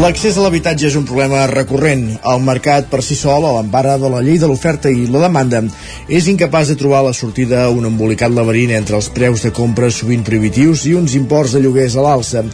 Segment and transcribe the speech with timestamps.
[0.00, 2.06] L'accés a l'habitatge és un problema recurrent.
[2.30, 5.60] El mercat per si sol, a l'empara de la llei de l'oferta i la demanda,
[6.08, 9.90] és incapaç de trobar la sortida a un embolicat laberint entre els preus de compra
[9.92, 12.46] sovint prohibitius i uns imports de lloguers a l'alça.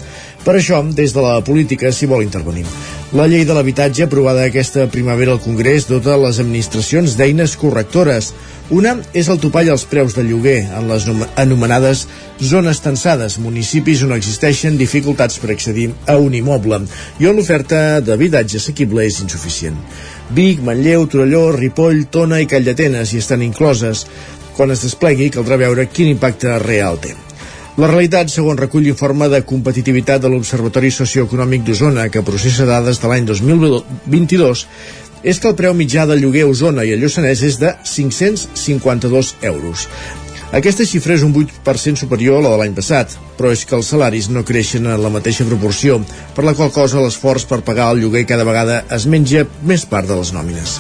[0.47, 2.63] Per això, des de la política s'hi vol intervenir.
[3.19, 8.29] La llei de l'habitatge, aprovada aquesta primavera al Congrés, dota les administracions d'eines correctores.
[8.71, 12.07] Una és el topall als preus de lloguer en les anomenades
[12.39, 16.83] zones tensades, municipis on existeixen dificultats per accedir a un immoble
[17.19, 19.79] i on l'oferta d'habitatge assequible és insuficient.
[20.31, 24.07] Vic, Manlleu, Torelló, Ripoll, Tona i Calldetenes hi estan incloses.
[24.55, 27.26] Quan es desplegui caldrà veure quin impacte real té.
[27.77, 33.11] La realitat, segons recull l'informe de competitivitat de l'Observatori Socioeconòmic d'Osona, que processa dades de
[33.11, 34.63] l'any 2022,
[35.21, 39.35] és que el preu mitjà del lloguer a Osona i a Lluçanès és de 552
[39.51, 39.85] euros.
[40.57, 43.91] Aquesta xifra és un 8% superior a la de l'any passat, però és que els
[43.93, 45.99] salaris no creixen en la mateixa proporció,
[46.33, 50.09] per la qual cosa l'esforç per pagar el lloguer cada vegada es menja més part
[50.09, 50.79] de les nòmines.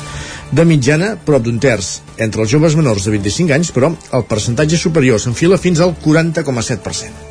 [0.54, 2.00] De mitjana, prop d'un terç.
[2.22, 7.24] Entre els joves menors de 25 anys, però, el percentatge superior s'enfila fins al 40,7%.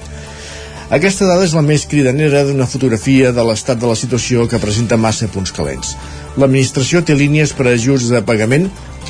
[0.95, 4.99] Aquesta dada és la més cridanera d'una fotografia de l'estat de la situació que presenta
[5.02, 5.95] massa punts calents.
[6.38, 8.67] L'administració té línies per ajuts de pagament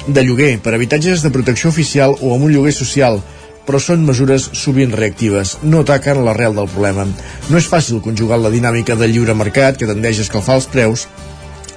[0.07, 3.19] de lloguer, per habitatges de protecció oficial o amb un lloguer social,
[3.65, 7.07] però són mesures sovint reactives, no ataquen l'arrel del problema.
[7.49, 11.07] No és fàcil conjugar la dinàmica del lliure mercat que tendeix a escalfar els preus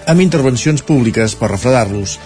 [0.08, 2.18] amb intervencions públiques per refredar-los.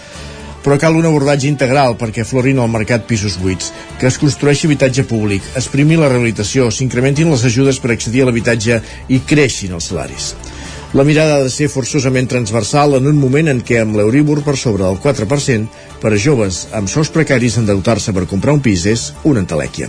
[0.63, 5.03] Però cal un abordatge integral perquè florin al mercat pisos buits, que es construeixi habitatge
[5.11, 8.79] públic, exprimi la rehabilitació, s'incrementin les ajudes per accedir a l'habitatge
[9.11, 10.35] i creixin els salaris.
[10.93, 14.59] La mirada ha de ser forçosament transversal en un moment en què amb l'Euríbor per
[14.61, 15.67] sobre del 4%,
[16.03, 19.89] per a joves amb sous precaris endeutar-se per comprar un pis és una entelèquia.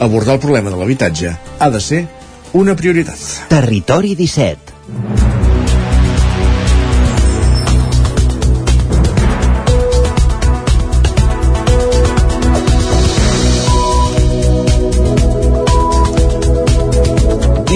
[0.00, 2.06] Abordar el problema de l'habitatge ha de ser
[2.56, 3.20] una prioritat.
[3.52, 5.27] Territori 17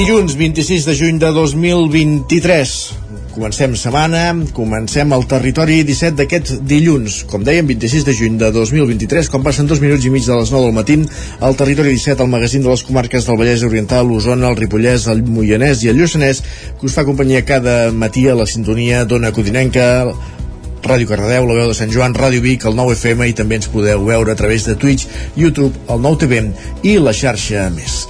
[0.03, 2.71] Dilluns 26 de juny de 2023.
[3.37, 7.21] Comencem setmana, comencem el territori 17 d'aquest dilluns.
[7.31, 10.51] Com dèiem, 26 de juny de 2023, com passen dos minuts i mig de les
[10.51, 10.97] 9 del matí,
[11.39, 15.23] el territori 17, el magazín de les comarques del Vallès Oriental, l'Osona, el Ripollès, el
[15.23, 16.43] Moianès i el Lluçanès,
[16.81, 19.87] que us fa companyia cada matí a la sintonia d'Ona Codinenca,
[20.83, 24.03] Ràdio Cardedeu, la veu de Sant Joan, Ràdio Vic, el 9FM i també ens podeu
[24.11, 25.07] veure a través de Twitch,
[25.39, 26.51] YouTube, el 9TV
[26.91, 28.03] i la xarxa més.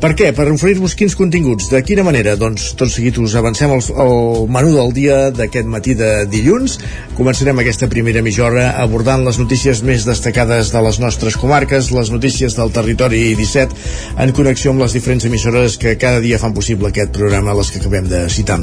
[0.00, 0.30] Per què?
[0.32, 1.66] Per oferir-vos quins continguts?
[1.68, 2.32] De quina manera?
[2.40, 6.78] Doncs tot seguit us avancem el, el menú del dia d'aquest matí de dilluns.
[7.18, 12.12] Començarem aquesta primera mitja hora abordant les notícies més destacades de les nostres comarques, les
[12.14, 13.76] notícies del territori 17,
[14.24, 17.84] en connexió amb les diferents emissores que cada dia fan possible aquest programa, les que
[17.84, 18.62] acabem de citar.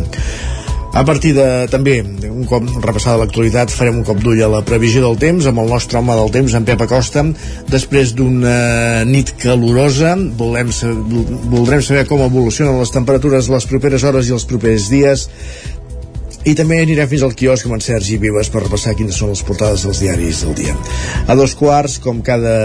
[0.97, 5.03] A partir de, també, un cop repassada l'actualitat, farem un cop d'ull a la previsió
[5.03, 7.21] del temps amb el nostre home del temps, en Pep Acosta.
[7.69, 10.73] Després d'una nit calorosa, volem,
[11.53, 15.27] voldrem saber com evolucionen les temperatures les properes hores i els propers dies.
[16.49, 19.45] I també anirem fins al quiosc amb en Sergi Vives per repassar quines són les
[19.45, 20.77] portades dels diaris del dia.
[21.29, 22.57] A dos quarts, com cada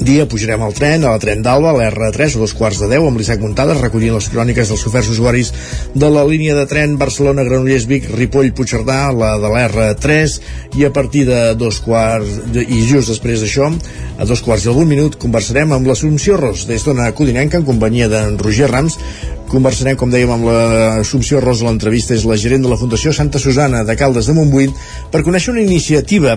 [0.00, 3.06] dia pujarem al tren, a la tren d'Alba, a l'R3, a dos quarts de deu,
[3.08, 5.52] amb l'Isaac Muntades, recollint les cròniques dels oferts usuaris
[5.94, 10.36] de la línia de tren Barcelona-Granollers-Vic, Ripoll-Puigcerdà, la de l'R3,
[10.78, 13.72] i a partir de dos quarts, i just després d'això,
[14.18, 18.10] a dos quarts i algun minut, conversarem amb l'Assumpció Ros, des d'Ona Codinenca, en companyia
[18.12, 19.00] d'en Roger Rams,
[19.48, 23.80] Conversarem, com dèiem, amb l'Assumpció Ros l'entrevista, és la gerent de la Fundació Santa Susana
[23.88, 24.68] de Caldes de Montbui,
[25.08, 26.36] per conèixer una iniciativa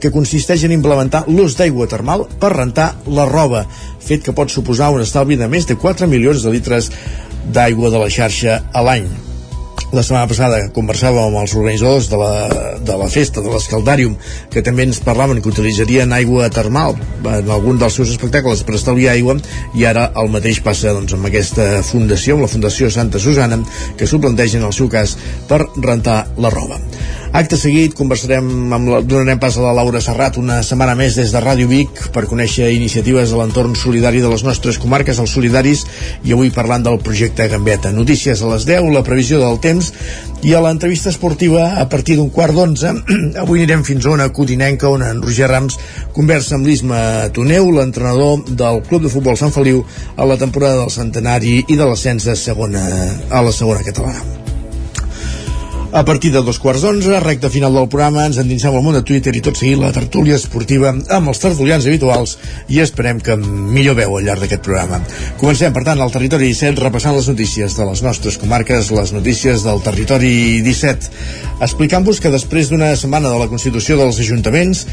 [0.00, 3.66] que consisteix en implementar l'ús d'aigua termal per rentar la roba,
[4.00, 6.90] fet que pot suposar un estalvi de més de 4 milions de litres
[7.52, 9.08] d'aigua de la xarxa a l'any.
[9.94, 12.30] La setmana passada conversàvem amb els organitzadors de la,
[12.82, 14.16] de la festa, de l'Escaldàrium,
[14.50, 19.14] que també ens parlaven que utilitzarien aigua termal en algun dels seus espectacles per estalviar
[19.14, 19.36] aigua,
[19.78, 23.60] i ara el mateix passa doncs, amb aquesta fundació, amb la Fundació Santa Susana,
[23.96, 25.14] que s'ho planteja en el seu cas
[25.46, 26.80] per rentar la roba.
[27.36, 31.34] Acte seguit conversarem amb la, donarem pas a la Laura Serrat una setmana més des
[31.34, 35.82] de Ràdio Vic per conèixer iniciatives a l'entorn solidari de les nostres comarques, els solidaris,
[36.24, 37.92] i avui parlant del projecte Gambeta.
[37.92, 39.90] Notícies a les 10, la previsió del temps
[40.48, 42.94] i a l'entrevista esportiva a partir d'un quart d'onze.
[43.44, 45.76] avui anirem fins a una codinenca on en Roger Rams
[46.16, 49.84] conversa amb l'Isma Toneu, l'entrenador del Club de Futbol Sant Feliu
[50.16, 52.88] a la temporada del centenari i de l'ascens de segona,
[53.28, 54.45] a la segona catalana.
[55.92, 59.04] A partir de dos quarts d'onze, recta final del programa, ens endinsem al món de
[59.06, 62.34] Twitter i tot seguit la tertúlia esportiva amb els tertulians habituals
[62.72, 64.98] i esperem que millor veu al llarg d'aquest programa.
[65.40, 69.62] Comencem, per tant, al Territori 17 repassant les notícies de les nostres comarques, les notícies
[69.66, 70.32] del Territori
[70.66, 71.12] 17,
[71.62, 74.86] explicant-vos que després d'una setmana de la Constitució dels Ajuntaments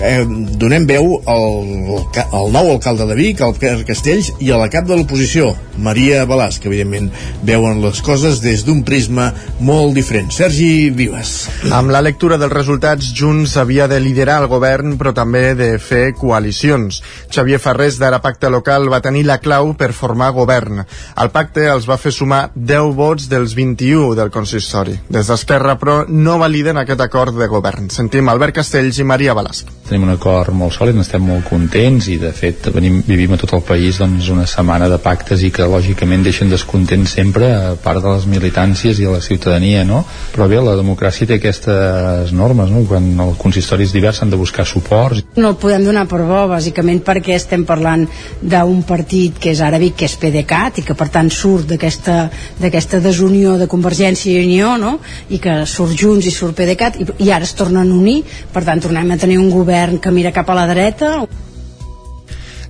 [0.00, 0.24] eh,
[0.58, 4.86] donem veu al, al nou alcalde de Vic, al Pierre Castells i a la cap
[4.88, 5.52] de l'oposició,
[5.82, 7.10] Maria Balàs, que evidentment
[7.46, 10.30] veuen les coses des d'un prisma molt diferent.
[10.32, 11.34] Sergi Vives.
[11.74, 16.12] Amb la lectura dels resultats, Junts havia de liderar el govern, però també de fer
[16.18, 17.02] coalicions.
[17.32, 20.84] Xavier Ferrés, d'Ara Pacte Local, va tenir la clau per formar govern.
[21.16, 24.96] El pacte els va fer sumar 10 vots dels 21 del consistori.
[25.12, 27.90] Des d'Esquerra, però, no validen aquest acord de govern.
[27.92, 32.16] Sentim Albert Castells i Maria Balasc tenim un acord molt sòlid, estem molt contents i
[32.20, 35.66] de fet venim, vivim a tot el país doncs, una setmana de pactes i que
[35.70, 40.02] lògicament deixen descontents sempre a part de les militàncies i a la ciutadania no?
[40.34, 42.82] però bé, la democràcia té aquestes normes no?
[42.88, 46.42] quan el consistori és divers han de buscar suports No el podem donar per bo
[46.50, 48.06] bàsicament perquè estem parlant
[48.42, 53.56] d'un partit que és ara que és PDeCAT i que per tant surt d'aquesta desunió
[53.60, 54.96] de Convergència i Unió no?
[55.30, 58.22] i que surt Junts i surt PDeCAT i, i ara es tornen a unir
[58.52, 61.26] per tant tornem a tenir un govern govern que mira cap a la dreta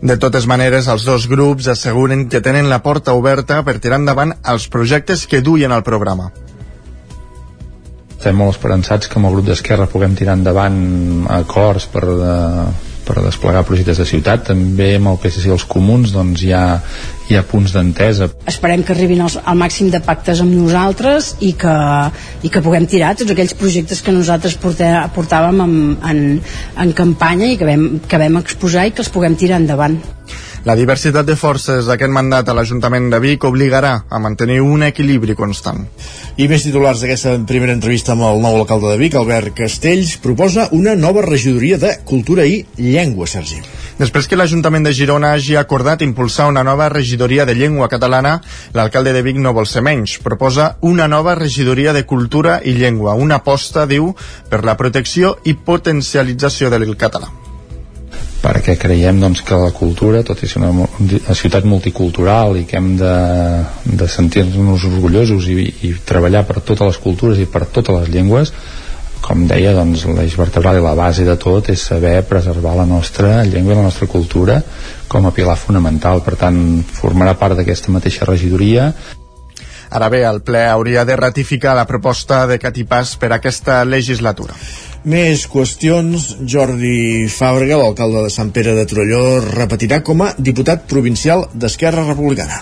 [0.02, 4.34] de totes maneres, els dos grups asseguren que tenen la porta oberta per tirar endavant
[4.44, 6.28] els projectes que duien al programa.
[8.18, 12.95] Estem molt esperançats que amb el grup d'Esquerra puguem tirar endavant acords per, de, eh,
[13.06, 14.44] per desplegar projectes de ciutat.
[14.50, 16.80] També amb el PSC i els comuns doncs, hi, ha,
[17.30, 18.28] hi ha punts d'entesa.
[18.50, 21.76] Esperem que arribin els, al màxim de pactes amb nosaltres i que,
[22.42, 25.78] i que puguem tirar tots aquells projectes que nosaltres portà, portàvem en,
[26.10, 26.24] en,
[26.84, 30.00] en campanya i que vam, que vam exposar i que els puguem tirar endavant.
[30.66, 35.36] La diversitat de forces d'aquest mandat a l'Ajuntament de Vic obligarà a mantenir un equilibri
[35.38, 35.84] constant.
[36.42, 40.66] I més titulars d'aquesta primera entrevista amb el nou alcalde de Vic, Albert Castells, proposa
[40.74, 43.62] una nova regidoria de Cultura i Llengua, Sergi.
[44.00, 48.40] Després que l'Ajuntament de Girona hagi acordat impulsar una nova regidoria de llengua catalana,
[48.74, 50.18] l'alcalde de Vic no vol ser menys.
[50.18, 54.16] Proposa una nova regidoria de cultura i llengua, una aposta, diu,
[54.50, 57.45] per la protecció i potencialització del català
[58.42, 62.78] perquè creiem doncs, que la cultura, tot i ser una, una ciutat multicultural i que
[62.78, 63.14] hem de,
[63.84, 68.52] de sentir-nos orgullosos i, i treballar per totes les cultures i per totes les llengües,
[69.26, 73.40] com deia, doncs, l'eix vertebral i la base de tot és saber preservar la nostra
[73.48, 74.60] llengua i la nostra cultura
[75.08, 76.22] com a pilar fonamental.
[76.22, 76.58] Per tant,
[77.00, 78.92] formarà part d'aquesta mateixa regidoria
[79.90, 84.56] Ara bé, el ple hauria de ratificar la proposta de Catipàs per aquesta legislatura.
[85.06, 86.22] Més qüestions.
[86.50, 92.56] Jordi Fàbrega, l'alcalde de Sant Pere de Torelló, repetirà com a diputat provincial d'Esquerra Republicana.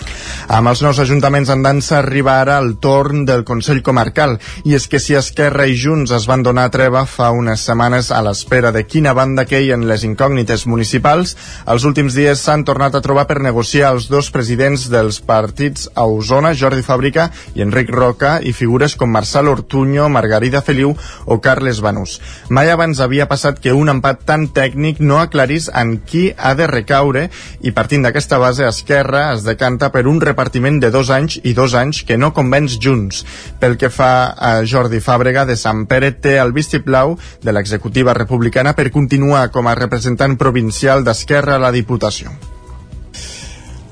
[0.53, 4.35] Amb els nous ajuntaments en dansa arriba ara el torn del Consell Comarcal.
[4.61, 8.21] I és que si Esquerra i Junts es van donar treva fa unes setmanes a
[8.21, 11.33] l'espera de quina banda queien les incògnites municipals,
[11.65, 16.05] els últims dies s'han tornat a trobar per negociar els dos presidents dels partits a
[16.05, 20.93] Osona, Jordi Fàbrica i Enric Roca, i figures com Marçal Ortuño, Margarida Feliu
[21.25, 22.19] o Carles Banús.
[22.49, 26.67] Mai abans havia passat que un empat tan tècnic no aclarís en qui ha de
[26.71, 27.27] recaure
[27.61, 31.73] i partint d'aquesta base Esquerra es decanta per un repartiment de dos anys i dos
[31.73, 33.23] anys que no convenç junts.
[33.59, 38.75] Pel que fa a Jordi Fàbrega de Sant Pere té el vistiplau de l'executiva republicana
[38.77, 42.54] per continuar com a representant provincial d'Esquerra a la Diputació.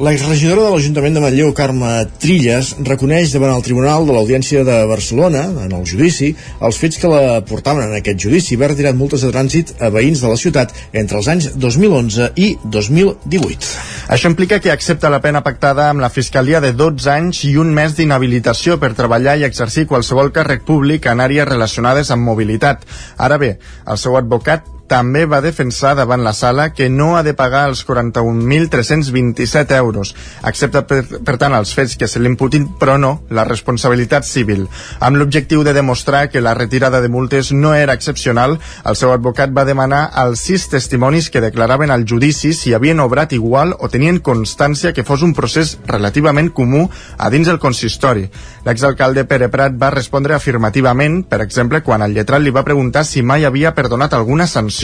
[0.04, 5.46] L'exregidora de l'Ajuntament de Manlleu, Carme Trilles, reconeix davant el Tribunal de l'Audiència de Barcelona,
[5.64, 9.30] en el judici, els fets que la portaven en aquest judici haver retirat multes de
[9.32, 13.72] trànsit a veïns de la ciutat entre els anys 2011 i 2018.
[14.18, 17.72] Això implica que accepta la pena pactada amb la Fiscalia de 12 anys i un
[17.72, 22.84] mes d'inhabilitació per treballar i exercir qualsevol càrrec públic en àrees relacionades amb mobilitat.
[23.16, 23.56] Ara bé,
[23.88, 27.86] el seu advocat també va defensar davant la sala que no ha de pagar els
[27.88, 30.14] 41.327 euros.
[30.42, 34.68] Accepta, per, per tant, els fets que se l'imputin, però no la responsabilitat civil.
[35.00, 39.54] Amb l'objectiu de demostrar que la retirada de multes no era excepcional, el seu advocat
[39.56, 44.20] va demanar als sis testimonis que declaraven al judici si havien obrat igual o tenien
[44.20, 48.28] constància que fos un procés relativament comú a dins del consistori.
[48.68, 53.24] L'exalcalde Pere Prat va respondre afirmativament, per exemple, quan el lletrat li va preguntar si
[53.24, 54.83] mai havia perdonat alguna sanció.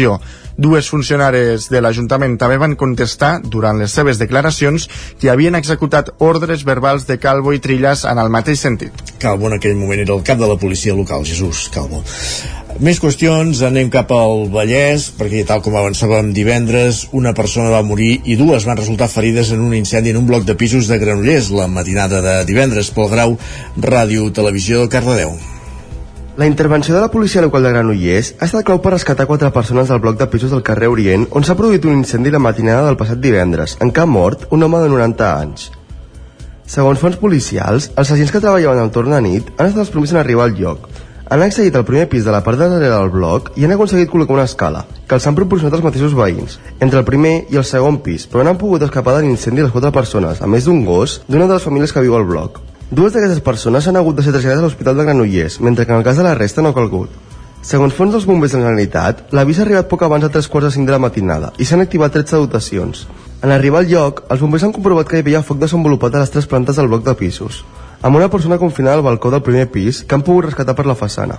[0.60, 4.90] Dues funcionaris de l'Ajuntament també van contestar, durant les seves declaracions,
[5.20, 8.92] que havien executat ordres verbals de Calvo i Trillas en el mateix sentit.
[9.24, 12.04] Calvo en aquell moment era el cap de la policia local, Jesús Calvo.
[12.84, 18.18] Més qüestions, anem cap al Vallès, perquè tal com avançàvem divendres, una persona va morir
[18.28, 21.54] i dues van resultar ferides en un incendi en un bloc de pisos de Granollers
[21.56, 23.40] la matinada de divendres pel grau
[23.80, 25.40] Ràdio Televisió Cardedeu.
[26.40, 29.90] La intervenció de la policia local de Granollers ha estat clau per rescatar quatre persones
[29.92, 32.96] del bloc de pisos del carrer Orient on s'ha produït un incendi la matinada del
[33.02, 35.66] passat divendres, en què ha mort un home de 90 anys.
[36.64, 40.16] Segons fons policials, els agents que treballaven al torn de nit han estat els primers
[40.16, 40.88] en arribar al lloc,
[41.28, 44.08] han accedit al primer pis de la part de darrere del bloc i han aconseguit
[44.16, 47.68] col·locar una escala, que els han proporcionat els mateixos veïns, entre el primer i el
[47.68, 51.20] segon pis, però han pogut escapar de l'incendi les quatre persones, a més d'un gos,
[51.28, 52.64] d'una de les famílies que viu al bloc.
[52.90, 56.00] Dues d'aquestes persones han hagut de ser traslladades a l'Hospital de Granollers, mentre que en
[56.00, 57.12] el cas de la resta no ha calgut.
[57.62, 60.70] Segons fons dels bombers de la Generalitat, l'avís ha arribat poc abans de 3 quarts
[60.70, 63.04] de 5 de la matinada i s'han activat 13 dotacions.
[63.44, 66.34] En arribar al lloc, els bombers han comprovat que hi havia foc desenvolupat a les
[66.34, 67.62] tres plantes del bloc de pisos
[68.02, 70.96] amb una persona confinada al balcó del primer pis que han pogut rescatar per la
[70.96, 71.38] façana.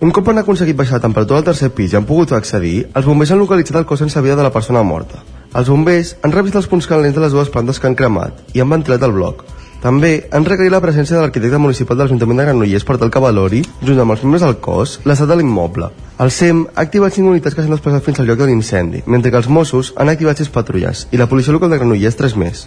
[0.00, 3.06] Un cop han aconseguit baixar la temperatura al tercer pis i han pogut accedir, els
[3.06, 5.20] bombers han localitzat el cos sense vida de la persona morta.
[5.54, 8.64] Els bombers han revisat els punts calents de les dues plantes que han cremat i
[8.64, 9.44] han ventilat el bloc.
[9.80, 13.22] També han requerit la presència de l'arquitecte municipal de l'Ajuntament de Granollers per tal que
[13.24, 15.88] valori, junt amb els membres del cos, l'estat de l'immoble.
[16.20, 19.32] El SEM ha activat 5 unitats que s'han desplaçat fins al lloc de l'incendi, mentre
[19.32, 22.66] que els Mossos han activat 6 patrulles i la policia local de Granollers 3 més.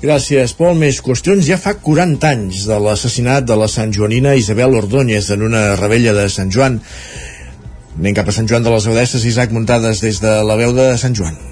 [0.00, 0.78] Gràcies, Pol.
[0.80, 1.44] Més qüestions.
[1.44, 6.16] Ja fa 40 anys de l'assassinat de la Sant Joanina Isabel Ordóñez en una rebella
[6.16, 6.80] de Sant Joan.
[8.00, 10.94] Anem cap a Sant Joan de les Audesses, Isaac Muntades des de la veu de
[10.98, 11.49] Sant Joan.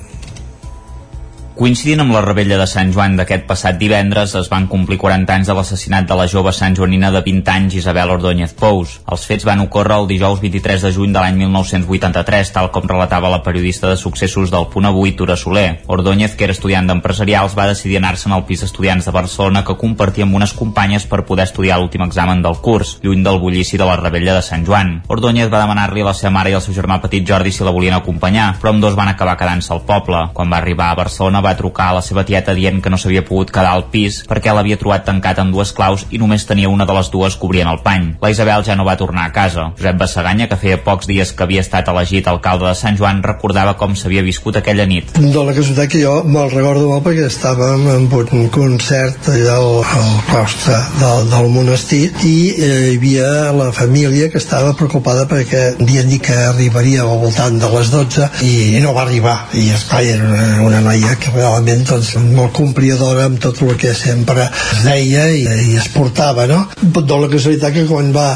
[1.59, 5.49] Coincidint amb la rebella de Sant Joan d'aquest passat divendres, es van complir 40 anys
[5.51, 8.93] de l'assassinat de la jove Sant Joanina de 20 anys Isabel Ordóñez Pous.
[9.11, 13.33] Els fets van ocórrer el dijous 23 de juny de l'any 1983, tal com relatava
[13.33, 15.81] la periodista de successos del Punt Avui, Tura Soler.
[15.89, 20.29] Ordóñez, que era estudiant d'empresarials, va decidir anar-se'n al pis d'estudiants de Barcelona que compartia
[20.29, 23.99] amb unes companyes per poder estudiar l'últim examen del curs, lluny del bullici de la
[23.99, 25.01] rebella de Sant Joan.
[25.09, 27.75] Ordóñez va demanar-li a la seva mare i al seu germà petit Jordi si la
[27.75, 30.23] volien acompanyar, però amb dos van acabar quedant-se al poble.
[30.39, 33.25] Quan va arribar a Barcelona va trucar a la seva tieta dient que no s'havia
[33.27, 36.87] pogut quedar al pis perquè l'havia trobat tancat amb dues claus i només tenia una
[36.89, 38.13] de les dues cobrient el pany.
[38.23, 39.71] La Isabel ja no va tornar a casa.
[39.79, 43.77] Josep Bassaganya, que feia pocs dies que havia estat elegit alcalde de Sant Joan, recordava
[43.81, 45.15] com s'havia viscut aquella nit.
[45.19, 49.83] De la casualitat que jo me'l recordo molt perquè estàvem en un concert allà al,
[49.83, 55.63] al claustre del, del monestir i eh, hi havia la família que estava preocupada perquè
[55.79, 60.03] havien dit que arribaria al voltant de les 12 i no va arribar i esclar,
[60.03, 64.85] era una, una noia que realment doncs, molt compliadora amb tot el que sempre es
[64.87, 66.65] deia i, i es portava, no?
[66.95, 68.29] Però la casualitat que quan va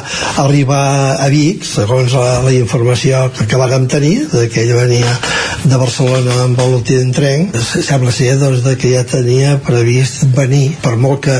[0.43, 0.83] arribar
[1.23, 5.17] a Vic, segons la, la informació que, que vàrem tenir, de que ella venia
[5.63, 10.73] de Barcelona amb el l'últim tren, sembla ser doncs, de que ja tenia previst venir,
[10.83, 11.37] per molt que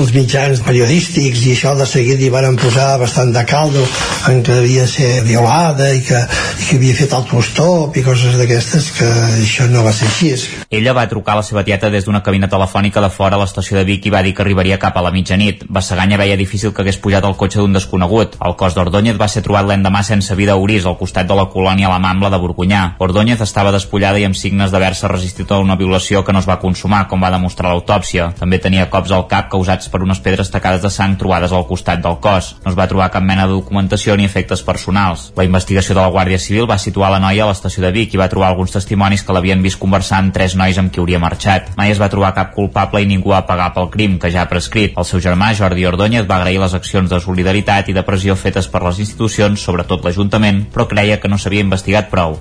[0.00, 3.82] els mitjans periodístics i això de seguida hi van posar bastant de caldo
[4.30, 6.22] en que havia ser violada i que,
[6.60, 9.10] i que havia fet autostop i coses d'aquestes que
[9.42, 10.26] això no va ser així.
[10.70, 13.76] Ella va trucar a la seva tieta des d'una cabina telefònica de fora a l'estació
[13.78, 15.64] de Vic i va dir que arribaria cap a la mitjanit.
[15.68, 18.36] Bassaganya veia difícil que hagués pujat al cotxe d'un desconegut.
[18.40, 21.46] El cos d'Ordóñez va ser trobat l'endemà sense vida a Urís, al costat de la
[21.52, 22.96] colònia La Mambla de Borgunyà.
[22.98, 26.60] Ordóñez estava despullada i amb signes d'haver-se resistit a una violació que no es va
[26.60, 28.32] consumar, com va demostrar l'autòpsia.
[28.38, 32.02] També tenia cops al cap causats per unes pedres tacades de sang trobades al costat
[32.02, 32.54] del cos.
[32.64, 35.32] No es va trobar cap mena de documentació ni efectes personals.
[35.36, 38.20] La investigació de la Guàrdia Civil va situar la noia a l'estació de Vic i
[38.20, 41.68] va trobar alguns testimonis que l'havien vist conversar amb tres nois amb qui hauria marxat.
[41.76, 44.50] Mai es va trobar cap culpable i ningú va pagar pel crim, que ja ha
[44.50, 44.96] prescrit.
[44.96, 48.70] El seu germà, Jordi Ordóñez, va agrair les accions de solidaritat i de pressió fetes
[48.72, 52.38] per les institucions, sobretot l'Ajuntament, però creia que no s'havia investigat prou.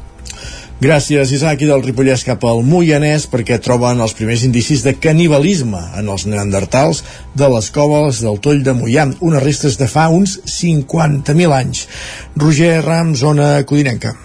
[0.76, 5.80] Gràcies, Isaac, i del Ripollès cap al Moianès, perquè troben els primers indicis de canibalisme
[6.00, 7.00] en els neandertals
[7.36, 11.88] de les coves del Toll de Moià, unes restes de fa uns 50.000 anys.
[12.36, 14.16] Roger Ram, zona codinenca.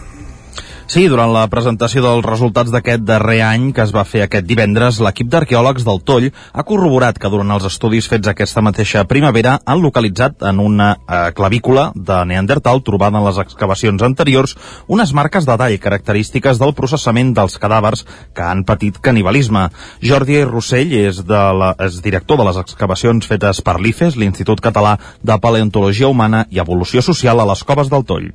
[0.91, 4.97] Sí, durant la presentació dels resultats d'aquest darrer any que es va fer aquest divendres,
[4.99, 9.85] l'equip d'arqueòlegs del Toll ha corroborat que durant els estudis fets aquesta mateixa primavera han
[9.85, 14.57] localitzat en una eh, clavícula de Neandertal trobada en les excavacions anteriors
[14.89, 18.03] unes marques de tall característiques del processament dels cadàvers
[18.35, 19.69] que han patit canibalisme.
[20.03, 24.99] Jordi Rossell és, de la, és director de les excavacions fetes per l'IFES, l'Institut Català
[25.23, 28.33] de Paleontologia Humana i Evolució Social a les Coves del Toll.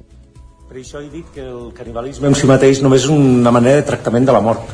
[0.76, 3.86] Per això he dit que el canibalisme en si mateix només és una manera de
[3.88, 4.74] tractament de la mort.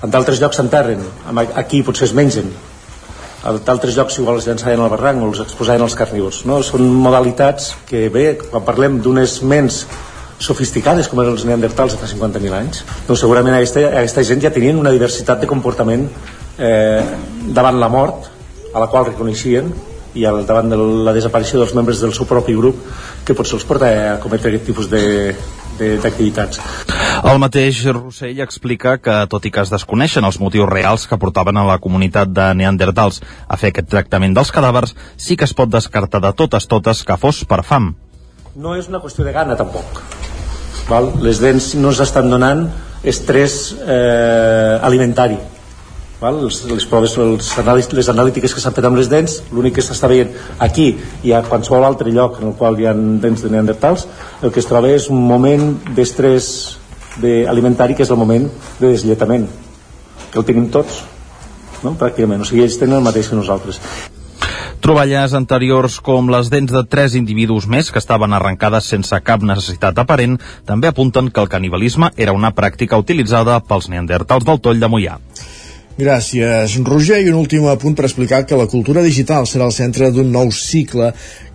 [0.00, 1.02] En d'altres llocs s'enterren,
[1.60, 2.48] aquí potser es mengen,
[3.44, 6.40] en d'altres llocs igual els llançaven al barranc o els exposaven als carnívors.
[6.48, 6.62] No?
[6.64, 9.84] Són modalitats que, bé, quan parlem d'unes ments
[10.40, 14.80] sofisticades com eren els neandertals fa 50.000 anys, doncs segurament aquesta, aquesta gent ja tenien
[14.80, 16.08] una diversitat de comportament
[16.56, 17.04] eh,
[17.52, 18.32] davant la mort,
[18.72, 19.68] a la qual reconeixien,
[20.14, 22.78] i al davant de la desaparició dels membres del seu propi grup
[23.26, 25.34] que potser els porta a cometre aquest tipus de,
[25.78, 26.60] d'activitats.
[27.24, 31.58] El mateix Rossell explica que, tot i que es desconeixen els motius reals que portaven
[31.58, 35.72] a la comunitat de neandertals a fer aquest tractament dels cadàvers, sí que es pot
[35.72, 37.94] descartar de totes totes que fos per fam.
[38.54, 40.02] No és una qüestió de gana, tampoc.
[40.88, 41.10] Val?
[41.24, 42.68] Les dents no ens estan donant
[43.04, 45.40] estrès eh, alimentari
[46.24, 46.38] Val?
[46.40, 49.84] Les, les proves, els anàlis, les analítiques que s'han fet amb les dents, l'únic que
[49.84, 50.30] s'està veient
[50.64, 50.86] aquí
[51.26, 54.06] i a qualsevol altre lloc en el qual hi ha dents de neandertals,
[54.40, 56.46] el que es troba és un moment d'estrès
[57.20, 58.46] de alimentari que és el moment
[58.78, 59.44] de deslletament,
[60.30, 61.02] que el tenim tots,
[61.84, 61.92] no?
[62.00, 63.80] pràcticament, o sigui, ells tenen el mateix que nosaltres.
[64.84, 70.00] Troballes anteriors com les dents de tres individus més que estaven arrencades sense cap necessitat
[70.00, 70.38] aparent
[70.68, 75.18] també apunten que el canibalisme era una pràctica utilitzada pels neandertals del Toll de Mollà.
[75.94, 77.20] Gràcies, Roger.
[77.22, 80.50] I un últim apunt per explicar que la cultura digital serà el centre d'un nou
[80.50, 81.12] cicle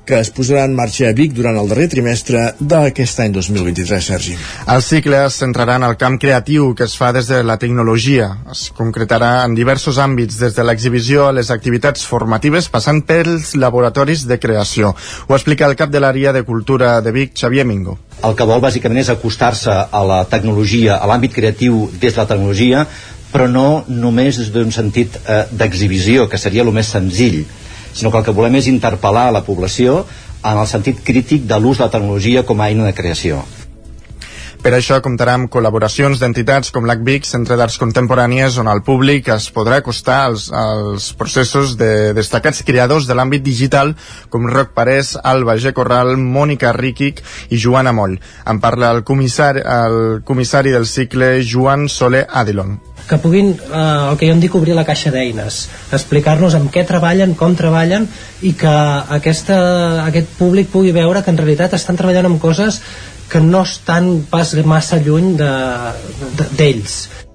[0.09, 4.37] que es posarà en marxa a Vic durant el darrer trimestre d'aquest any 2023, Sergi.
[4.73, 8.31] El cicle es centrarà en el camp creatiu que es fa des de la tecnologia.
[8.49, 14.25] Es concretarà en diversos àmbits, des de l'exhibició a les activitats formatives, passant pels laboratoris
[14.25, 14.95] de creació.
[15.27, 17.99] Ho explica el cap de l'àrea de cultura de Vic, Xavier Mingo.
[18.25, 22.27] El que vol bàsicament és acostar-se a la tecnologia, a l'àmbit creatiu des de la
[22.27, 22.87] tecnologia,
[23.33, 27.43] però no només des d'un sentit eh, d'exhibició, que seria el més senzill,
[27.93, 30.03] sinó que el que volem és interpel·lar a la població
[30.39, 33.43] en el sentit crític de l'ús de la tecnologia com a eina de creació.
[34.59, 39.45] Per això comptarà amb col·laboracions d'entitats com l'ACVIC, Centre d'Arts Contemporànies, on el públic es
[39.55, 43.93] podrà acostar als, als processos de destacats creadors de l'àmbit digital
[44.27, 45.71] com Roc Parés, Alba G.
[45.77, 48.19] Corral, Mònica Ríquic i Joana Moll.
[48.51, 54.17] En parla el comissari, el comissari del cicle Joan Soler Adilon que puguin, eh, el
[54.19, 55.55] que jo en dic obrir la caixa d'eines,
[55.97, 58.05] explicar-nos amb què treballen, com treballen
[58.45, 58.73] i que
[59.17, 59.57] aquesta,
[60.05, 62.83] aquest públic pugui veure que en realitat estan treballant amb coses
[63.29, 66.99] que no estan pas massa lluny d'ells.
[67.07, 67.27] De, de,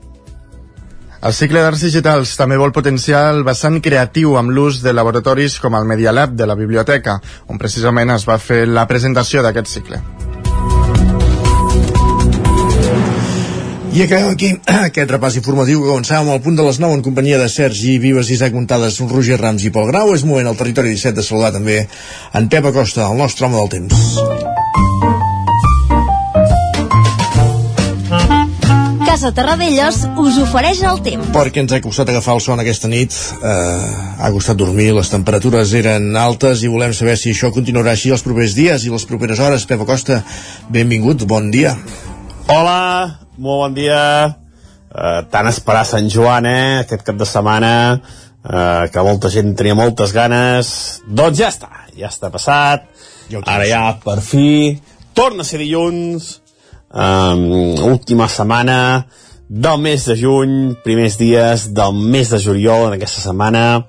[1.24, 5.72] el cicle d'Arts Digitals també vol potenciar el vessant creatiu amb l'ús de laboratoris com
[5.78, 7.14] el Media Lab de la biblioteca,
[7.48, 10.02] on precisament es va fer la presentació d'aquest cicle.
[13.94, 14.50] I acabem aquí
[14.90, 18.28] aquest repàs informatiu que començàvem al punt de les 9 en companyia de Sergi Vives,
[18.34, 20.12] Isaac Montades, Roger Rams i Pol Grau.
[20.12, 21.80] És moment al territori 17 de saludar també
[22.34, 24.63] en Pep Acosta, el nostre home del temps.
[29.14, 31.28] Casa Terradellos us ofereix el temps.
[31.36, 33.14] Perquè ens ha costat agafar el son aquesta nit,
[33.46, 33.84] eh,
[34.18, 38.26] ha costat dormir, les temperatures eren altes i volem saber si això continuarà així els
[38.26, 39.68] propers dies i les properes hores.
[39.70, 40.18] Pep Acosta,
[40.66, 41.76] benvingut, bon dia.
[42.48, 44.02] Hola, molt bon dia.
[44.90, 49.78] Uh, tant esperar Sant Joan, eh, aquest cap de setmana, uh, que molta gent tenia
[49.78, 50.76] moltes ganes.
[51.06, 52.90] Doncs ja està, ja està passat.
[53.30, 54.80] Ja Ara ja, per fi,
[55.14, 56.40] torna a ser dilluns,
[56.94, 59.06] um, última setmana
[59.48, 63.84] del mes de juny, primers dies del mes de juliol en aquesta setmana,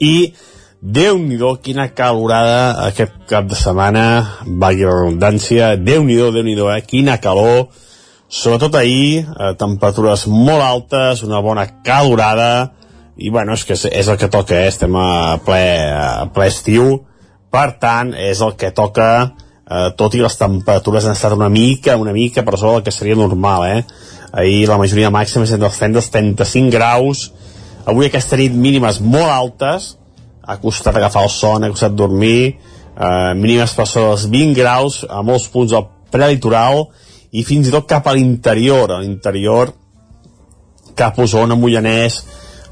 [0.00, 0.32] i
[0.80, 4.04] déu nhi quina calorada aquest cap de setmana,
[4.46, 6.82] valgui la redundància, déu nhi déu eh?
[6.86, 7.68] quina calor,
[8.28, 12.72] sobretot ahir, eh, temperatures molt altes, una bona calorada,
[13.16, 14.68] i bueno, és que és, és el que toca, eh?
[14.68, 17.04] estem a ple, a ple estiu,
[17.50, 19.34] per tant, és el que toca,
[19.74, 22.94] eh, tot i les temperatures han estat una mica, una mica per sobre del que
[22.94, 23.82] seria normal, eh?
[24.34, 27.28] Ahir la majoria màxima és entre els 30 35 graus,
[27.86, 29.94] avui aquesta nit mínimes molt altes,
[30.44, 32.56] ha costat agafar el son, ha costat dormir,
[32.96, 36.88] eh, mínimes per sobre dels 20 graus a molts punts del prelitoral,
[37.34, 39.72] i fins i tot cap a l'interior, a l'interior
[40.94, 42.20] cap a Osona, Mollanès,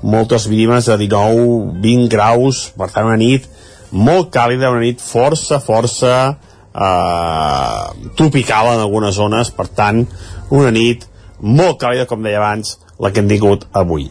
[0.03, 3.49] moltes mínimes de 19-20 graus, per tant una nit
[3.93, 6.39] molt càlida, una nit força, força
[6.75, 10.05] eh, tropical en algunes zones, per tant,
[10.51, 11.07] una nit
[11.41, 14.09] molt càlida, com deia abans, la que hem tingut avui.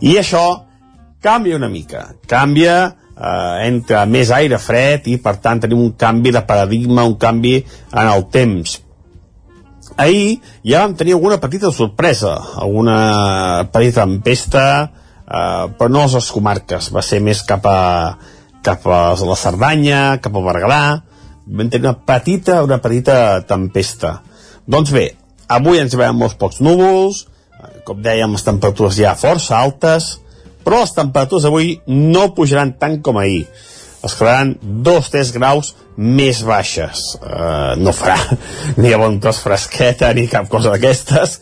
[0.00, 0.44] I això
[1.22, 2.76] canvia una mica, canvia
[3.16, 7.58] eh, entra més aire fred i per tant tenim un canvi de paradigma, un canvi
[7.60, 8.80] en el temps.
[9.96, 14.66] Ahir ja vam tenir alguna petita sorpresa, alguna petita tempesta,
[15.24, 17.80] eh, però no a les comarques, va ser més cap a,
[18.66, 20.82] cap a la Cerdanya, cap a Berguedà,
[21.46, 24.20] vam tenir una petita, una petita tempesta.
[24.66, 25.06] Doncs bé,
[25.48, 27.24] avui ens veiem molts pocs núvols,
[27.60, 30.16] eh, com dèiem, les temperatures ja força altes,
[30.66, 33.46] però les temperatures avui no pujaran tant com ahir.
[34.06, 34.54] Es quedaran
[34.86, 37.16] 2-3 graus més baixes.
[37.16, 38.18] Uh, no farà
[38.82, 41.40] ni a bon fresqueta ni cap cosa d'aquestes,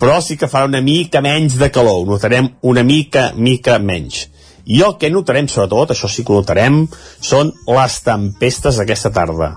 [0.00, 2.06] però sí que farà una mica menys de calor.
[2.08, 4.28] Notarem una mica, mica menys.
[4.70, 6.84] I el que notarem, sobretot, això sí que notarem,
[7.20, 9.56] són les tempestes d'aquesta tarda.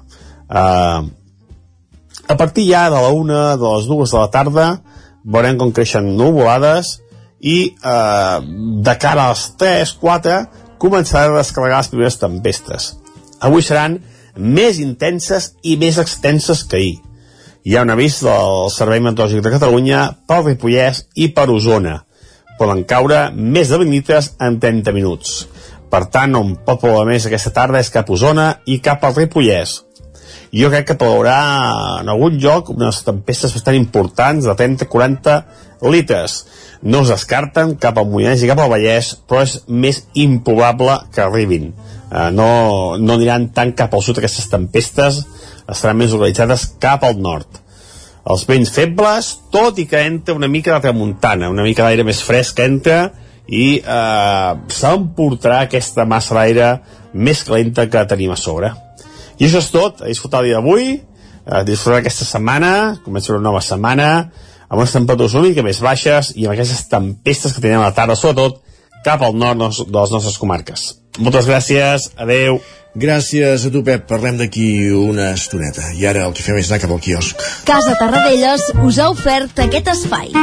[0.49, 1.11] Uh,
[2.27, 4.67] a partir ja de la una, de les dues de la tarda,
[5.23, 6.97] veurem com creixen nuvolades
[7.43, 8.37] i eh,
[8.87, 10.37] de cara a les 3, 4
[10.79, 12.93] començaran a descarregar les primeres tempestes.
[13.43, 13.99] Avui seran
[14.35, 16.95] més intenses i més extenses que ahir.
[17.63, 22.01] Hi ha un avís del Servei Meteorològic de Catalunya per Ripollès i per Osona.
[22.63, 25.31] Poden caure més de 20 litres en 30 minuts.
[25.91, 29.17] Per tant, on pot ploure més aquesta tarda és cap a Osona i cap al
[29.17, 29.81] Ripollès.
[30.55, 31.35] Jo crec que plourà
[31.99, 35.35] en algun lloc unes tempestes bastant importants de 30-40
[35.91, 36.37] litres.
[36.87, 41.25] No es descarten cap al Moianès i cap al Vallès, però és més improbable que
[41.25, 41.73] arribin.
[42.13, 42.47] Uh, no,
[42.95, 45.19] no aniran tant cap al sud aquestes tempestes,
[45.67, 47.62] estaran més localitzades cap al nord.
[48.23, 52.21] Els vents febles, tot i que entra una mica de tramuntana, una mica d'aire més
[52.23, 53.09] fresc entra
[53.51, 56.69] i eh, s'emportarà aquesta massa d'aire
[57.13, 58.71] més calenta que tenim a sobre.
[59.39, 60.87] I això és tot, a disfrutar el dia d'avui,
[61.43, 64.09] a disfrutar aquesta setmana, comença una nova setmana,
[64.69, 67.97] amb unes temperatures una mica més baixes i amb aquestes tempestes que tenim a la
[67.97, 68.61] tarda, sobretot
[69.03, 71.02] cap al nord de les nostres comarques.
[71.19, 72.57] Moltes gràcies, adeu.
[72.93, 74.05] Gràcies a tu, Pep.
[74.09, 75.91] Parlem d'aquí una estoneta.
[75.97, 77.41] I ara el que fem és anar cap al quiosc.
[77.65, 80.33] Casa Tarradellas us ha ofert aquest espai.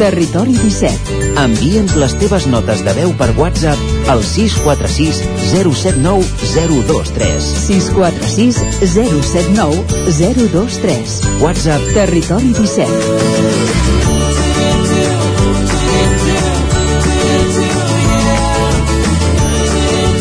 [0.00, 1.20] Territori 17.
[1.38, 5.20] Envia'ns les teves notes de veu per WhatsApp al 646
[5.52, 6.24] 079
[6.56, 7.52] 023.
[7.68, 8.60] 646
[8.96, 11.18] 079 023.
[11.44, 13.91] WhatsApp Territori 17.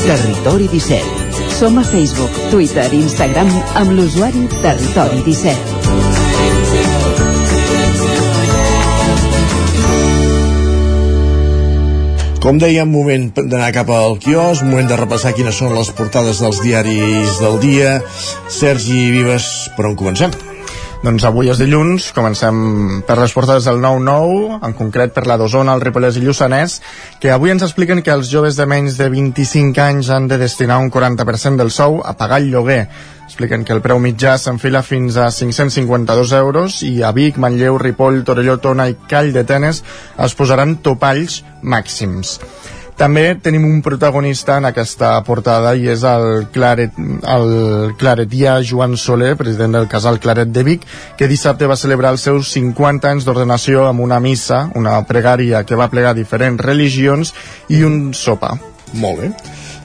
[0.02, 1.02] Territori 17.
[1.60, 6.02] Som a Facebook, Twitter i Instagram amb l'usuari Territori 17.
[12.42, 16.64] Com dèiem, moment d'anar cap al quios, moment de repassar quines són les portades dels
[16.66, 18.00] diaris del dia.
[18.50, 20.34] Sergi Vives, per on comencem?
[21.02, 22.58] Doncs avui és dilluns, comencem
[23.08, 26.76] per les portades del 9-9, en concret per la d'Osona, el Ripollès i Lluçanès,
[27.18, 30.78] que avui ens expliquen que els joves de menys de 25 anys han de destinar
[30.78, 32.84] un 40% del sou a pagar el lloguer.
[33.26, 38.22] Expliquen que el preu mitjà s'enfila fins a 552 euros i a Vic, Manlleu, Ripoll,
[38.28, 39.82] Torelló, Tona i Call de Tenes
[40.22, 42.38] es posaran topalls màxims.
[43.02, 47.48] També tenim un protagonista en aquesta portada i és el, Claret, el
[47.98, 50.86] claretià Joan Soler, president del casal Claret de Vic,
[51.18, 55.80] que dissabte va celebrar els seus 50 anys d'ordenació amb una missa, una pregària que
[55.80, 57.34] va plegar diferents religions
[57.74, 58.54] i un sopar.
[58.94, 59.32] Molt bé.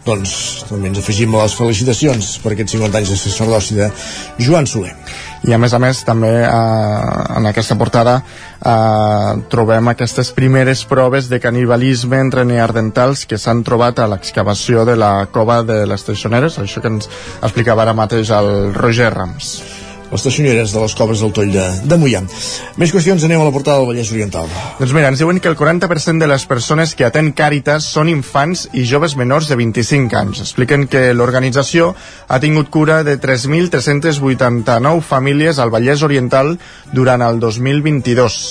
[0.04, 3.88] Doncs també ens afegim a les felicitacions per aquests 50 anys de sacerdoci de
[4.44, 4.92] Joan Soler.
[5.46, 6.48] I a més a més també eh,
[7.38, 14.02] en aquesta portada eh, trobem aquestes primeres proves de canibalisme entre neardentals que s'han trobat
[14.02, 18.72] a l'excavació de la cova de les Teixoneres, això que ens explicava ara mateix el
[18.74, 22.22] Roger Rams les teixoneres de les coves del Toll de, de Mollà.
[22.80, 24.48] Més qüestions, anem a la portada del Vallès Oriental.
[24.78, 28.66] Doncs mira, ens diuen que el 40% de les persones que atén Càritas són infants
[28.72, 30.42] i joves menors de 25 anys.
[30.46, 31.92] Expliquen que l'organització
[32.28, 36.56] ha tingut cura de 3.389 famílies al Vallès Oriental
[36.94, 38.42] durant el 2022.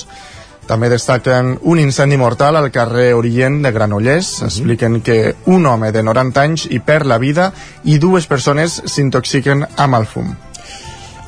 [0.65, 4.41] També destaquen un incendi mortal al carrer Orient de Granollers.
[4.47, 7.51] Expliquen que un home de 90 anys hi perd la vida
[7.83, 10.33] i dues persones s'intoxiquen amb el fum.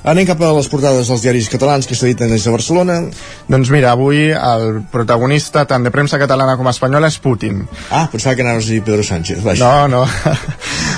[0.08, 3.02] Anem cap a les portades dels diaris catalans que s'editen des de Barcelona.
[3.52, 7.66] Doncs mira, avui el protagonista tant de premsa catalana com espanyola és Putin.
[7.92, 9.44] Ah, pensava que anaves a dir Pedro Sánchez.
[9.44, 9.68] Vaja.
[9.68, 10.06] No, no.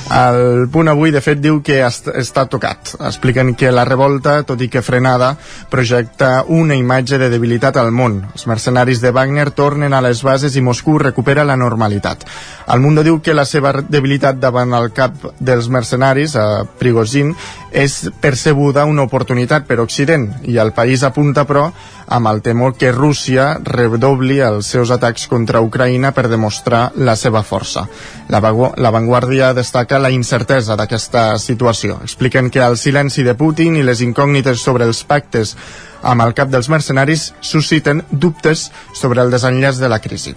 [0.10, 2.95] El punt avui, de fet, diu que est està tocat.
[3.10, 5.36] Expliquen que la revolta, tot i que frenada,
[5.69, 8.19] projecta una imatge de debilitat al món.
[8.34, 12.26] Els mercenaris de Wagner tornen a les bases i Moscou recupera la normalitat.
[12.74, 17.36] El Mundo diu que la seva debilitat davant el cap dels mercenaris, a Prigozhin,
[17.69, 21.69] és percebuda una oportunitat per Occident i el país apunta, però,
[22.07, 27.43] amb el temor que Rússia redobli els seus atacs contra Ucraïna per demostrar la seva
[27.43, 27.85] força.
[28.29, 31.99] La, la Vanguardia destaca la incertesa d'aquesta situació.
[32.03, 35.55] Expliquen que el silenci de Putin i les incògnites sobre els pactes
[36.01, 40.35] amb el cap dels mercenaris susciten dubtes sobre el desenllaç de la crisi.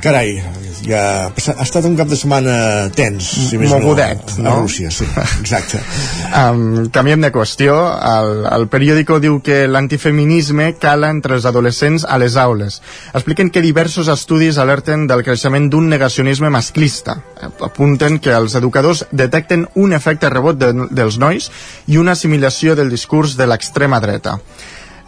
[0.00, 0.38] Carai,
[0.86, 2.54] ja ha estat un cap de setmana
[2.96, 4.52] tens, si més Mogudet, no, no?
[4.52, 5.08] a Rússia, sí,
[5.40, 5.82] exacte.
[6.30, 7.74] Um, canviem de qüestió.
[8.06, 12.76] El, el periòdico diu que l'antifeminisme cala entre els adolescents a les aules.
[13.10, 17.18] Expliquen que diversos estudis alerten del creixement d'un negacionisme masclista.
[17.66, 21.50] Apunten que els educadors detecten un efecte rebot de, dels nois
[21.90, 24.38] i una assimilació del discurs de l'extrema dreta.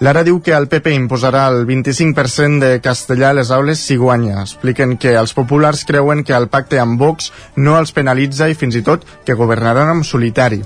[0.00, 4.40] Lara diu que el PP imposarà el 25% de castellà a les aules si guanya.
[4.42, 8.78] Expliquen que els populars creuen que el pacte amb Vox no els penalitza i fins
[8.78, 10.62] i tot que governaran en solitari.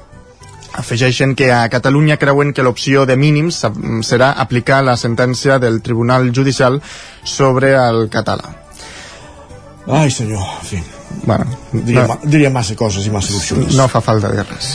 [0.77, 3.63] Afegeixen que a Catalunya creuen que l'opció de mínims
[4.05, 6.83] serà aplicar la sentència del Tribunal Judicial
[7.25, 8.53] sobre el català.
[9.87, 10.83] Ai, senyor, en fi.
[11.23, 13.77] Bueno, diria, no, diria massa coses i massa opcions.
[13.79, 14.75] No fa falta dir res.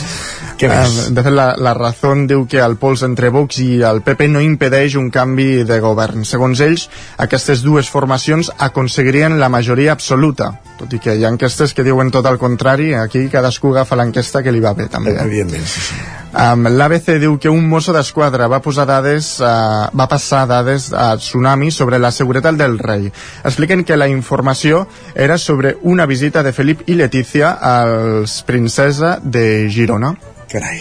[0.62, 0.96] Què més?
[1.08, 4.28] Eh, de fet, la, la Razón diu que el pols entre Vox i el PP
[4.30, 6.22] no impedeix un canvi de govern.
[6.28, 6.86] Segons ells,
[7.24, 12.14] aquestes dues formacions aconseguirien la majoria absoluta, tot i que hi ha enquestes que diuen
[12.14, 15.16] tot el contrari, aquí cadascú agafa l'enquesta que li va bé, també.
[15.16, 15.26] Eh?
[15.26, 16.02] Evidentment, sí, sí.
[16.32, 21.10] Um, L'ABC diu que un mosso d'esquadra va posar dades, uh, va passar dades a
[21.20, 23.10] Tsunami sobre la seguretat del rei.
[23.44, 29.68] Expliquen que la informació era sobre una visita de Felip i Letícia als princesa de
[29.68, 30.14] Girona.
[30.52, 30.78] Carai.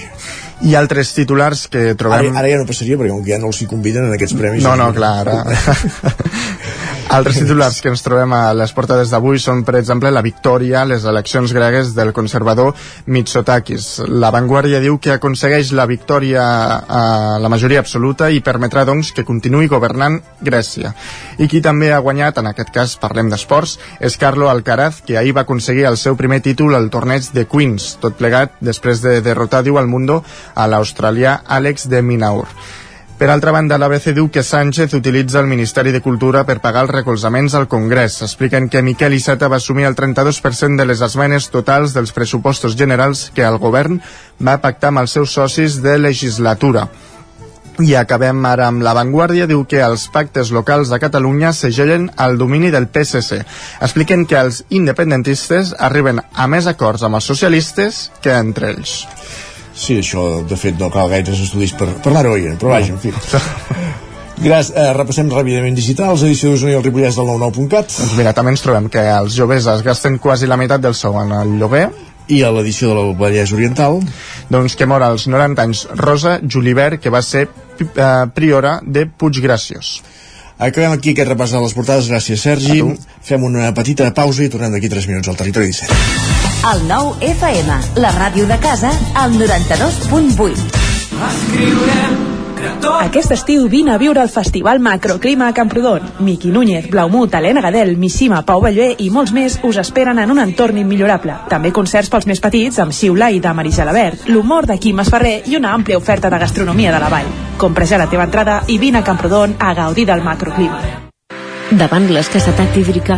[0.67, 2.29] I altres titulars que trobem...
[2.29, 4.36] Ara, ara ja no passaria, perquè com que ja no els hi conviden en aquests
[4.38, 4.65] premis...
[4.65, 5.39] No, no, clar, ara...
[7.09, 10.87] Altres titulars que ens trobem a les portades d'avui són, per exemple, la victòria a
[10.87, 12.75] les eleccions gregues del conservador
[13.07, 13.87] Mitsotakis.
[14.07, 16.43] La Vanguardia diu que aconsegueix la victòria
[16.87, 17.03] a
[17.41, 20.93] la majoria absoluta i permetrà, doncs, que continuï governant Grècia.
[21.39, 25.35] I qui també ha guanyat, en aquest cas parlem d'esports, és Carlo Alcaraz, que ahir
[25.35, 29.65] va aconseguir el seu primer títol al torneig de Queens, tot plegat després de derrotar,
[29.67, 30.21] diu al Mundo,
[30.55, 32.47] a l'australià Àlex de Minaur.
[33.21, 36.93] Per altra banda, l'ABC diu que Sánchez utilitza el Ministeri de Cultura per pagar els
[36.95, 38.15] recolzaments al Congrés.
[38.25, 43.27] Expliquen que Miquel Iceta va assumir el 32% de les esmenes totals dels pressupostos generals
[43.36, 44.01] que el govern
[44.41, 46.88] va pactar amb els seus socis de legislatura.
[47.77, 52.41] I acabem ara amb La Vanguardia, diu que els pactes locals de Catalunya segellen el
[52.41, 53.43] domini del PSC.
[53.86, 59.03] Expliquen que els independentistes arriben a més acords amb els socialistes que entre ells.
[59.73, 63.13] Sí, això, de fet, no cal gaires estudis per parlar-ho, però vaja, en fi.
[64.41, 67.91] Gràcies, eh, repassem ràpidament digitals, edició d'Osona i el Ripollès del 99.cat.
[67.93, 71.19] Doncs mira, també ens trobem que els joves es gasten quasi la meitat del sou
[71.21, 71.91] en el lloguer.
[72.31, 73.99] I a l'edició de la Vallès Oriental?
[74.49, 79.99] Doncs que mor als 90 anys Rosa Julivert, que va ser eh, priora de Puiggràciós.
[80.57, 82.10] Acabem aquí aquest repàs de les portades.
[82.10, 82.81] Gràcies, Sergi.
[83.25, 86.40] Fem una petita pausa i tornem d'aquí 3 minuts al Territori 17.
[86.62, 90.67] El nou FM, la ràdio de casa, al 92.8.
[91.32, 92.19] Escriurem
[93.02, 96.06] aquest estiu vine a viure el Festival Macroclima a Camprodon.
[96.19, 100.39] Miqui Núñez, Blaumut, Helena Gadel, Missima, Pau Ballé i molts més us esperen en un
[100.43, 101.39] entorn immillorable.
[101.50, 105.41] També concerts pels més petits amb Xiula i de Marisa Labert, l'humor de Quim Esferrer
[105.50, 107.36] i una àmplia oferta de gastronomia de la vall.
[107.58, 111.10] Compra ja la teva entrada i vine a Camprodon a gaudir del macroclima.
[111.71, 113.17] Davant l'escassetat hídrica,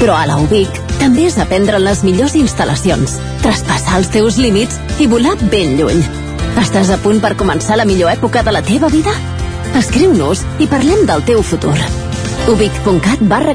[0.00, 4.80] Però a la UBIC també és aprendre en les millors instal·lacions, traspassar els teus límits
[4.98, 6.00] i volar ben lluny.
[6.60, 9.12] Estàs a punt per començar la millor època de la teva vida?
[9.76, 11.76] Escriu-nos i parlem del teu futur.
[12.48, 13.54] ubic.cat barra.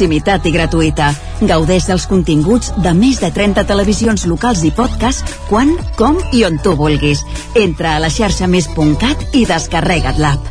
[0.01, 1.11] proximitat i gratuïta.
[1.45, 6.57] Gaudeix dels continguts de més de 30 televisions locals i podcast quan, com i on
[6.57, 7.21] tu vulguis.
[7.53, 10.49] Entra a la xarxa més.cat i descarrega't l'app.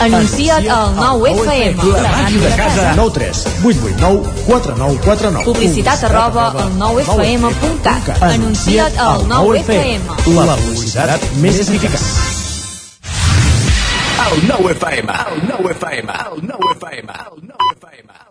[0.00, 1.86] Anuncia't al 9FM.
[1.92, 2.88] La màquina de casa.
[2.96, 5.46] 9 3 8 8 9 4 9 4 9.
[5.52, 8.10] Publicitat arroba al 9FM.cat.
[8.32, 10.34] Anuncia't al 9FM.
[10.34, 12.08] La publicitat més eficaç.
[14.30, 18.30] El 9 FM, el 9 FM, el 9 FM, el 9 FM.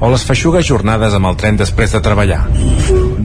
[0.00, 2.44] o les feixugues jornades amb el tren després de treballar.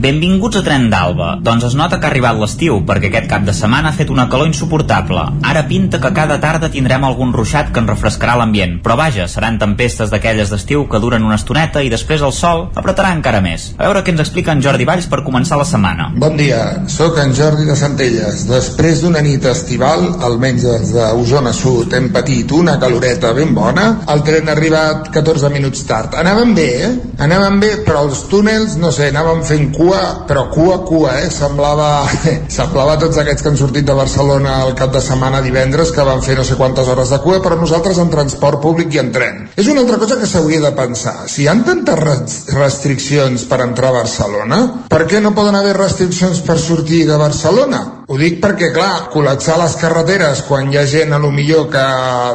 [0.04, 1.30] Benvinguts a Tren d'Alba.
[1.40, 4.26] Doncs es nota que ha arribat l'estiu, perquè aquest cap de setmana ha fet una
[4.28, 5.22] calor insuportable.
[5.48, 8.74] Ara pinta que cada tarda tindrem algun ruixat que ens refrescarà l'ambient.
[8.84, 13.14] Però vaja, seran tempestes d'aquelles d'estiu que duren una estoneta i després el sol apretarà
[13.16, 13.70] encara més.
[13.78, 16.10] A veure què ens explica en Jordi Valls per començar la setmana.
[16.20, 16.60] Bon dia,
[16.92, 18.44] sóc en Jordi de Centelles.
[18.50, 23.88] Després d'una nit estival, almenys des d'Osona Sud, hem patit una caloreta ben bona.
[24.12, 26.20] El tren ha arribat 14 minuts tard.
[26.20, 26.90] Anàvem bé, eh?
[27.24, 31.30] Anàvem bé, però els túnels, no sé, anàvem fent cua, però cua, cua, eh?
[31.32, 31.88] Semblava,
[32.58, 36.22] semblava tots aquests que han sortit de Barcelona el cap de setmana divendres, que van
[36.24, 39.42] fer no sé quantes hores de cua, però nosaltres en transport públic i en tren.
[39.56, 41.16] És una altra cosa que s'hauria de pensar.
[41.30, 45.76] Si hi ha tantes res- restriccions per entrar a Barcelona, per què no poden haver
[45.78, 47.84] restriccions per sortir de Barcelona?
[48.04, 51.84] Ho dic perquè, clar, col·lapsar les carreteres quan hi ha gent a lo millor que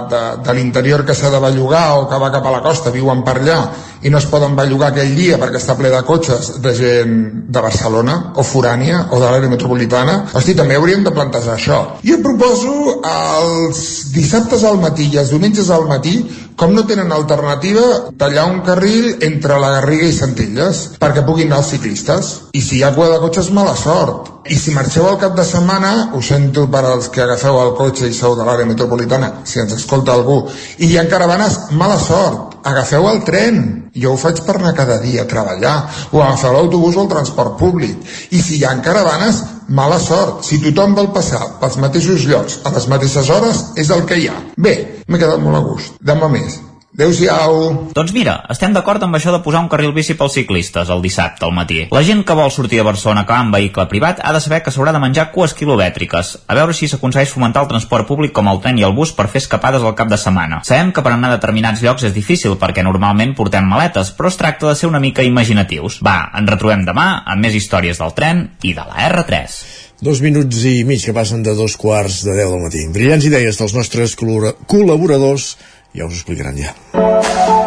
[0.10, 3.22] de, de l'interior que s'ha de bellugar o que va cap a la costa, viuen
[3.28, 3.60] per allà
[4.02, 7.14] i no es poden bellugar aquell dia perquè està ple de cotxes de gent
[7.54, 11.80] de Barcelona o forània o de l'àrea metropolitana hosti, també hauríem de plantejar això.
[12.02, 13.84] Jo proposo els
[14.16, 16.16] dissabtes al matí i els diumenges al matí
[16.60, 21.62] com no tenen alternativa tallar un carril entre la Garriga i Centelles perquè puguin anar
[21.64, 22.32] els ciclistes.
[22.52, 24.28] I si hi ha cua de cotxes mala sort.
[24.52, 28.10] I si marxeu al cap de setmana ho sento per als que agafeu el cotxe
[28.10, 30.42] i sou de l'àrea metropolitana si ens escolta algú.
[30.84, 32.60] I hi ha caravanes mala sort.
[32.68, 33.62] Agafeu el tren.
[33.96, 35.78] Jo ho faig per anar cada dia a treballar.
[36.12, 38.04] O agafeu l'autobús o el transport públic.
[38.36, 40.44] I si hi ha caravanes mala sort.
[40.46, 44.28] Si tothom vol passar pels mateixos llocs a les mateixes hores és el que hi
[44.30, 44.40] ha.
[44.58, 44.76] Bé,
[45.08, 46.02] m'he quedat molt a gust.
[46.02, 46.60] Demà més
[47.00, 47.92] Adéu-siau.
[47.96, 51.46] Doncs mira, estem d'acord amb això de posar un carril bici pels ciclistes el dissabte
[51.48, 51.86] al matí.
[51.96, 54.60] La gent que vol sortir de Barcelona que va en vehicle privat ha de saber
[54.66, 56.34] que s'haurà de menjar cues quilomètriques.
[56.52, 59.30] A veure si s'aconsegueix fomentar el transport públic com el tren i el bus per
[59.32, 60.60] fer escapades al cap de setmana.
[60.68, 64.42] Sabem que per anar a determinats llocs és difícil perquè normalment portem maletes, però es
[64.44, 66.02] tracta de ser una mica imaginatius.
[66.04, 69.62] Va, ens retrobem demà amb més històries del tren i de la R3.
[70.04, 72.86] Dos minuts i mig que passen de dos quarts de deu del matí.
[72.92, 75.54] Brillants idees dels nostres col·labora- col·laboradors
[75.94, 76.74] ja us explicaran ja.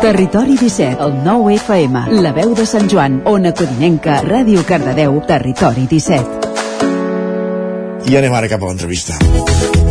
[0.02, 5.86] Territori 17, el 9 FM, la veu de Sant Joan, Ona Codinenca, Ràdio Cardedeu, Territori
[5.90, 6.50] 17.
[8.10, 9.81] I anem ara cap a l'entrevista.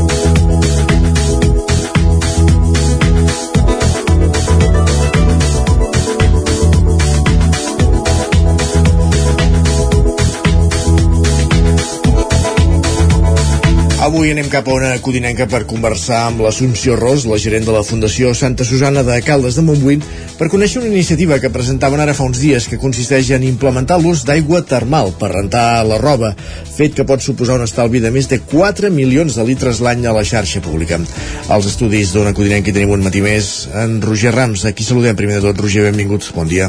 [14.12, 17.84] Avui anem cap a una codinenca per conversar amb l'Assumpció Ros, la gerent de la
[17.88, 20.02] Fundació Santa Susana de Caldes de Montbui,
[20.36, 24.26] per conèixer una iniciativa que presentaven ara fa uns dies que consisteix en implementar l'ús
[24.28, 26.34] d'aigua termal per rentar la roba,
[26.76, 30.18] fet que pot suposar un estalvi de més de 4 milions de litres l'any a
[30.20, 31.00] la xarxa pública.
[31.48, 34.68] Als estudis d'una codinenca hi tenim un matí més en Roger Rams.
[34.68, 35.64] Aquí saludem primer de tot.
[35.64, 36.36] Roger, benvinguts.
[36.36, 36.68] Bon dia.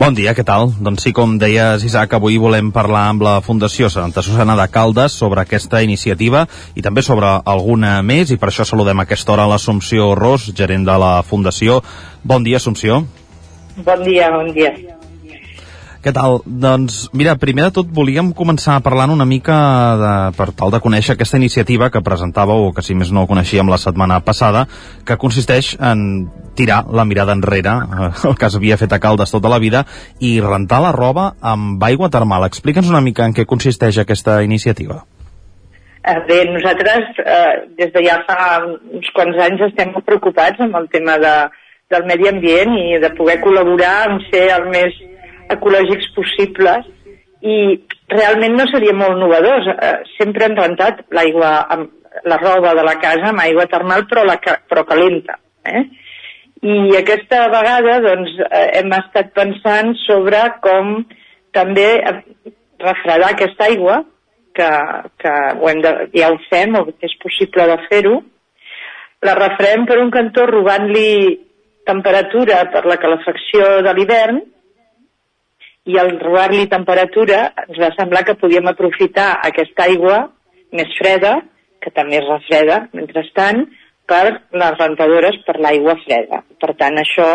[0.00, 0.70] Bon dia, què tal?
[0.80, 5.12] Doncs sí, com deies, Isaac, avui volem parlar amb la Fundació Santa Susana de Caldes
[5.12, 9.44] sobre aquesta iniciativa i també sobre alguna més, i per això saludem a aquesta hora
[9.50, 11.82] l'Assumpció Ros, gerent de la Fundació.
[12.24, 13.02] Bon dia, Assumpció.
[13.76, 14.72] Bon dia, bon dia.
[16.00, 16.38] Què tal?
[16.48, 19.56] Doncs, mira, primer de tot volíem començar parlant una mica
[20.00, 23.68] de, per tal de conèixer aquesta iniciativa que presentàveu, o que si més no coneixíem
[23.68, 24.64] la setmana passada,
[25.04, 26.24] que consisteix en
[26.56, 29.84] tirar la mirada enrere, eh, el que s'havia fet a Caldes tota la vida,
[30.24, 32.48] i rentar la roba amb aigua termal.
[32.48, 35.02] Explica'ns una mica en què consisteix aquesta iniciativa.
[36.00, 40.88] Eh, Bé, nosaltres eh, des de ja fa uns quants anys estem preocupats amb el
[40.88, 41.36] tema de,
[41.92, 44.96] del medi ambient i de poder col·laborar en ser el més
[45.56, 46.88] ecològics possibles
[47.40, 47.56] i
[48.12, 49.68] realment no seria molt novedós.
[49.72, 54.24] Eh, sempre hem rentat l'aigua, amb la roba de la casa amb aigua termal però,
[54.26, 55.38] la, però calenta.
[55.64, 55.84] Eh?
[56.60, 60.98] I aquesta vegada doncs, eh, hem estat pensant sobre com
[61.56, 62.16] també eh,
[62.80, 64.02] refredar aquesta aigua,
[64.54, 64.68] que,
[65.22, 68.16] que ho hem de, ja ho fem, o és possible de fer-ho,
[69.24, 71.10] la refredem per un cantó robant-li
[71.86, 74.40] temperatura per la calefacció de l'hivern
[75.88, 80.18] i al robar-li temperatura ens va semblar que podíem aprofitar aquesta aigua
[80.76, 81.38] més freda,
[81.80, 83.64] que també es refreda mentrestant,
[84.10, 86.42] per les rentadores per l'aigua freda.
[86.60, 87.28] Per tant, això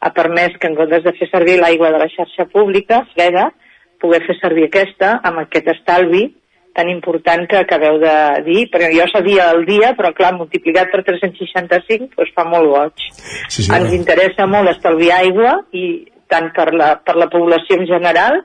[0.00, 3.50] ha permès que en comptes de fer servir l'aigua de la xarxa pública freda,
[4.00, 6.28] poder fer servir aquesta amb aquest estalvi
[6.74, 8.14] tan important que acabeu de
[8.46, 13.06] dir, perquè jo sabia el dia, però clar, multiplicat per 365 doncs fa molt goig.
[13.50, 15.84] Sí, sí, Ens interessa molt estalviar aigua i
[16.30, 18.40] tant per la, per la població en general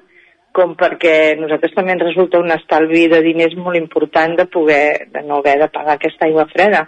[0.55, 5.23] com perquè nosaltres també ens resulta un estalvi de diners molt important de poder de
[5.27, 6.85] no haver de pagar aquesta aigua freda.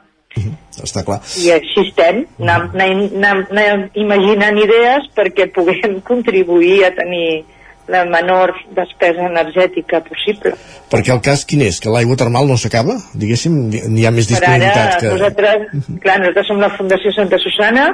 [0.83, 1.19] Està clar.
[1.41, 7.43] I així estem, anem, anem, anem, anem imaginant idees perquè puguem contribuir a tenir
[7.87, 10.53] la menor despesa energètica possible.
[10.91, 11.79] Perquè el cas quin és?
[11.83, 12.97] Que l'aigua termal no s'acaba?
[13.15, 15.13] Diguéssim, n'hi ha més Per ara, disponibilitat que...
[15.15, 17.87] nosaltres, clar, nosaltres som la Fundació Santa Susana,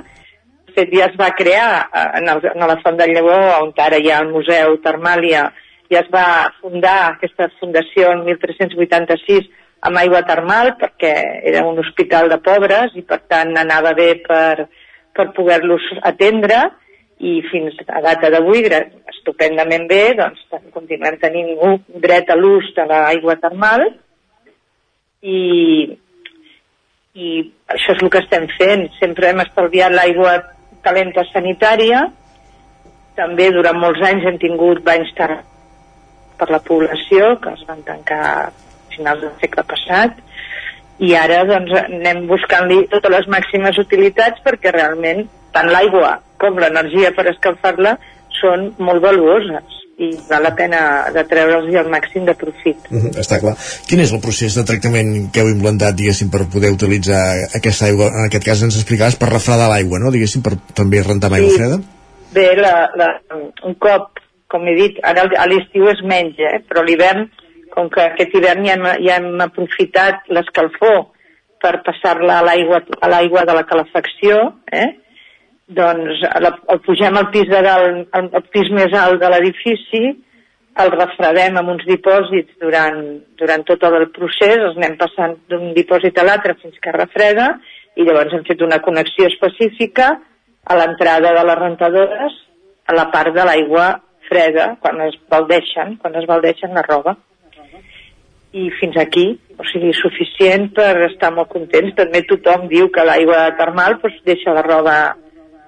[0.76, 4.00] fet ja es va crear eh, en, el, en la Font del Lleó, on ara
[4.00, 5.48] hi ha el Museu Termàlia,
[5.92, 6.28] ja es va
[6.62, 9.50] fundar aquesta fundació en 1386
[9.84, 11.14] amb aigua termal perquè
[11.52, 14.70] era un hospital de pobres i per tant anava bé per,
[15.14, 16.62] per poder-los atendre
[17.24, 18.64] i fins a data d'avui
[19.12, 23.86] estupendament bé doncs continuem tenint un dret a l'ús de l'aigua termal
[25.24, 25.94] i,
[27.16, 27.30] i
[27.72, 28.88] això és el que estem fent.
[29.00, 30.36] Sempre hem estalviat l'aigua
[30.86, 32.06] calenta sanitària,
[33.18, 38.52] també durant molts anys hem tingut banys per la població, que es van tancar a
[38.96, 40.18] finals del segle passat,
[41.04, 47.14] i ara doncs, anem buscant-li totes les màximes utilitats perquè realment tant l'aigua com l'energia
[47.16, 47.96] per escalfar-la
[48.40, 50.80] són molt valuoses i val la pena
[51.16, 52.78] de treure'ls el màxim de profit.
[52.90, 53.56] Mhm, Està clar.
[53.88, 57.22] Quin és el procés de tractament que heu implantat, diguéssim, per poder utilitzar
[57.56, 58.08] aquesta aigua?
[58.14, 60.12] En aquest cas ens explicaves per refredar l'aigua, no?
[60.12, 61.58] Diguéssim, per també rentar amb aigua Sí.
[61.62, 61.80] freda?
[62.34, 63.08] Bé, la, la,
[63.66, 66.62] un cop, com he dit, ara a l'estiu es menja, eh?
[66.70, 67.28] però l'hivern,
[67.74, 71.08] com que aquest hivern ja hem, ja hem aprofitat l'escalfor
[71.62, 74.40] per passar-la a l'aigua a l'aigua de la calefacció,
[74.72, 74.90] eh?
[75.68, 80.04] Doncs la, el pugem al pis de dalt, al, al pis més alt de l'edifici,
[80.84, 83.00] el refredem amb uns dipòsits durant,
[83.38, 87.52] durant tot el procés, els anem passant d'un dipòsit a l'altre fins que refreda,
[87.96, 90.16] i llavors hem fet una connexió específica
[90.66, 92.40] a l'entrada de les rentadores
[92.90, 93.92] a la part de l'aigua
[94.28, 97.16] freda, quan es baldeixen, quan es baldeixen la roba.
[98.54, 101.96] I fins aquí, o sigui, suficient per estar molt contents.
[101.98, 104.96] També tothom diu que l'aigua termal doncs, deixa la roba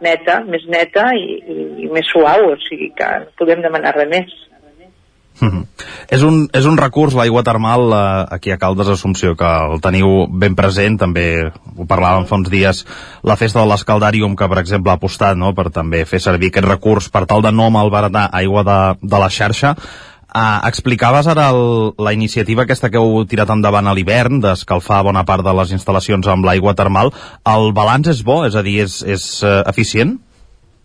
[0.04, 1.40] neta, més neta i,
[1.86, 4.36] i, més suau, o sigui que no podem demanar res més.
[5.42, 5.66] Mhm.
[6.16, 10.28] És un, és un recurs, l'aigua termal, eh, aquí a Caldes Assumpció, que el teniu
[10.32, 12.86] ben present, també ho parlàvem fa uns dies,
[13.24, 16.68] la festa de l'Escaldàrium, que per exemple ha apostat no, per també fer servir aquest
[16.68, 19.76] recurs per tal de no malbaratar aigua de, de la xarxa.
[20.36, 25.24] Uh, explicaves ara el, la iniciativa aquesta que heu tirat endavant a l'hivern, d'escalfar bona
[25.24, 27.14] part de les instal·lacions amb l'aigua termal.
[27.48, 28.42] El balanç és bo?
[28.44, 30.18] És a dir, és, és uh, eficient?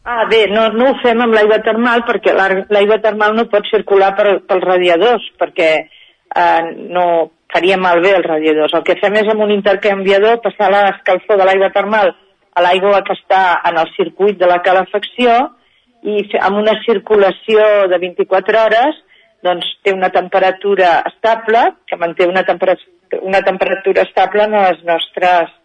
[0.07, 3.66] Ah, bé, no, no ho fem amb l'aigua termal perquè la- l'aigua termal no pot
[3.72, 6.62] circular per, pels radiadors perquè eh,
[6.94, 7.05] no
[7.53, 8.72] faria malbé els radiadors.
[8.78, 12.14] El que fem és amb un intercanviador passar l'escalfor de l'aigua termal
[12.55, 15.36] a l'aigua que està en el circuit de la calefacció
[16.07, 18.98] i amb una circulació de 24 hores
[19.45, 25.57] doncs té una temperatura estable, que manté una, temperatura, una temperatura estable en les nostres,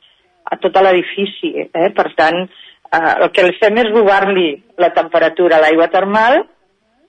[0.46, 1.52] a tot l'edifici.
[1.66, 1.90] Eh?
[1.96, 4.50] Per tant, eh, el que fem és robar-li
[4.82, 6.42] la temperatura a l'aigua termal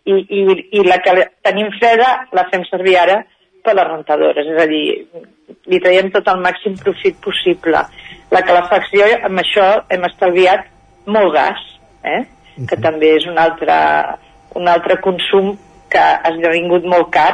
[0.06, 0.42] i, i,
[0.78, 3.22] i la que tenim freda la fem servir ara
[3.66, 4.84] per les rentadores, és a dir,
[5.66, 7.80] li traiem tot el màxim profit possible.
[8.30, 10.68] La calefacció, amb això hem estalviat
[11.10, 11.64] molt gas,
[12.06, 12.22] eh?
[12.70, 13.76] que també és un altre,
[14.56, 15.56] un altre consum
[15.90, 17.32] que ha esdevingut molt car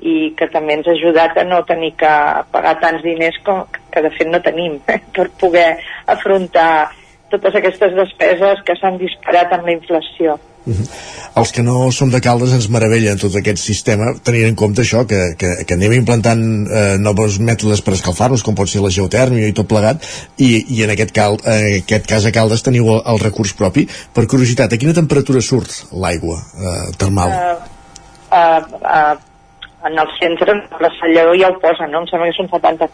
[0.00, 2.12] i que també ens ha ajudat a no tenir que
[2.52, 5.00] pagar tants diners com, que de fet no tenim eh?
[5.16, 5.68] per poder
[6.06, 6.92] afrontar
[7.32, 10.36] totes aquestes despeses que s'han disparat amb la inflació.
[10.66, 10.86] Uh -huh.
[11.36, 15.06] Els que no som de Caldes ens meravellen tot aquest sistema, tenint en compte això,
[15.06, 19.46] que, que, que anem implantant eh, nous mètodes per escalfar-nos, com pot ser la geotèrmia
[19.46, 20.02] i tot plegat,
[20.38, 23.86] i, i en aquest, cal, eh, aquest cas a Caldes teniu el, el recurs propi.
[24.14, 27.28] Per curiositat, a quina temperatura surt l'aigua eh, termal?
[27.28, 27.56] Uh,
[28.32, 29.16] uh, uh,
[29.86, 32.00] en el centre, la Sallador ja ho posa, no?
[32.00, 32.88] Em sembla que són 70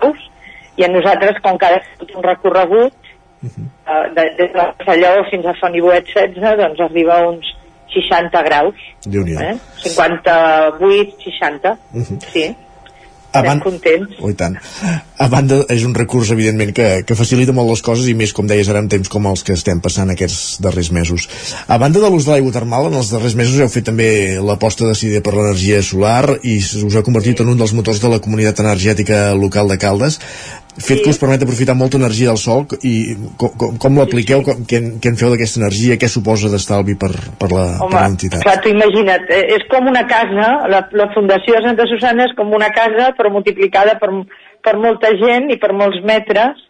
[0.00, 0.30] graus,
[0.78, 1.82] i a nosaltres, com que ha
[2.14, 2.94] un recorregut,
[3.42, 3.66] uh -huh.
[3.86, 7.46] uh, de, des de Sallador fins a Fonibuet 16, doncs arriba a uns
[7.92, 8.74] 60 graus.
[9.06, 9.56] Eh?
[9.82, 12.20] 58, 60, uh -huh.
[12.32, 12.56] sí.
[13.32, 13.60] A ban...
[13.62, 14.16] contents.
[14.18, 14.56] Oh, tant.
[15.16, 18.48] A banda, és un recurs, evidentment, que, que facilita molt les coses i més, com
[18.50, 21.28] deies, ara en temps com els que estem passant aquests darrers mesos.
[21.70, 24.10] A banda de l'ús de l'aigua termal, en els darrers mesos heu fet també
[24.42, 28.18] l'aposta decidida per l'energia solar i us ha convertit en un dels motors de la
[28.24, 30.18] comunitat energètica local de Caldes
[30.80, 31.04] fet sí.
[31.04, 32.94] que us permet aprofitar molta energia del sol i
[33.40, 34.66] com, com, com l'apliqueu, sí, sí.
[34.70, 38.42] què, què en feu d'aquesta energia, què suposa d'estalvi per, per l'entitat?
[38.46, 42.34] Clar, tu imagina't, eh, és com una casa, la, la Fundació de Santa Susana és
[42.38, 44.10] com una casa però multiplicada per,
[44.64, 46.66] per molta gent i per molts metres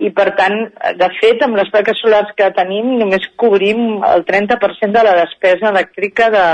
[0.00, 0.62] i per tant,
[0.96, 5.68] de fet, amb les plaques solars que tenim només cobrim el 30% de la despesa
[5.74, 6.44] elèctrica de,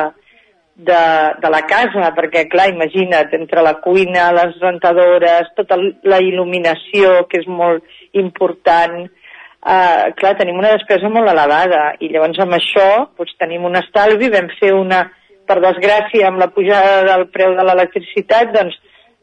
[0.76, 1.02] de,
[1.40, 7.40] de la casa, perquè, clar, imagina't, entre la cuina, les rentadores, tota la il·luminació, que
[7.40, 13.36] és molt important, eh, clar, tenim una despesa molt elevada, i llavors amb això doncs,
[13.40, 15.06] tenim un estalvi, vam fer una,
[15.48, 18.76] per desgràcia, amb la pujada del preu de l'electricitat, doncs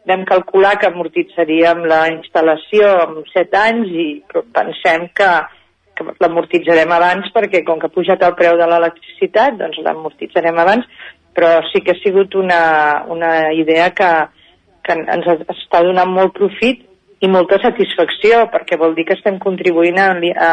[0.09, 4.07] vam calcular que amortitzaríem la instal·lació en 7 anys i
[4.55, 5.29] pensem que,
[5.95, 10.89] que l'amortitzarem abans perquè com que ha pujat el preu de l'electricitat, doncs l'amortitzarem abans
[11.33, 14.09] però sí que ha sigut una, una idea que,
[14.85, 16.83] que ens està donant molt profit
[17.23, 20.51] i molta satisfacció, perquè vol dir que estem contribuint a, a,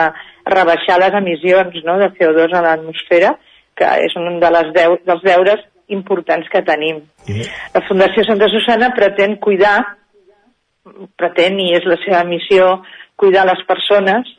[0.50, 3.34] rebaixar les emissions no, de CO2 a l'atmosfera,
[3.76, 7.02] que és un de les deu, dels deures importants que tenim.
[7.26, 7.48] Mm.
[7.74, 9.78] La Fundació Santa Susana pretén cuidar,
[11.18, 12.76] pretén i és la seva missió,
[13.20, 14.30] cuidar les persones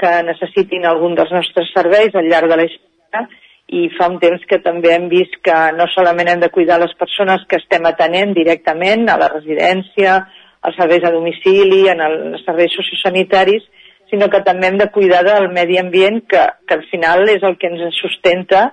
[0.00, 3.28] que necessitin algun dels nostres serveis al llarg de la història
[3.66, 6.92] i fa un temps que també hem vist que no solament hem de cuidar les
[6.98, 10.20] persones que estem atenent directament a la residència,
[10.62, 13.66] als serveis a domicili, en els serveis sociosanitaris,
[14.10, 17.58] sinó que també hem de cuidar del medi ambient que, que al final és el
[17.58, 18.68] que ens sustenta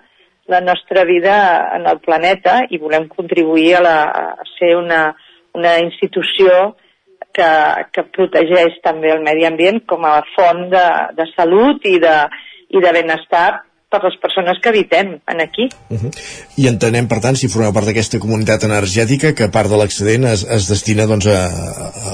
[0.51, 1.35] la nostra vida
[1.73, 3.97] en el planeta i volem contribuir a, la,
[4.43, 5.15] a ser una,
[5.57, 6.75] una institució
[7.33, 7.49] que,
[7.95, 10.87] que protegeix també el medi ambient com a font de,
[11.17, 12.17] de salut i de,
[12.69, 13.47] i de benestar
[13.93, 15.69] per les persones que habitem en aquí.
[15.89, 16.11] Uh -huh.
[16.57, 20.41] I entenem, per tant, si formeu part d'aquesta comunitat energètica, que part de l'excedent es,
[20.57, 21.41] es destina doncs, a,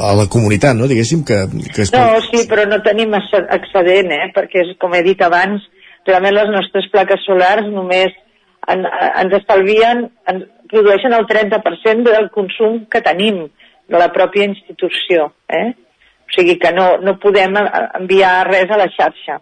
[0.10, 0.88] a la comunitat, no?
[0.88, 1.48] Diguéssim que...
[1.74, 1.94] que es...
[1.94, 4.32] No, sí, però no tenim excedent, eh?
[4.36, 5.64] perquè, com he dit abans,
[6.06, 8.12] realment les nostres plaques solars només
[8.68, 8.86] en,
[9.22, 13.48] ens estalvien, ens produeixen el 30% del consum que tenim
[13.90, 15.32] de la pròpia institució.
[15.48, 15.68] Eh?
[16.30, 17.56] O sigui que no, no podem
[18.00, 19.42] enviar res a la xarxa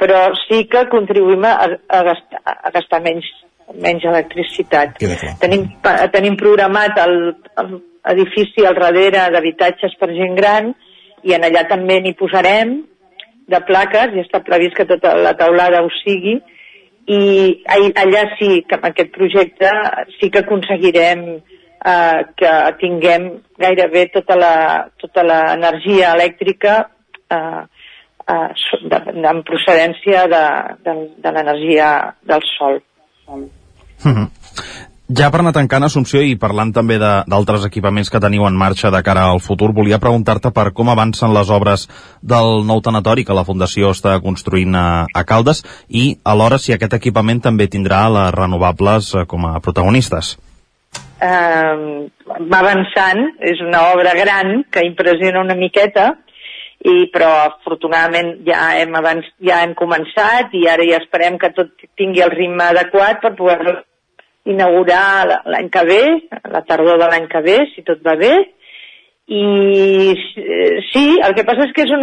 [0.00, 3.28] però sí que contribuïm a, a, gastar, a gastar menys,
[3.74, 5.00] menys electricitat.
[5.42, 5.68] Tenim,
[6.14, 7.18] tenim programat el,
[7.62, 7.74] el
[8.12, 10.72] edifici al darrere d'habitatges per gent gran
[11.22, 12.80] i en allà també n'hi posarem
[13.52, 16.38] de plaques i està previst que tota la taulada ho sigui
[17.12, 17.22] i
[17.66, 19.70] allà sí que amb aquest projecte
[20.18, 23.28] sí que aconseguirem eh, que tinguem
[23.58, 24.54] gairebé tota la,
[25.02, 26.76] tota l'energia elèctrica
[27.30, 27.62] eh,
[28.28, 29.02] eh, de,
[29.32, 30.44] en procedència de,
[30.86, 32.80] de, de l'energia del sol.
[33.28, 33.48] Mm
[34.02, 34.28] -hmm.
[35.12, 39.02] Ja per anar tancant, Assumpció, i parlant també d'altres equipaments que teniu en marxa de
[39.04, 41.88] cara al futur, volia preguntar-te per com avancen les obres
[42.22, 46.94] del nou tanatori que la Fundació està construint a, a Caldes i alhora si aquest
[46.94, 50.38] equipament també tindrà les renovables eh, com a protagonistes.
[51.22, 52.08] Uh,
[52.48, 56.14] va avançant, és una obra gran que impressiona una miqueta,
[56.82, 61.70] i, però afortunadament ja hem, abans, ja hem començat i ara ja esperem que tot
[61.98, 63.76] tingui el ritme adequat per poder
[64.50, 66.02] inaugurar l'any que ve,
[66.50, 68.32] la tardor de l'any que ve, si tot va bé.
[69.32, 70.14] I
[70.90, 72.02] sí, el que passa és que és un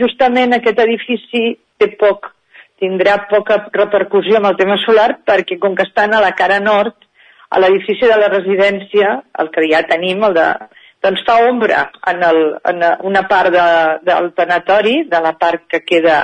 [0.00, 1.44] justament aquest edifici
[1.78, 2.32] té poc,
[2.82, 6.96] tindrà poca repercussió amb el tema solar perquè com que estan a la cara nord,
[7.48, 10.48] a l'edifici de la residència, el que ja tenim, el de,
[11.04, 13.68] doncs fa ombra en, el, en una part de,
[14.06, 16.18] del tanatori, de la part que queda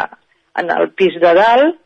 [0.59, 1.79] en el pis de dalt,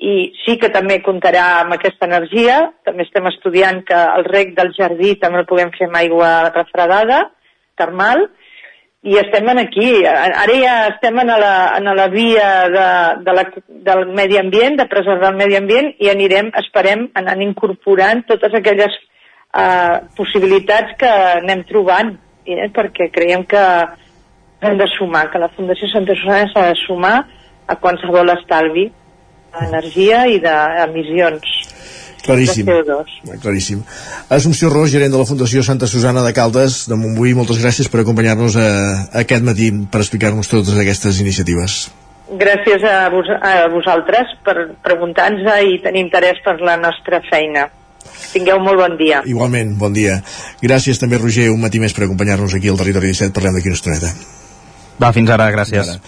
[0.00, 2.60] i sí que també comptarà amb aquesta energia.
[2.88, 7.26] També estem estudiant que el rec del jardí també el puguem fer amb aigua refredada,
[7.76, 8.24] termal,
[9.02, 9.90] i estem en aquí.
[10.08, 12.88] Ara ja estem en la, en la via de,
[13.26, 13.44] de la,
[13.90, 18.96] del medi ambient, de preservar el medi ambient, i anirem, esperem, anant incorporant totes aquelles
[19.54, 22.14] eh, possibilitats que anem trobant,
[22.46, 23.64] eh, perquè creiem que
[24.60, 27.16] hem de sumar, que la Fundació Santa Susana s'ha de sumar
[27.66, 28.90] a qualsevol estalvi
[29.54, 31.70] d'energia i d'emissions
[32.22, 32.66] Claríssim.
[32.66, 33.40] de CO2.
[33.40, 33.80] Claríssim.
[34.28, 38.02] Assumpció Ros, gerent de la Fundació Santa Susana de Caldes de Montbui, moltes gràcies per
[38.02, 38.68] acompanyar-nos a,
[39.08, 41.80] a aquest matí per explicar-nos totes aquestes iniciatives.
[42.30, 47.66] Gràcies a, vos, a vosaltres per preguntar-nos i tenir interès per la nostra feina.
[48.32, 49.22] Tingueu molt bon dia.
[49.26, 50.20] Igualment, bon dia.
[50.62, 53.34] Gràcies també, Roger, un matí més per acompanyar-nos aquí al Territori 17.
[53.36, 54.12] Parlem d'aquí una estoneta.
[55.00, 55.88] Va, fins ara, gràcies.
[55.88, 56.00] Ara.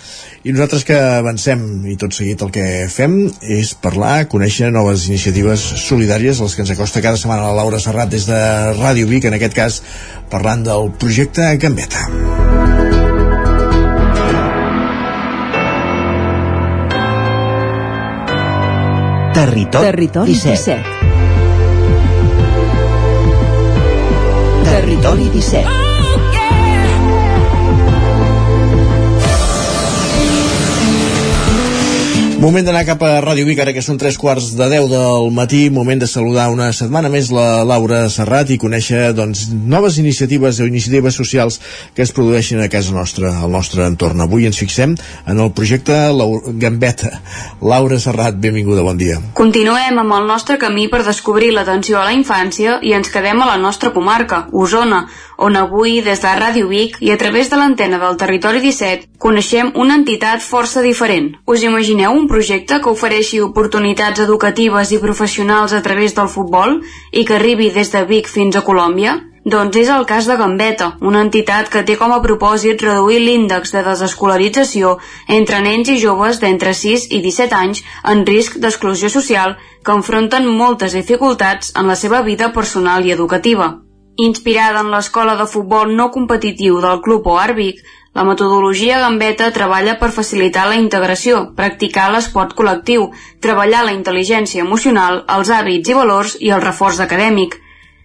[0.44, 5.62] I nosaltres que avancem i tot seguit el que fem és parlar, conèixer noves iniciatives
[5.86, 8.40] solidàries, les que ens acosta cada setmana la Laura Serrat des de
[8.76, 9.80] Ràdio Vic, en aquest cas
[10.34, 12.08] parlant del projecte Gambeta.
[19.32, 20.76] Territori, Territori 17.
[20.82, 21.11] 17.
[24.82, 25.81] Territori 17.
[32.42, 35.60] Moment d'anar cap a Ràdio Vic, ara que són tres quarts de deu del matí,
[35.70, 40.66] moment de saludar una setmana més la Laura Serrat i conèixer doncs, noves iniciatives o
[40.66, 41.60] iniciatives socials
[41.94, 44.24] que es produeixen a casa nostra, al nostre entorn.
[44.26, 45.94] Avui ens fixem en el projecte
[46.64, 47.12] Gambeta.
[47.62, 49.20] Laura Serrat, benvinguda, bon dia.
[49.38, 53.52] Continuem amb el nostre camí per descobrir l'atenció a la infància i ens quedem a
[53.52, 55.04] la nostra comarca, Osona,
[55.38, 59.72] on avui, des de Ràdio Vic i a través de l'antena del Territori 17, coneixem
[59.78, 61.32] una entitat força diferent.
[61.46, 66.78] Us imagineu un projecte que ofereixi oportunitats educatives i professionals a través del futbol
[67.12, 69.18] i que arribi des de Vic fins a Colòmbia?
[69.44, 73.74] Doncs és el cas de Gambeta, una entitat que té com a propòsit reduir l'índex
[73.74, 74.96] de desescolarització
[75.36, 77.82] entre nens i joves d'entre 6 i 17 anys
[78.14, 83.72] en risc d'exclusió social que enfronten moltes dificultats en la seva vida personal i educativa.
[84.16, 87.82] Inspirada en l'escola de futbol no competitiu del Club Oar Vic,
[88.14, 93.06] la metodologia Gambeta treballa per facilitar la integració, practicar l'esport col·lectiu,
[93.40, 97.56] treballar la intel·ligència emocional, els hàbits i valors i el reforç acadèmic.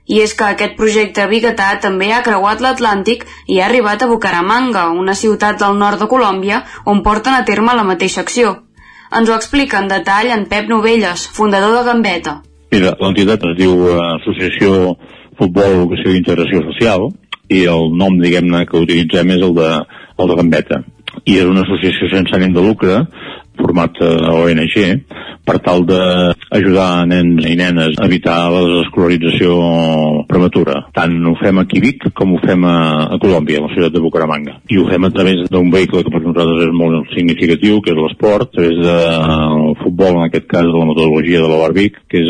[0.07, 4.85] I és que aquest projecte biguetà també ha creuat l'Atlàntic i ha arribat a Bucaramanga,
[4.95, 8.55] una ciutat del nord de Colòmbia, on porten a terme la mateixa acció.
[9.11, 12.39] Ens ho explica en detall en Pep Novelles, fundador de Gambeta.
[12.71, 14.95] Mira, l'entitat es diu eh, Associació
[15.35, 17.09] Futbol, Educació i Integració Social
[17.49, 19.71] i el nom, diguem-ne, que utilitzem és el de,
[20.17, 20.83] el de Gambeta.
[21.25, 23.01] I és una associació sense ànim de lucre
[23.57, 24.75] format ONG
[25.47, 29.55] per tal d'ajudar nens i nenes a evitar la desescolarització
[30.29, 30.81] prematura.
[30.95, 32.77] Tant ho fem aquí a Vic com ho fem a,
[33.15, 34.59] a Colòmbia, a la ciutat de Bucaramanga.
[34.69, 38.47] I ho fem a través d'un vehicle que nosaltres és molt significatiu, que és l'esport,
[38.47, 42.29] a través del futbol, en aquest cas de la metodologia de l'Obar Vic, que és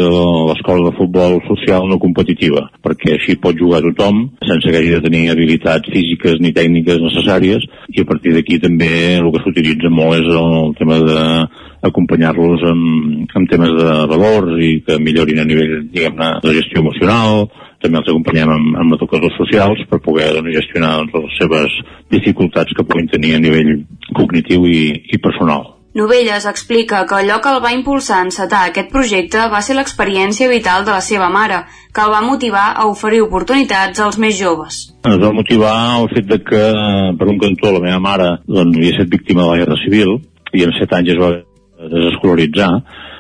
[0.50, 5.04] l'escola de futbol social no competitiva, perquè així pot jugar tothom sense que hagi de
[5.04, 10.22] tenir habilitats físiques ni tècniques necessàries i a partir d'aquí també el que s'utilitza molt
[10.22, 11.22] és el tema de
[11.88, 17.48] acompanyar-los amb, amb temes de valors i que millorin a nivell, diguem-ne, de gestió emocional,
[17.84, 21.80] també els acompanyem amb, amb educadors socials per poder doncs, gestionar doncs, les seves
[22.14, 23.74] dificultats que puguin tenir a nivell
[24.18, 24.80] cognitiu i,
[25.14, 25.74] i personal.
[25.98, 30.50] Novelles explica que allò que el va impulsar a encetar aquest projecte va ser l'experiència
[30.52, 34.78] vital de la seva mare, que el va motivar a oferir oportunitats als més joves.
[35.10, 36.64] Ens va motivar el fet de que,
[37.18, 40.14] per un cantó, la meva mare doncs, havia estat víctima de la Guerra Civil
[40.54, 41.34] i en set anys es va
[41.96, 42.70] desescolaritzar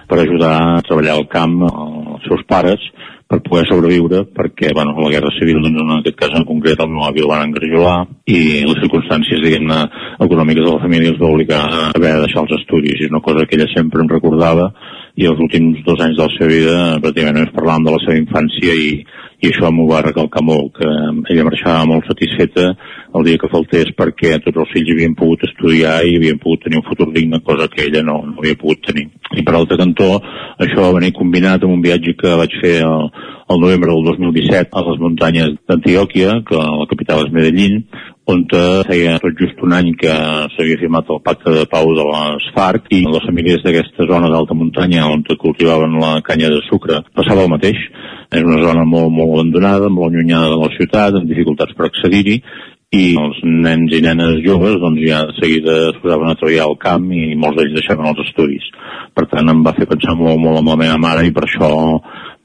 [0.08, 2.84] per ajudar a treballar al camp els seus pares
[3.28, 6.92] per poder sobreviure perquè bueno, la Guerra Civil doncs, en aquest cas en concret el
[6.94, 7.98] meu avi el van engarjolar
[8.32, 9.82] i les circumstàncies diguem-ne
[10.24, 13.02] econòmiques de la família els va obligar a haver de deixar els estudis.
[13.02, 14.72] I és una cosa que ella sempre em recordava
[15.18, 18.18] i els últims dos anys de la seva vida pràcticament només parlàvem de la seva
[18.20, 18.90] infància i,
[19.42, 20.90] i això m'ho va recalcar molt, que
[21.34, 22.68] ella marxava molt satisfeta
[23.18, 26.82] el dia que faltés perquè tots els fills havien pogut estudiar i havien pogut tenir
[26.82, 29.08] un futur digne, cosa que ella no, no havia pogut tenir.
[29.34, 30.12] I per altre cantó,
[30.62, 33.10] això va venir combinat amb un viatge que vaig fer el,
[33.50, 37.82] el novembre del 2017 a les muntanyes d'Antioquia, que la capital és Medellín,
[38.28, 38.44] on
[38.88, 40.12] feia tot just un any que
[40.54, 44.58] s'havia firmat el pacte de pau de les FARC i les famílies d'aquesta zona d'alta
[44.58, 47.80] muntanya on cultivaven la canya de sucre passava el mateix.
[48.28, 52.42] És una zona molt, molt abandonada, molt allunyada de la ciutat, amb dificultats per accedir-hi,
[52.96, 56.78] i els nens i nenes joves doncs ja de seguida es posaven a treballar al
[56.80, 58.70] camp i molts d'ells deixaven els estudis.
[59.18, 61.70] Per tant, em va fer pensar molt, molt amb la meva mare i per això,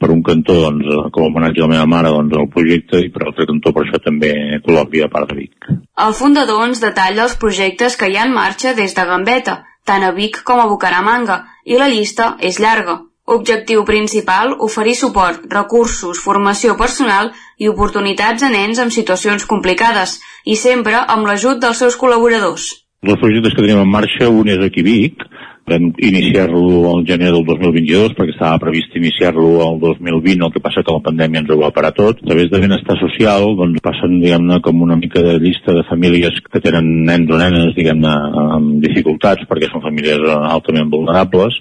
[0.03, 3.13] per un cantó, doncs, com a homenatge a la meva mare, doncs, el projecte i
[3.15, 4.33] per altre cantó, per això també
[4.67, 5.71] Colòmbia, a part de Vic.
[6.09, 10.03] El fundador ens detalla els projectes que hi ha en marxa des de Gambeta, tant
[10.03, 12.99] a Vic com a Bucaramanga, i la llista és llarga.
[13.33, 20.59] Objectiu principal, oferir suport, recursos, formació personal i oportunitats a nens en situacions complicades i
[20.61, 22.67] sempre amb l'ajut dels seus col·laboradors.
[23.03, 25.25] Els projectes que tenim en marxa, un és aquí Vic,
[25.69, 30.83] vam iniciar-lo al gener del 2022 perquè estava previst iniciar-lo al 2020, el que passa
[30.83, 32.19] que la pandèmia ens ho va parar tot.
[32.23, 36.43] A través de benestar social doncs, passen diguem-ne com una mica de llista de famílies
[36.51, 38.15] que tenen nens o nenes diguem-ne
[38.59, 41.61] amb dificultats perquè són famílies altament vulnerables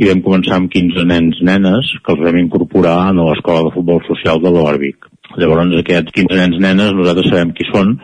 [0.00, 4.00] i vam començar amb 15 nens nenes que els vam incorporar a l'escola de futbol
[4.06, 5.10] social de l'Orbic.
[5.38, 7.98] Llavors aquests 15 nens nenes nosaltres sabem qui són,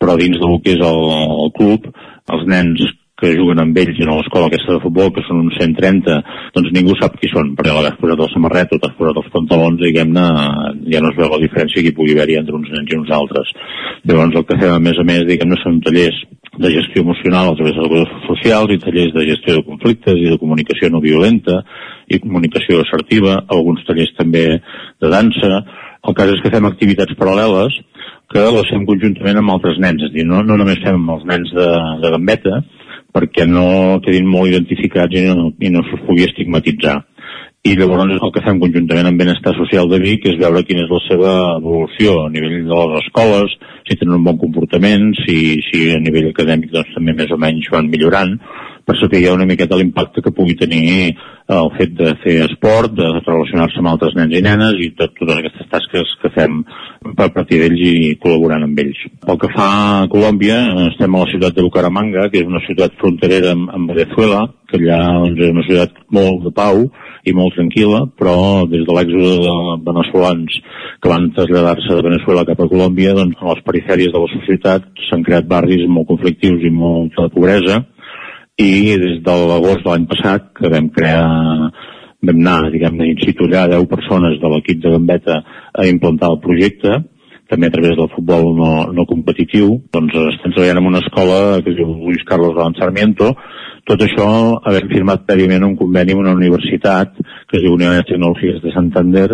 [0.00, 1.04] però dins del que és el,
[1.44, 1.90] el club,
[2.32, 2.82] els nens
[3.22, 6.18] que juguen amb ells a l'escola aquesta de futbol, que són uns 130,
[6.56, 9.78] doncs ningú sap qui són, perquè l'has posat el samarret o t'has posat els pantalons,
[9.80, 10.26] diguem-ne,
[10.90, 13.12] ja no es veu la diferència que hi pugui haver entre uns nens i uns
[13.14, 13.54] altres.
[14.02, 16.18] Llavors el que fem a més a més, diguem-ne, són tallers
[16.58, 20.28] de gestió emocional a través de les socials i tallers de gestió de conflictes i
[20.34, 21.62] de comunicació no violenta
[22.12, 25.62] i comunicació assertiva, alguns tallers també de dansa.
[26.02, 27.78] El cas és que fem activitats paral·leles
[28.32, 31.16] que les fem conjuntament amb altres nens, és a dir, no, no només fem amb
[31.16, 31.68] els nens de,
[32.02, 32.62] de gambeta,
[33.12, 37.00] perquè no quedin molt identificats i no, i no se'ls pugui estigmatitzar.
[37.62, 40.90] I llavors el que fem conjuntament amb Benestar Social de Vic és veure quina és
[40.90, 43.54] la seva evolució a nivell de les escoles,
[43.86, 45.36] si tenen un bon comportament, si,
[45.68, 48.34] si a nivell acadèmic doncs, també més o menys van millorant,
[48.86, 51.14] per saber una miqueta l'impacte que pugui tenir
[51.52, 55.40] el fet de fer esport, de relacionar-se amb altres nens i nenes i tot, totes
[55.40, 56.62] aquestes tasques que fem
[57.18, 59.00] per partir d'ells i col·laborant amb ells.
[59.26, 59.68] Pel que fa
[60.02, 60.58] a Colòmbia,
[60.88, 64.80] estem a la ciutat de Bucaramanga, que és una ciutat fronterera amb, amb Venezuela, que
[64.80, 66.86] allà doncs, és una ciutat molt de pau
[67.28, 68.36] i molt tranquil·la, però
[68.70, 69.56] des de l'èxode de
[69.86, 70.58] veneçolans
[71.02, 74.88] que van traslladar-se de Venezuela cap a Colòmbia, doncs, a les perifèries de la societat
[75.08, 77.82] s'han creat barris molt conflictius i molta pobresa,
[78.62, 81.24] i des de l'agost de l'any passat que vam crear
[82.22, 85.40] vam anar, diguem-ne, in situ allà 10 persones de l'equip de Gambeta
[85.74, 87.00] a implantar el projecte,
[87.50, 91.72] també a través del futbol no, no competitiu, doncs estem treballant en una escola que
[91.74, 93.32] es diu Luis Carlos de Sarmiento,
[93.84, 94.28] tot això
[94.62, 98.72] havent firmat prèviament un conveni amb una universitat que es diu Unió de Tecnologies de
[98.72, 99.28] Santander,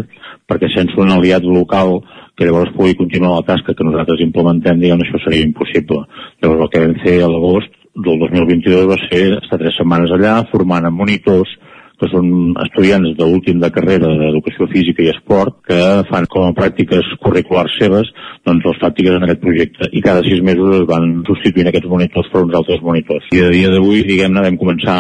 [0.49, 2.01] perquè sense un aliat local
[2.35, 6.07] que llavors pugui continuar la tasca que nosaltres implementem, diguem, això seria impossible.
[6.41, 10.41] Llavors el que vam fer a l'agost del 2022 va ser estar tres setmanes allà
[10.53, 11.51] formant amb monitors
[11.99, 15.79] que són estudiants de l'últim de carrera d'Educació Física i Esport que
[16.11, 18.13] fan com a pràctiques curriculars seves
[18.47, 22.31] doncs les pràctiques en aquest projecte i cada sis mesos es van substituint aquests monitors
[22.31, 23.27] per uns altres monitors.
[23.35, 24.99] I a dia d'avui, diguem-ne, vam començar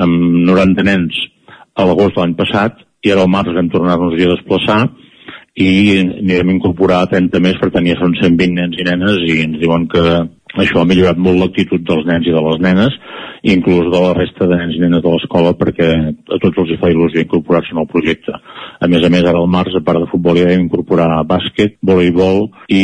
[0.00, 1.20] amb 90 nens
[1.76, 4.80] a l'agost de l'any passat i ara al març vam tornar-nos a desplaçar
[5.60, 5.70] i
[6.00, 9.88] anirem a incorporar 30 més, per ja són 120 nens i nenes i ens diuen
[9.92, 10.04] que
[10.58, 12.96] això ha millorat molt l'actitud dels nens i de les nenes,
[13.42, 16.78] inclús de la resta de nens i nenes de l'escola, perquè a tots els hi
[16.80, 18.34] fa il·lusió incorporar-se en el projecte.
[18.80, 21.78] A més a més, ara al març, a part de futbol, ja vam incorporar bàsquet,
[21.86, 22.82] voleibol i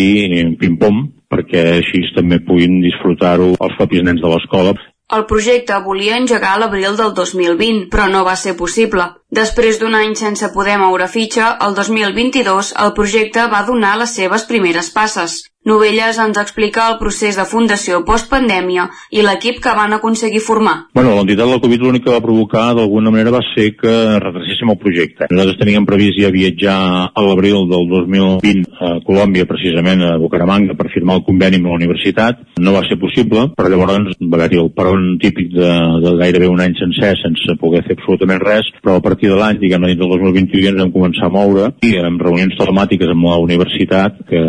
[0.61, 4.77] ping-pong, perquè així també puguin disfrutar-ho els propis nens de l'escola.
[5.15, 9.05] El projecte volia engegar a l'abril del 2020, però no va ser possible.
[9.37, 14.49] Després d'un any sense poder moure fitxa, el 2022 el projecte va donar les seves
[14.53, 15.37] primeres passes.
[15.67, 20.75] Novelles ens explica el procés de fundació postpandèmia i l'equip que van aconseguir formar.
[20.95, 24.71] Bueno, l'entitat de la Covid l'únic que va provocar d'alguna manera va ser que retraséssim
[24.71, 25.27] el projecte.
[25.27, 26.77] Nosaltres teníem previst ja viatjar
[27.11, 31.81] a l'abril del 2020 a Colòmbia, precisament a Bucaramanga, per firmar el conveni amb la
[31.81, 32.47] universitat.
[32.63, 35.73] No va ser possible, però llavors va haver-hi el peron típic de,
[36.07, 39.59] de gairebé un any sencer sense poder fer absolutament res, però a partir de l'any,
[39.63, 43.29] diguem-ne, dins del 2021 ja ens vam començar a moure i amb reunions telemàtiques amb
[43.29, 44.43] la universitat que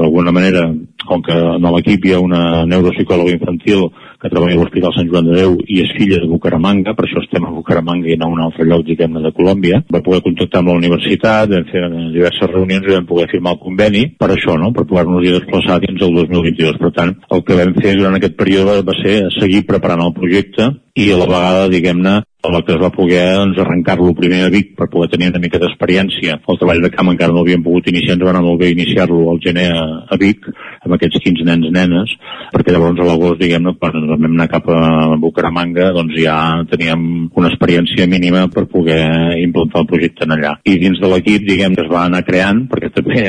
[0.00, 0.66] d'alguna manera
[1.08, 3.88] com que en l'equip hi ha una neuropsicòloga infantil
[4.24, 7.20] que treballa a l'Hospital Sant Joan de Déu i és filla de Bucaramanga, per això
[7.20, 9.82] estem a Bucaramanga i no a un altre lloc, diguem-ne, de Colòmbia.
[9.92, 11.84] Va poder contactar amb la universitat, vam fer
[12.14, 15.80] diverses reunions i vam poder firmar el conveni per això, no?, per poder-nos hi desplaçar
[15.84, 16.80] dins el 2022.
[16.80, 20.72] Per tant, el que vam fer durant aquest període va ser seguir preparant el projecte
[20.94, 24.74] i a la vegada, diguem-ne, la que es va poder doncs, arrencar-lo primer a Vic
[24.78, 26.38] per poder tenir una mica d'experiència.
[26.48, 29.22] El treball de camp encara no l'havíem pogut iniciar, ens va anar molt bé iniciar-lo
[29.32, 30.46] al gener a, a Vic,
[30.84, 32.14] amb aquests 15 nens nenes,
[32.54, 34.80] perquè llavors a l'agost, diguem-ne, quan vam anar cap a
[35.20, 36.36] Bucaramanga, doncs ja
[36.70, 37.04] teníem
[37.34, 39.02] una experiència mínima per poder
[39.42, 40.56] implantar el projecte en allà.
[40.68, 43.24] I dins de l'equip, diguem, es va anar creant, perquè també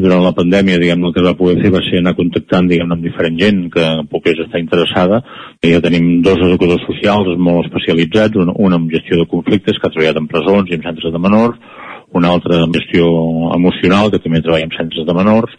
[0.00, 2.92] durant la pandèmia, diguem el que es va poder fer va ser anar contactant, diguem
[2.94, 5.22] amb diferent gent que pogués estar interessada.
[5.62, 9.88] I ja tenim dos educadors socials molt especialitzats, un, un en gestió de conflictes, que
[9.88, 11.58] ha treballat en presons i en centres de menors,
[12.18, 13.06] un altre en gestió
[13.56, 15.56] emocional, que també treballa en centres de menors,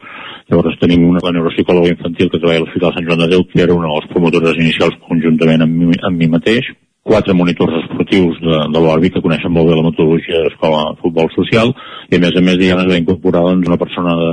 [0.51, 3.61] Llavors tenim una, la neuropsicòloga infantil que treballa a l'Hospital Sant Joan de Déu, que
[3.63, 6.67] era una de les promotores inicials conjuntament amb mi, amb mi mateix,
[7.03, 11.01] quatre monitors esportius de, de l'Orbi que coneixen molt bé la metodologia de l'escola de
[11.03, 11.73] futbol social
[12.09, 14.31] i a més a més diguem, es va incorporar doncs, una persona de,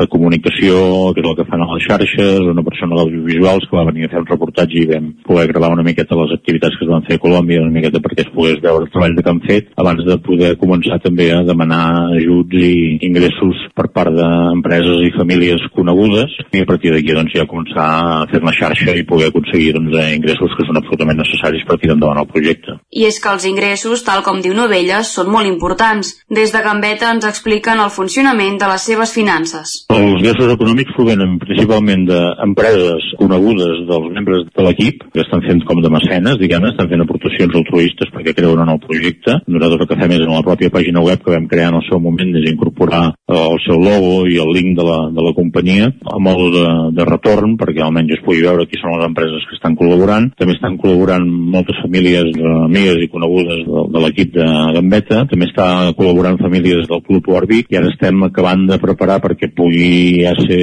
[0.00, 0.78] de comunicació
[1.12, 4.12] que és el que fan a les xarxes, una persona d'audiovisuals que va venir a
[4.14, 7.18] fer un reportatge i vam poder gravar una miqueta les activitats que es van fer
[7.18, 10.16] a Colòmbia, una miqueta perquè es pogués veure el treball que han fet abans de
[10.24, 11.82] poder començar també a demanar
[12.16, 12.72] ajuts i
[13.10, 16.32] ingressos per part d'empreses i famílies conegudes.
[16.56, 17.88] I a partir d'aquí doncs, ja començar
[18.24, 21.89] a fer una xarxa i poder aconseguir doncs, ingressos que són absolutament necessaris per tirar
[21.94, 22.78] endavant el projecte.
[22.90, 26.14] I és que els ingressos, tal com diu Novelles, són molt importants.
[26.30, 29.74] Des de Gambeta ens expliquen el funcionament de les seves finances.
[29.92, 35.82] Els ingressos econòmics provenen principalment d'empreses conegudes dels membres de l'equip, que estan fent com
[35.82, 39.38] de mecenes, diguem estan fent aportacions altruistes perquè creuen en el projecte.
[39.50, 41.86] Nosaltres el que fem és en la pròpia pàgina web que vam crear en el
[41.88, 45.90] seu moment és incorporar el seu logo i el link de la, de la companyia
[45.90, 46.66] a modo de,
[46.96, 50.30] de retorn perquè almenys es pugui veure qui són les empreses que estan col·laborant.
[50.38, 55.48] També estan col·laborant moltes famílies eh, amigues i conegudes de, de l'equip de Gambeta, també
[55.48, 55.68] està
[55.98, 60.62] col·laborant famílies del Club Orbi i ara estem acabant de preparar perquè pugui ja ser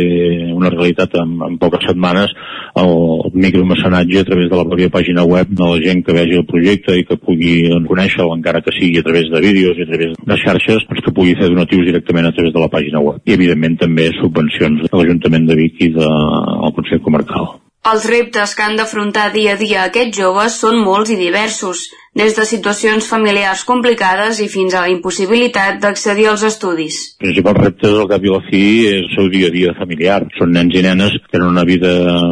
[0.55, 2.33] una realitat en, en poques setmanes
[2.77, 6.47] el micromecenatge a través de la pròpia pàgina web de la gent que vegi el
[6.49, 9.91] projecte i que pugui doncs, conèixer-lo encara que sigui a través de vídeos i a
[9.91, 13.21] través de xarxes, doncs que pugui fer donatius directament a través de la pàgina web.
[13.25, 17.55] I evidentment també subvencions de l'Ajuntament de Vic i del Consell Comarcal.
[17.87, 21.85] Els reptes que han d'afrontar dia a dia aquests joves són molts i diversos,
[22.17, 26.95] des de situacions familiars complicades i fins a la impossibilitat d'accedir als estudis.
[27.21, 30.23] El principal repte al cap i la fi és el seu dia a dia familiar.
[30.39, 31.91] Són nens i nenes que tenen una vida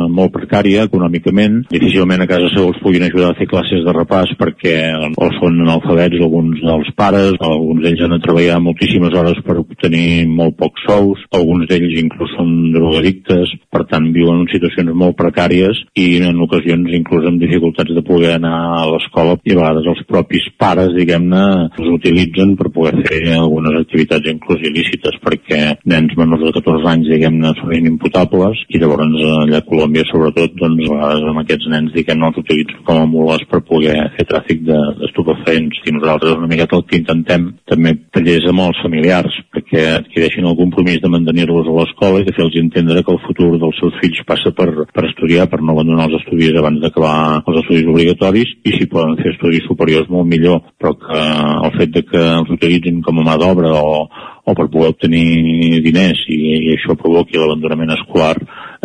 [0.09, 1.59] molt precària econòmicament.
[1.69, 4.73] Difícilment a casa seu els puguin ajudar a fer classes de repàs perquè
[5.21, 10.25] o són analfabets alguns dels pares, alguns d'ells han de treballar moltíssimes hores per obtenir
[10.25, 15.85] molt pocs sous, alguns d'ells inclús són drogadictes, per tant viuen en situacions molt precàries
[15.93, 20.05] i en ocasions inclús amb dificultats de poder anar a l'escola i a vegades els
[20.07, 21.43] propis pares, diguem-ne,
[21.75, 27.09] els utilitzen per poder fer algunes activitats inclús il·lícites perquè nens menors de 14 anys,
[27.11, 31.93] diguem-ne, són inimputables i llavors allà a Colòmbia, sobretot, doncs a vegades amb aquests nens,
[31.95, 36.51] diguem-ne, els utilitzen com a mules per poder fer tràfic d'estupefents de, i nosaltres una
[36.51, 41.67] miqueta el que intentem també tallers amb els familiars perquè adquireixin el compromís de mantenir-los
[41.67, 45.05] a l'escola i de fer-los entendre que el futur dels seus fills passa per, per
[45.09, 49.33] estudiar, per no abandonar els estudis abans d'acabar els estudis obligatoris i si poden fer
[49.33, 51.23] estudis superiors molt millor, però que
[51.65, 54.05] el fet de que els utilitzin com a mà d'obra o,
[54.45, 56.39] o per poder obtenir diners i,
[56.69, 58.35] i això provoqui l'abandonament escolar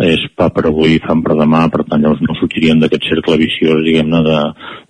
[0.05, 3.83] és pa per avui, fam per demà, per tant llavors no sortirien d'aquest cercle viciós,
[3.85, 4.39] diguem-ne, de,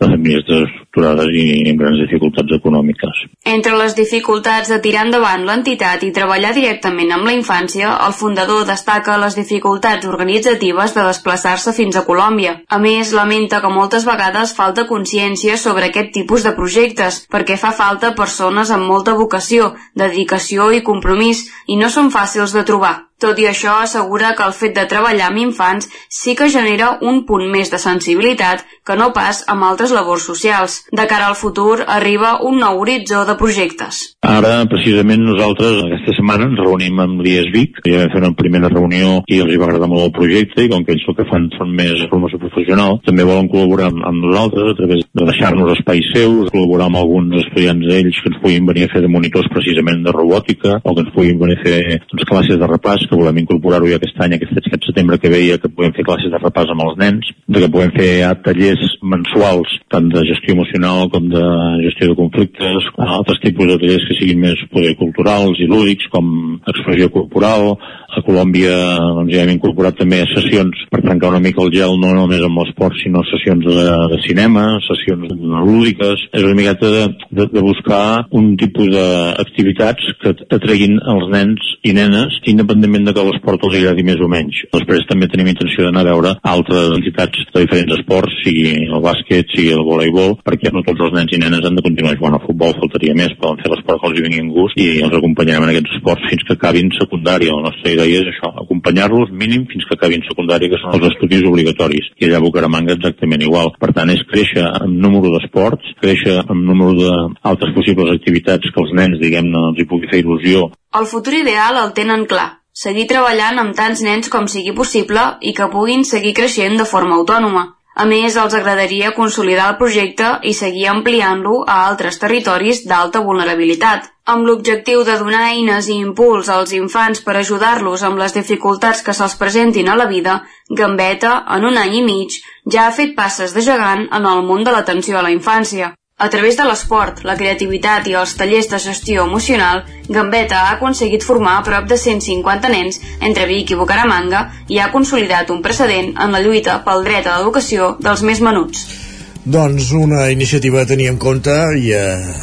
[0.01, 3.21] de famílies desestructurades i amb grans dificultats econòmiques.
[3.53, 8.65] Entre les dificultats de tirar endavant l'entitat i treballar directament amb la infància, el fundador
[8.69, 12.57] destaca les dificultats organitzatives de desplaçar-se fins a Colòmbia.
[12.69, 17.75] A més, lamenta que moltes vegades falta consciència sobre aquest tipus de projectes, perquè fa
[17.75, 23.10] falta persones amb molta vocació, dedicació i compromís, i no són fàcils de trobar.
[23.21, 27.21] Tot i això, assegura que el fet de treballar amb infants sí que genera un
[27.29, 30.79] punt més de sensibilitat que no pas amb altres labors socials.
[30.89, 33.99] De cara al futur, arriba un nou horitzó de projectes.
[34.25, 39.19] Ara, precisament, nosaltres aquesta setmana ens reunim amb l'IESVIC, ja vam fer una primera reunió
[39.29, 41.75] i els va agradar molt el projecte i com que ells el que fan són
[41.77, 46.49] més formació professional, també volen col·laborar amb, amb nosaltres a través de deixar-nos espais seus,
[46.49, 50.15] col·laborar amb alguns estudiants d'ells que ens puguin venir a fer de monitors precisament de
[50.17, 53.89] robòtica o que ens puguin venir a fer doncs, classes de repàs que volem incorporar-ho
[53.91, 56.85] ja aquest any, aquest, aquest setembre que veia que podem fer classes de repàs amb
[56.85, 58.11] els nens, de que podem fer
[58.45, 61.43] tallers mensuals, tant de gestió emocional com de
[61.83, 66.31] gestió de conflictes, altres tipus de tallers que siguin més poder culturals i lúdics, com
[66.71, 67.75] expressió corporal,
[68.17, 68.75] a Colòmbia
[69.17, 72.61] doncs, ja hem incorporat també sessions per trencar una mica el gel no només amb
[72.61, 75.31] l'esport sinó sessions de, de cinema, sessions
[75.67, 78.03] lúdiques, és una miqueta de, de, de buscar
[78.37, 84.05] un tipus d'activitats que atreguin els nens i nenes independentment de que l'esport els agradi
[84.05, 84.63] més o menys.
[84.73, 89.49] Després també tenim intenció d'anar a veure altres entitats de diferents esports, sigui el bàsquet,
[89.55, 92.45] sigui el voleibol, perquè no tots els nens i nenes han de continuar jugant al
[92.45, 95.67] futbol, faltaria més, poden fer l'esport que els hi vingui en gust i els acompanyarem
[95.67, 97.55] en aquests esports fins que acabin secundària.
[97.57, 101.45] La nostra idea és això, acompanyar-los mínim fins que acabin secundària, que són els estudis
[101.47, 102.11] obligatoris.
[102.17, 103.73] I allà a Bucaramanga exactament igual.
[103.81, 108.95] Per tant, és créixer en número d'esports, créixer en número d'altres possibles activitats que els
[108.97, 110.69] nens, diguem-ne, els hi pugui fer il·lusió.
[110.97, 112.49] El futur ideal el tenen clar.
[112.71, 117.17] Seguir treballant amb tants nens com sigui possible i que puguin seguir creixent de forma
[117.19, 117.65] autònoma.
[117.93, 124.07] A més, els agradaria consolidar el projecte i seguir ampliant-lo a altres territoris d'alta vulnerabilitat,
[124.33, 129.15] amb l'objectiu de donar eines i impuls als infants per ajudar-los amb les dificultats que
[129.17, 133.57] se'ls presentin a la vida, Gambeta, en un any i mig, ja ha fet passes
[133.57, 135.91] de gegant en el món de l'atenció a la infància.
[136.21, 141.25] A través de l'esport, la creativitat i els tallers de gestió emocional, Gambetta ha aconseguit
[141.25, 146.13] formar a prop de 150 nens entre Vic i Bucaramanga i ha consolidat un precedent
[146.13, 149.00] en la lluita pel dret a l'educació dels més menuts.
[149.41, 152.01] Doncs una iniciativa a tenir en compte i a,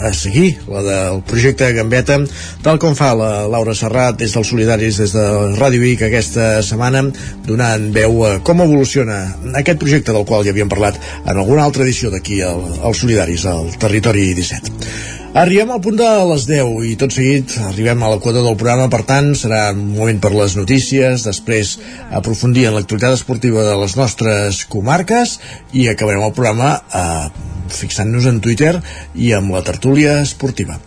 [0.09, 2.17] a seguir, la del projecte Gambeta,
[2.65, 5.27] tal com fa la Laura Serrat des dels Solidaris, des de
[5.61, 7.05] Ràdio Vic aquesta setmana,
[7.47, 9.21] donant veu a com evoluciona
[9.63, 13.71] aquest projecte del qual ja havíem parlat en alguna altra edició d'aquí als Solidaris, al
[13.79, 15.28] Territori 17.
[15.37, 19.03] Arribem al punt de les 10 i tot seguit arribem a l'equador del programa, per
[19.05, 21.75] tant serà un moment per les notícies, després
[22.17, 25.37] aprofundir en l'actualitat esportiva de les nostres comarques
[25.77, 27.29] i acabarem el programa eh,
[27.69, 28.79] fixant-nos en Twitter
[29.15, 30.81] i amb la tertúlia esportiva.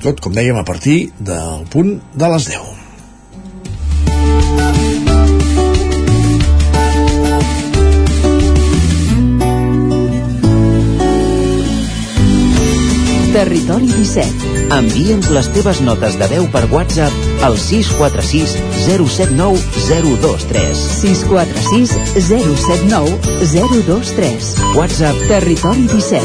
[0.00, 2.81] Tot, com dèiem, a partir del punt de les 10.
[13.32, 14.68] Territori 17.
[14.76, 17.12] Envia'ns les teves notes de veu per WhatsApp
[17.46, 19.56] al 646 079
[20.20, 20.76] 023.
[21.00, 21.96] 646
[22.28, 23.16] 079
[23.54, 24.52] 023.
[24.76, 26.20] WhatsApp Territori 17.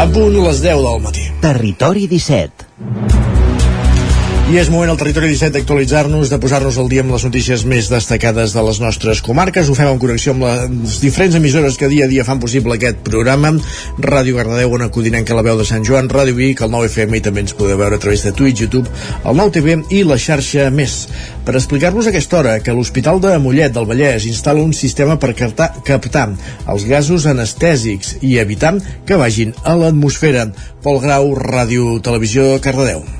[0.00, 1.28] A punt les 10 del matí.
[1.44, 3.05] Territori 17.
[4.46, 7.88] I és moment al territori 17 d'actualitzar-nos, de posar-nos al dia amb les notícies més
[7.90, 9.66] destacades de les nostres comarques.
[9.66, 13.00] Ho fem en connexió amb les diferents emissores que dia a dia fan possible aquest
[13.08, 13.50] programa.
[13.98, 17.42] Ràdio Gardadeu, Ona Codinenca, la veu de Sant Joan, Ràdio Vic, el 9FM i també
[17.42, 18.94] ens podeu veure a través de Twitch, YouTube,
[19.26, 20.94] el 9TV i la xarxa Més.
[21.42, 25.72] Per explicar-vos aquesta hora que l'Hospital de Mollet del Vallès instal·la un sistema per captar,
[25.82, 26.28] captar
[26.70, 28.76] els gasos anestèsics i evitar
[29.10, 30.52] que vagin a l'atmosfera.
[30.86, 33.15] Pol Grau, Ràdio Televisió, Cardedeu.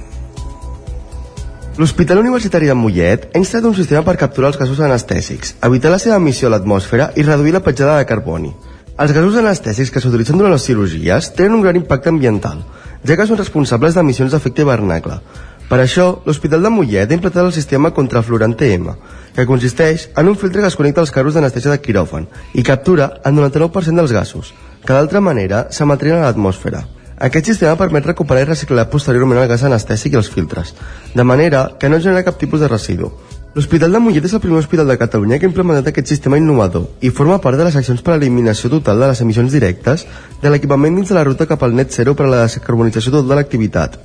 [1.77, 5.99] L'Hospital Universitari de Mollet ha instal·lat un sistema per capturar els gasos anestèsics, evitar la
[6.01, 8.55] seva emissió a l'atmosfera i reduir la petjada de carboni.
[8.97, 12.65] Els gasos anestèsics que s'utilitzen durant les cirurgies tenen un gran impacte ambiental,
[13.05, 15.21] ja que són responsables d'emissions d'efecte hivernacle.
[15.69, 18.97] Per això, l'Hospital de Mollet ha implantat el sistema contraflorant TM,
[19.37, 22.25] que consisteix en un filtre que es connecta als carros d'anestèsia de quiròfan
[22.57, 26.87] i captura el 99% dels gasos, que d'altra manera s'emetrien a l'atmosfera.
[27.17, 30.75] Aquest sistema permet recuperar i reciclar posteriorment el gas anestèsic i els filtres,
[31.15, 33.09] de manera que no genera cap tipus de residu.
[33.57, 36.91] L'Hospital de Mollet és el primer hospital de Catalunya que ha implementat aquest sistema innovador
[37.01, 40.05] i forma part de les accions per a l'eliminació total de les emissions directes
[40.43, 43.33] de l'equipament dins de la ruta cap al net zero per a la descarbonització total
[43.33, 43.97] de l'activitat.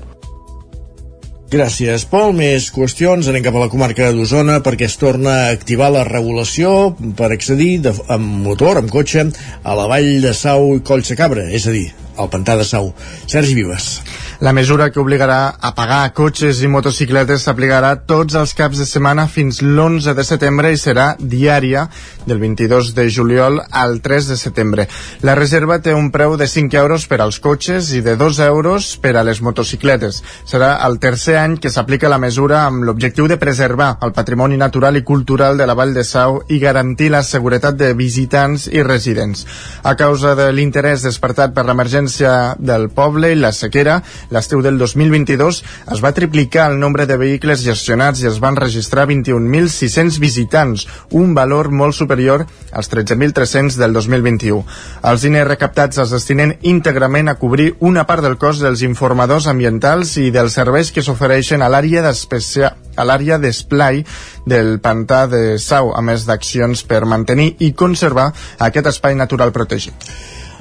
[1.51, 2.31] Gràcies, Pol.
[2.31, 3.27] Més qüestions.
[3.27, 7.73] Anem cap a la comarca d'Osona perquè es torna a activar la regulació per accedir
[7.83, 9.25] de, amb motor, amb cotxe,
[9.67, 12.93] a la vall de Sau i Coll Cabra, és a dir, al pantà de Sau.
[13.27, 14.01] Sergi Vives.
[14.41, 19.27] La mesura que obligarà a pagar cotxes i motocicletes s'aplicarà tots els caps de setmana
[19.29, 21.83] fins l'11 de setembre i serà diària
[22.25, 24.87] del 22 de juliol al 3 de setembre.
[25.21, 28.97] La reserva té un preu de 5 euros per als cotxes i de 2 euros
[28.97, 30.23] per a les motocicletes.
[30.49, 34.97] Serà el tercer any que s'aplica la mesura amb l'objectiu de preservar el patrimoni natural
[34.97, 39.45] i cultural de la Vall de Sau i garantir la seguretat de visitants i residents.
[39.83, 43.99] A causa de l'interès despertat per l'emergència del poble i la sequera,
[44.33, 45.61] l'estiu del 2022
[45.93, 51.35] es va triplicar el nombre de vehicles gestionats i es van registrar 21.600 visitants, un
[51.37, 54.65] valor molt superior als 13.300 del 2021.
[55.11, 60.17] Els diners recaptats es destinen íntegrament a cobrir una part del cost dels informadors ambientals
[60.17, 64.03] i dels serveis que s'ofereixen a l'àrea d'especial a l'àrea d'esplai
[64.45, 69.95] del pantà de Sau, a més d'accions per mantenir i conservar aquest espai natural protegit.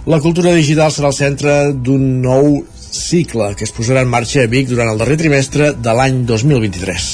[0.09, 4.49] La cultura digital serà el centre d'un nou cicle que es posarà en marxa a
[4.49, 7.09] Vic durant el darrer trimestre de l'any 2023.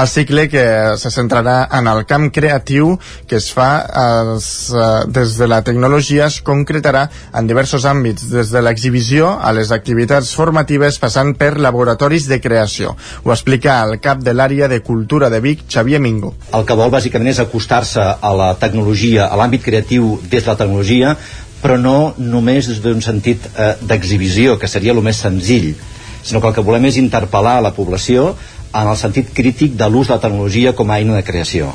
[0.00, 0.62] El cicle que
[1.02, 2.94] se centrarà en el camp creatiu
[3.28, 3.68] que es fa
[4.02, 7.02] es, eh, des de la tecnologia es concretarà
[7.34, 12.96] en diversos àmbits, des de l'exhibició a les activitats formatives passant per laboratoris de creació.
[13.24, 16.34] Ho explica el cap de l'àrea de cultura de Vic, Xavier Mingo.
[16.54, 20.56] El que vol bàsicament és acostar-se a la tecnologia, a l'àmbit creatiu des de la
[20.56, 21.16] tecnologia,
[21.60, 25.74] però no només des d'un sentit eh, d'exhibició, que seria el més senzill,
[26.22, 28.34] sinó que el que volem és interpel·lar la població
[28.70, 31.72] en el sentit crític de l'ús de la tecnologia com a eina de creació.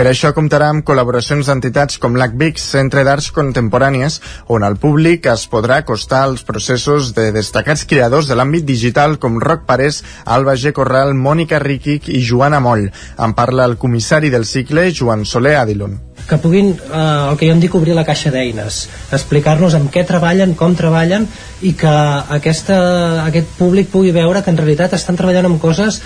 [0.00, 4.14] Per això comptarà amb col·laboracions d'entitats com l'ACVIC, Centre d'Arts Contemporànies,
[4.48, 9.36] on el públic es podrà acostar als processos de destacats creadors de l'àmbit digital com
[9.44, 10.72] Roc Parés, Alba G.
[10.72, 12.86] Corral, Mònica Riquic i Joana Moll.
[13.20, 17.54] En parla el comissari del cicle, Joan Soler Adilon que puguin, eh, el que jo
[17.56, 18.76] en dic obrir la caixa d'eines,
[19.10, 21.24] explicar-nos amb què treballen, com treballen
[21.66, 21.94] i que
[22.36, 22.76] aquesta,
[23.24, 25.98] aquest públic pugui veure que en realitat estan treballant amb coses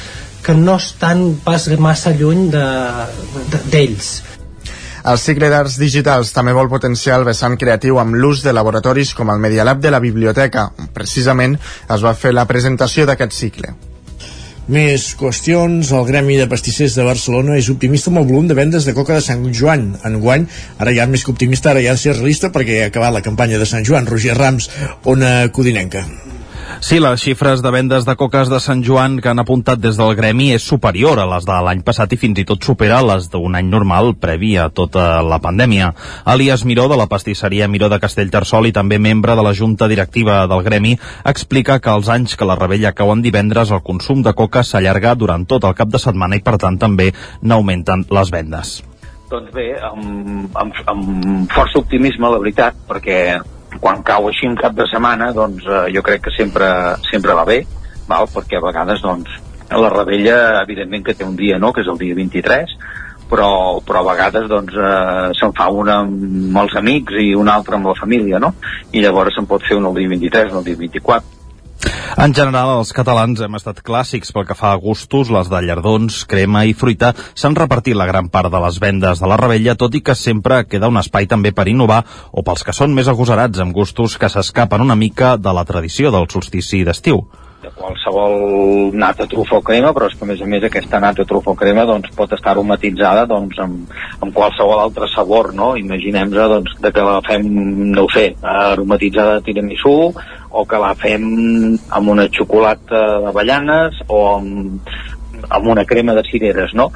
[0.44, 3.50] que no estan pas massa lluny d'ells.
[3.50, 4.34] De, de,
[5.04, 9.28] el cicle d'arts digitals també vol potenciar el vessant creatiu amb l'ús de laboratoris com
[9.32, 10.70] el Media Lab de la biblioteca.
[10.96, 13.74] Precisament es va fer la presentació d'aquest cicle.
[14.72, 15.90] Més qüestions.
[15.92, 19.18] El Gremi de Pastissers de Barcelona és optimista amb el volum de vendes de coca
[19.18, 19.90] de Sant Joan.
[20.08, 20.46] Enguany,
[20.80, 23.24] ara ja més que optimista, ara ja ha de ser realista perquè ha acabat la
[23.28, 24.08] campanya de Sant Joan.
[24.08, 24.70] Roger Rams,
[25.04, 26.06] Ona Codinenca.
[26.84, 30.10] Sí, les xifres de vendes de coques de Sant Joan que han apuntat des del
[30.18, 33.56] gremi és superior a les de l'any passat i fins i tot supera les d'un
[33.56, 35.94] any normal previ a tota la pandèmia.
[36.34, 40.42] Elias Miró, de la pastisseria Miró de Castellterçol i també membre de la junta directiva
[40.46, 40.92] del gremi,
[41.24, 45.48] explica que els anys que la rebella cauen divendres el consum de coca s'allarga durant
[45.48, 48.76] tot el cap de setmana i per tant també n'augmenten les vendes.
[49.32, 53.40] Doncs bé, amb, amb, amb força optimisme, la veritat, perquè
[53.80, 56.68] quan cau així un cap de setmana doncs eh, jo crec que sempre,
[57.10, 57.62] sempre va bé
[58.08, 58.28] val?
[58.30, 59.40] perquè a vegades doncs
[59.74, 62.74] la rebella evidentment que té un dia no, que és el dia 23
[63.30, 67.78] però, però a vegades doncs eh, se'n fa una amb els amics i una altra
[67.78, 68.54] amb la família no?
[68.92, 71.43] i llavors se'n pot fer un el dia 23 o el dia 24
[72.16, 76.22] en general, els catalans hem estat clàssics pel que fa a gustos, les de llardons,
[76.30, 79.94] crema i fruita s'han repartit la gran part de les vendes de la rebella, tot
[79.94, 83.60] i que sempre queda un espai també per innovar o pels que són més agosarats
[83.60, 87.24] amb gustos que s'escapen una mica de la tradició del solstici d'estiu
[87.64, 91.24] de qualsevol nata, trufa o crema, però és que a més a més aquesta nata,
[91.28, 95.72] trufa o crema doncs, pot estar aromatitzada doncs, amb, amb qualsevol altre sabor, no?
[95.80, 97.48] Imaginem-nos doncs, de que la fem,
[97.94, 99.96] no ho sé, aromatitzada de tiramisú
[100.54, 101.24] o que la fem
[101.98, 104.94] amb una xocolata d'avellanes o amb,
[105.48, 106.90] amb una crema de cireres, no?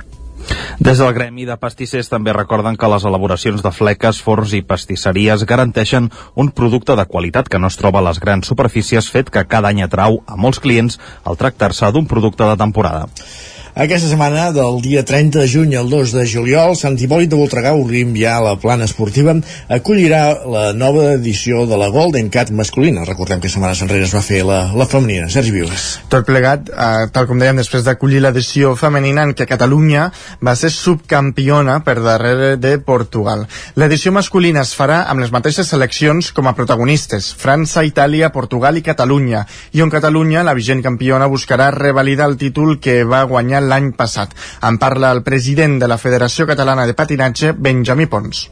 [0.79, 5.45] Des del Gremi de Pastissers també recorden que les elaboracions de fleques, forns i pastisseries
[5.49, 9.47] garanteixen un producte de qualitat que no es troba a les grans superfícies fet que
[9.51, 13.09] cada any atrau a molts clients al tractar-se d'un producte de temporada.
[13.79, 17.77] Aquesta setmana, del dia 30 de juny al 2 de juliol, Sant Hipòlit de Voltregà,
[17.79, 19.37] obrim ja la plana esportiva,
[19.71, 23.05] acollirà la nova edició de la Golden Cat masculina.
[23.07, 25.29] Recordem que setmanes enrere es va fer la, la femenina.
[25.31, 25.85] Sergi Vives.
[26.11, 30.09] Tot plegat, eh, tal com dèiem, després d'acollir l'edició femenina en què Catalunya
[30.43, 33.47] va ser subcampiona per darrere de Portugal.
[33.79, 38.83] L'edició masculina es farà amb les mateixes seleccions com a protagonistes, França, Itàlia, Portugal i
[38.91, 43.93] Catalunya, i on Catalunya, la vigent campiona, buscarà revalidar el títol que va guanyar l'any
[43.97, 44.35] passat.
[44.65, 48.49] En parla el president de la Federació Catalana de Patinatge, Benjamí Pons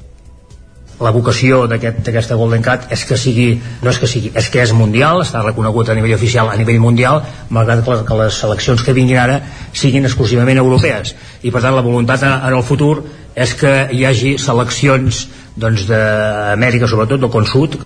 [1.00, 3.48] la vocació d'aquesta aquest, Golden Cat és que sigui,
[3.84, 6.80] no és que sigui, és que és mundial, està reconegut a nivell oficial, a nivell
[6.80, 7.20] mundial,
[7.52, 9.40] malgrat que les, que les seleccions que vinguin ara
[9.76, 11.12] siguin exclusivament europees.
[11.42, 12.94] I per tant la voluntat en, el futur
[13.36, 17.76] és que hi hagi seleccions doncs, d'Amèrica, sobretot del Consud,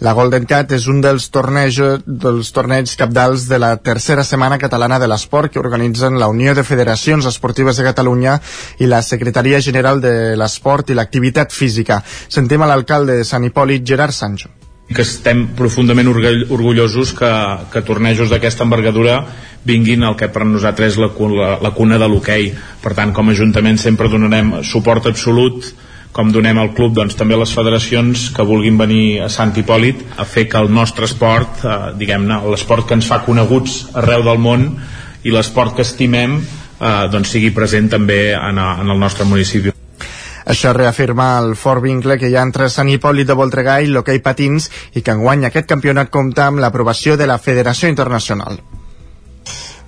[0.00, 4.98] la Golden Cat és un dels tornejos, dels torneigs capdals de la tercera setmana catalana
[4.98, 8.40] de l'esport que organitzen la Unió de Federacions Esportives de Catalunya
[8.80, 12.02] i la Secretaria General de l'Esport i l'Activitat Física.
[12.28, 14.50] Sentim a l'alcalde de Sant Hipòlit, Gerard Sancho
[14.84, 17.30] que estem profundament orgullosos que,
[17.72, 19.22] que tornejos d'aquesta envergadura
[19.64, 22.50] vinguin el que per nosaltres és la, la, la cuna de l'hoquei.
[22.82, 25.72] Per tant, com a Ajuntament sempre donarem suport absolut
[26.14, 30.26] com donem al club doncs, també les federacions que vulguin venir a Sant Hipòlit a
[30.28, 34.68] fer que el nostre esport, eh, diguem-ne, l'esport que ens fa coneguts arreu del món
[35.24, 39.74] i l'esport que estimem eh, doncs sigui present també en, a, en el nostre municipi.
[40.44, 44.20] Això reafirma el fort vincle que hi ha entre Sant Hipòlit de Voltregà i l'hoquei
[44.22, 48.60] patins i que enguany aquest campionat compta amb l'aprovació de la Federació Internacional.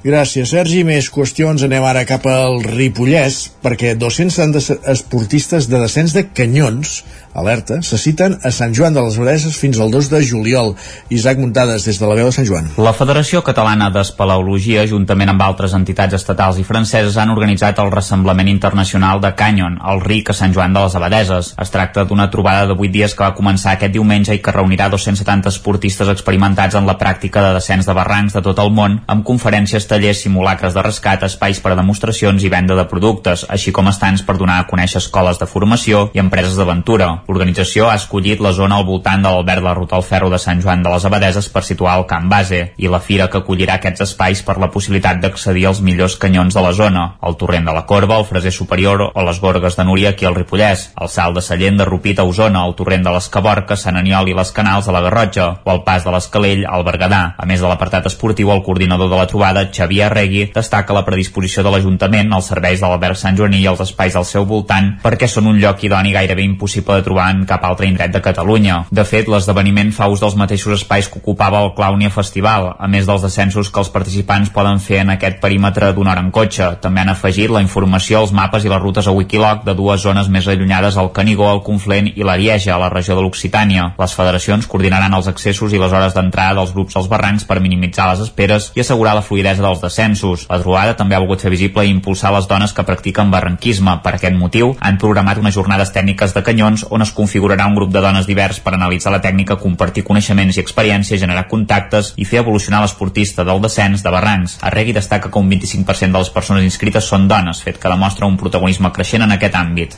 [0.06, 0.84] Gràcies, Sergi.
[0.86, 1.64] Més qüestions.
[1.66, 7.00] Anem ara cap al Ripollès, perquè 270 esportistes de descens de canyons
[7.36, 10.74] alerta, se citen a Sant Joan de les Abadeses fins al 2 de juliol.
[11.10, 12.70] Isaac Muntades, des de la veu de Sant Joan.
[12.80, 18.48] La Federació Catalana d'Espeleologia, juntament amb altres entitats estatals i franceses, han organitzat el Ressemblament
[18.48, 21.52] Internacional de Canyon, el RIC a Sant Joan de les Abadeses.
[21.60, 24.88] Es tracta d'una trobada de 8 dies que va començar aquest diumenge i que reunirà
[24.92, 29.26] 270 esportistes experimentats en la pràctica de descens de barrancs de tot el món, amb
[29.26, 33.92] conferències, tallers, simulacres de rescat, espais per a demostracions i venda de productes, així com
[33.92, 37.12] estants per donar a conèixer escoles de formació i empreses d'aventura.
[37.26, 40.38] L'organització ha escollit la zona al voltant de l'Albert de la Ruta al Ferro de
[40.38, 43.76] Sant Joan de les Abadeses per situar el camp base i la fira que acollirà
[43.80, 47.74] aquests espais per la possibilitat d'accedir als millors canyons de la zona, el torrent de
[47.74, 51.36] la Corba, el Freser Superior o les Gorgues de Núria aquí al Ripollès, el Salt
[51.36, 54.52] de Sallent de Rupit a Osona, el torrent de les Caborca, Sant Aniol i les
[54.54, 57.22] Canals a la Garrotxa o el pas de l'Escalell al Berguedà.
[57.38, 61.64] A més de l'apartat esportiu, el coordinador de la trobada, Xavier Arregui, destaca la predisposició
[61.66, 65.28] de l'Ajuntament als serveis de l'Albert Sant Joaní i els espais al seu voltant perquè
[65.30, 68.82] són un lloc idoni gairebé impossible de trobar en cap altre indret de Catalunya.
[68.90, 73.06] De fet, l'esdeveniment fa ús dels mateixos espais que ocupava el Clownia Festival, a més
[73.08, 76.70] dels descensos que els participants poden fer en aquest perímetre d'una hora en cotxe.
[76.82, 80.28] També han afegit la informació, els mapes i les rutes a Wikiloc de dues zones
[80.32, 83.92] més allunyades al Canigó, el Conflent i l'Arieja, a la regió de l'Occitània.
[83.98, 88.10] Les federacions coordinaran els accessos i les hores d'entrada dels grups als barrancs per minimitzar
[88.10, 90.46] les esperes i assegurar la fluidesa dels descensos.
[90.50, 93.98] La trobada també ha volgut fer visible i impulsar les dones que practiquen barranquisme.
[94.04, 97.74] Per aquest motiu, han programat unes jornades tècniques de canyons on es configura configurarà un
[97.74, 102.24] grup de dones divers per analitzar la tècnica, compartir coneixements i experiències, generar contactes i
[102.24, 104.58] fer evolucionar l'esportista del descens de barrancs.
[104.62, 108.36] Arregui destaca que un 25% de les persones inscrites són dones, fet que demostra un
[108.36, 109.96] protagonisme creixent en aquest àmbit.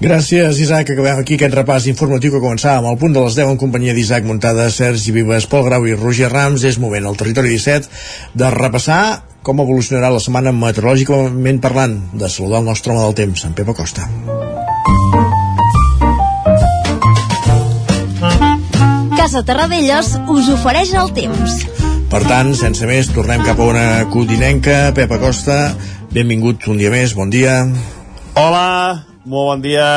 [0.00, 0.92] Gràcies, Isaac.
[0.94, 4.24] Acabem aquí aquest repàs informatiu que començàvem al punt de les 10 en companyia d'Isaac
[4.24, 6.64] Montada, Sergi Vives, Pol Grau i Roger Rams.
[6.64, 7.90] És moment al territori 17
[8.38, 9.02] de repassar
[9.42, 13.76] com evolucionarà la setmana meteorològicament parlant, de saludar el nostre home del temps, en Pep
[13.76, 14.08] Acosta.
[19.28, 21.58] Casa Terradellos us ofereix el temps.
[22.08, 24.76] Per tant, sense més, tornem cap a una codinenca.
[24.96, 25.56] Pep Acosta,
[26.14, 27.58] benvingut un dia més, bon dia.
[28.40, 28.70] Hola,
[29.28, 29.90] molt bon dia.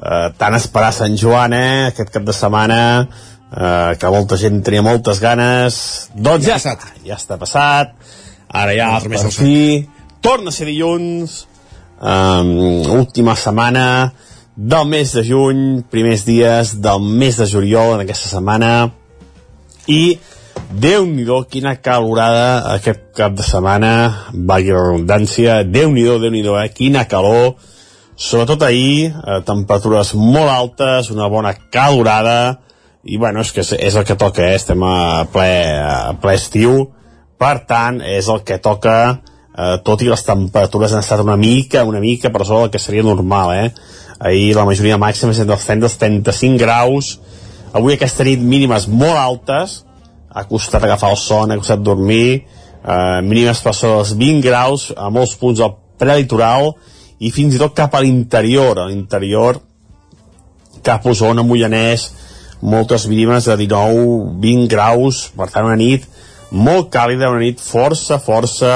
[0.00, 4.86] Uh, tant esperar Sant Joan, eh, aquest cap de setmana, uh, que molta gent tenia
[4.86, 5.82] moltes ganes.
[6.16, 6.72] Doncs ja, ja,
[7.04, 7.92] ja està passat.
[8.48, 9.84] Ara ja, per fi,
[10.24, 11.42] torna a ser dilluns,
[12.00, 12.56] um,
[12.96, 13.84] última setmana,
[14.58, 18.90] del mes de juny, primers dies del mes de juliol en aquesta setmana
[19.86, 20.18] i
[20.74, 23.92] déu nhi quina calorada aquest cap de setmana,
[24.34, 26.72] valgui la redundància, déu nhi déu nhi eh?
[26.74, 27.54] quina calor,
[28.16, 32.58] sobretot ahir, eh, temperatures molt altes, una bona calorada,
[33.04, 34.56] i bueno, és que és, és el que toca, eh?
[34.58, 36.90] estem a ple, a ple estiu,
[37.38, 39.20] per tant, és el que toca,
[39.54, 42.82] eh, tot i les temperatures han estat una mica, una mica per sobre del que
[42.82, 43.70] seria normal, eh?
[44.18, 47.16] Ahir la majoria màxima és entre els 35 graus.
[47.72, 49.82] Avui aquesta nit mínimes molt altes.
[50.28, 52.44] Ha costat agafar el son, ha costat dormir.
[52.78, 56.72] Eh, mínimes per sobre dels 20 graus a molts punts del prelitoral
[57.18, 58.78] i fins i tot cap a l'interior.
[58.78, 59.60] A l'interior
[60.82, 62.10] cap a Osona, Mollanès
[62.60, 65.28] moltes mínimes de 19-20 graus.
[65.36, 66.06] Per tant una nit
[66.50, 68.74] molt càlida, una nit força, força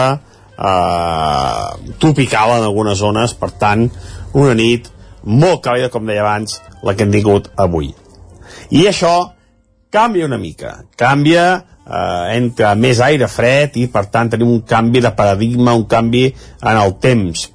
[0.59, 3.89] eh, tropical en algunes zones, per tant
[4.32, 4.91] una nit
[5.24, 7.93] molt càlida, com deia abans, la que hem tingut avui.
[8.73, 9.15] I això
[9.93, 10.78] canvia una mica.
[10.97, 11.47] Canvia,
[11.86, 16.28] eh, entra més aire fred i, per tant, tenim un canvi de paradigma, un canvi
[16.61, 17.49] en el temps.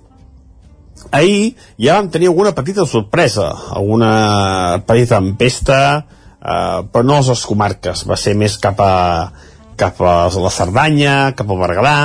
[1.11, 5.81] Ahir ja vam tenir alguna petita sorpresa, alguna petita tempesta,
[6.37, 8.93] eh, però no a les comarques, va ser més cap a,
[9.77, 11.99] cap a la Cerdanya, cap al Berguedà,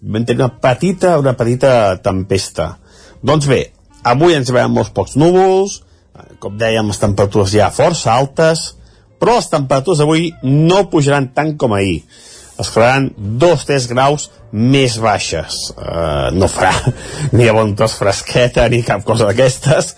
[0.00, 2.76] vam tenir una petita, una petita tempesta.
[3.22, 3.64] Doncs bé,
[4.08, 5.82] Avui ens veiem molts pocs núvols,
[6.42, 8.72] com dèiem, les temperatures ja força altes,
[9.18, 12.02] però les temperatures avui no pujaran tant com ahir.
[12.58, 15.58] Es quedaran 2-3 graus més baixes.
[15.76, 16.72] Uh, no farà
[17.36, 19.94] ni a bon tos fresqueta ni cap cosa d'aquestes,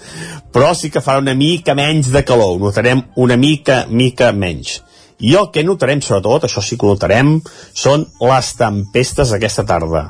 [0.53, 2.59] però sí que farà una mica menys de calor.
[2.61, 4.81] Notarem una mica, mica menys.
[5.21, 7.35] I el que notarem, sobretot, això sí que notarem,
[7.77, 10.07] són les tempestes aquesta tarda.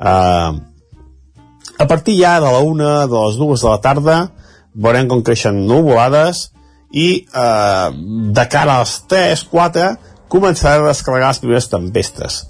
[0.00, 0.69] Uh,
[1.80, 4.16] a partir ja de la una, de les dues de la tarda,
[4.74, 6.50] veurem com creixen nuvolades
[6.92, 7.86] i eh,
[8.36, 9.86] de cara a les 3, 4,
[10.28, 12.42] començaran a descarregar les primeres tempestes.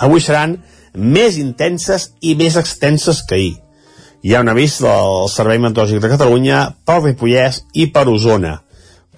[0.00, 0.56] Avui seran
[0.96, 3.52] més intenses i més extenses que ahir.
[4.24, 8.56] Hi ha un avís del Servei Meteorològic de Catalunya per Ripollès i per Osona.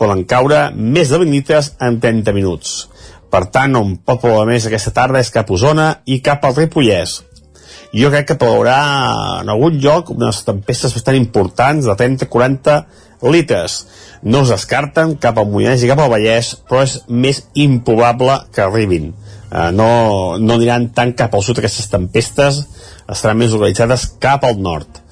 [0.03, 2.75] Poden caure més de 20 litres en 30 minuts.
[3.31, 7.21] Per tant, un poble més aquesta tarda és cap a Osona i cap al Ripollès.
[7.91, 8.81] Jo crec que plourà
[9.41, 12.77] en algun lloc unes tempestes bastant importants de 30-40
[13.35, 13.81] litres.
[14.23, 18.63] No es descarten cap al Moianès i cap al Vallès, però és més improbable que
[18.63, 19.11] arribin.
[19.51, 19.91] Uh, no,
[20.39, 22.63] no aniran tant cap al sud aquestes tempestes,
[23.11, 25.03] estaran més localitzades cap al nord.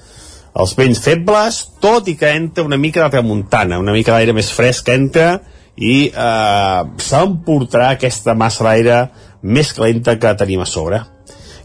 [0.59, 4.49] Els vents febles, tot i que entra una mica de tramuntana, una mica d'aire més
[4.55, 5.29] fresc que entra
[5.75, 9.03] i eh, s'emportarà aquesta massa d'aire
[9.43, 11.03] més calenta que tenim a sobre.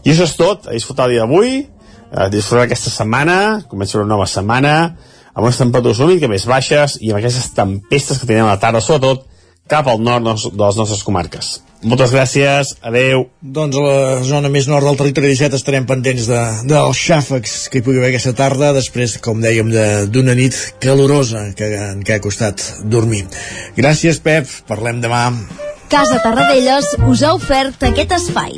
[0.05, 1.65] I això és tot, a disfrutar el dia d'avui,
[2.13, 4.75] a disfrutar aquesta setmana, comença una nova setmana,
[5.33, 8.61] amb unes temperatures una mica més baixes i amb aquestes tempestes que tenim a la
[8.61, 9.25] tarda, sobretot
[9.67, 11.55] cap al nord de les nostres comarques.
[11.85, 13.27] Moltes gràcies, adeu.
[13.41, 17.81] Doncs a la zona més nord del territori 17 estarem pendents de, dels xàfecs que
[17.81, 19.69] hi pugui haver aquesta tarda, després, com dèiem,
[20.13, 23.25] d'una nit calorosa que, en què ha costat dormir.
[23.77, 25.27] Gràcies, Pep, parlem demà.
[25.91, 28.57] Casa Tarradellas us ha ofert aquest espai.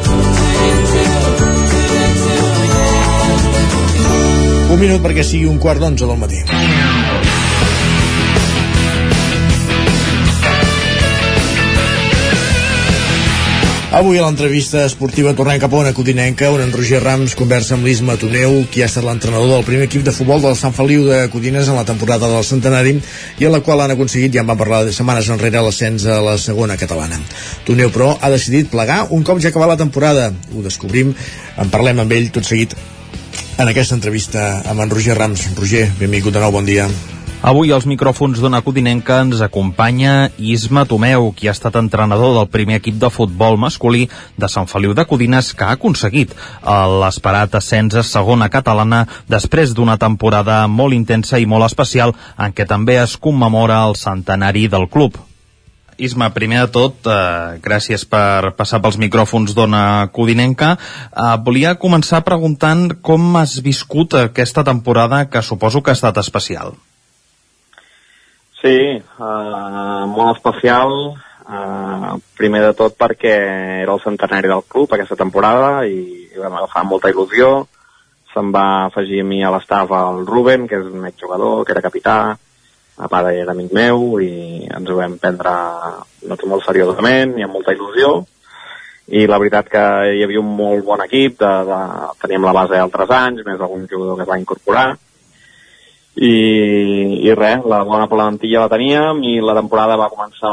[4.81, 6.39] Minut perquè sigui un quart d'onze del matí.
[13.91, 17.85] Avui a l'entrevista esportiva tornem cap a una codinenca on en Roger Rams conversa amb
[17.85, 21.19] l'Isma Toneu, qui ha estat l'entrenador del primer equip de futbol del Sant Feliu de
[21.29, 22.95] Codines en la temporada del centenari
[23.37, 26.17] i en la qual han aconseguit, ja en vam parlar de setmanes enrere, l'ascens a
[26.25, 27.21] la segona catalana.
[27.67, 30.31] Toneu, però, ha decidit plegar un cop ja acabat la temporada.
[30.55, 31.13] Ho descobrim,
[31.61, 32.73] en parlem amb ell tot seguit
[33.61, 35.43] en aquesta entrevista amb en Roger Rams.
[35.57, 36.87] Roger, benvingut de nou, bon dia.
[37.45, 42.79] Avui als micròfons d'Ona Codinenca ens acompanya Isma Tomeu, qui ha estat entrenador del primer
[42.81, 44.07] equip de futbol masculí
[44.37, 46.33] de Sant Feliu de Codines, que ha aconseguit
[47.01, 52.65] l'esperat ascens a segona catalana després d'una temporada molt intensa i molt especial en què
[52.65, 55.17] també es commemora el centenari del club.
[56.01, 60.71] Isma, primer de tot, eh, gràcies per passar pels micròfons d'Ona Codinenca.
[60.73, 66.73] Eh, volia començar preguntant com has viscut aquesta temporada que suposo que ha estat especial.
[68.61, 70.91] Sí, uh, molt especial.
[71.51, 73.33] Uh, primer de tot perquè
[73.81, 77.65] era el centenari del club aquesta temporada i, i vam agafar molta il·lusió.
[78.33, 81.83] Se'm va afegir a mi a l'estaf el Ruben, que és un exjugador, que era
[81.83, 82.37] capità,
[83.01, 85.53] a part era amic meu i ens ho vam prendre
[86.21, 88.19] doncs, molt seriosament i amb molta il·lusió.
[89.11, 91.79] I la veritat que hi havia un molt bon equip de, de,
[92.21, 94.85] teníem la base d'altres anys més algun jugador que es va incorporar.
[96.11, 96.33] I,
[97.25, 100.51] i res, la bona plantilla la teníem i la temporada va començar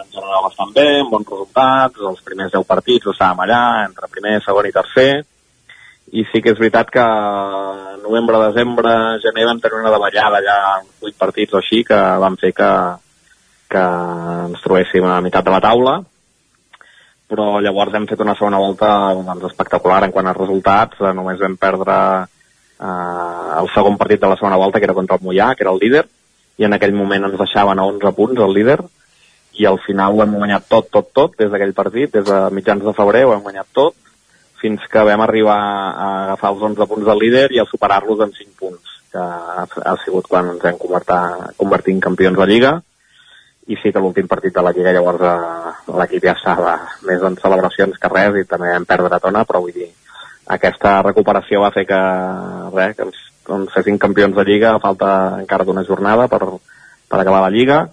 [0.00, 4.38] en general bastant bé, amb bons resultats, els primers 10 partits estàvem allà, entre primer,
[4.46, 5.10] segon i tercer,
[6.10, 7.04] i sí que és veritat que
[8.02, 8.92] novembre, desembre,
[9.22, 10.40] gener vam tenir una davallada
[10.82, 12.70] uns 8 partits o així, que van fer que,
[13.70, 13.84] que
[14.48, 16.00] ens trobéssim a la meitat de la taula,
[17.30, 21.54] però llavors hem fet una segona volta doncs, espectacular en quant a resultats, només vam
[21.60, 21.96] perdre
[22.26, 25.74] eh, el segon partit de la segona volta, que era contra el Mollà, que era
[25.76, 26.08] el líder,
[26.58, 28.80] i en aquell moment ens deixaven a 11 punts el líder,
[29.60, 32.82] i al final ho hem guanyat tot, tot, tot, des d'aquell partit, des de mitjans
[32.82, 33.94] de febrer ho hem guanyat tot,
[34.60, 38.32] fins que vam arribar a agafar els 11 punts del líder i a superar-los en
[38.36, 42.74] 5 punts, que ha, ha sigut quan ens hem convertit en campions de Lliga,
[43.70, 46.74] i sí que l'últim partit de la Lliga llavors eh, l'equip ja estava
[47.06, 49.88] més en celebracions que res i també vam perdre tona, però vull dir,
[50.50, 52.00] aquesta recuperació va fer que,
[52.74, 53.22] res, que ens,
[53.60, 56.42] ens fessin campions de Lliga a falta encara d'una jornada per,
[57.10, 57.84] per acabar la Lliga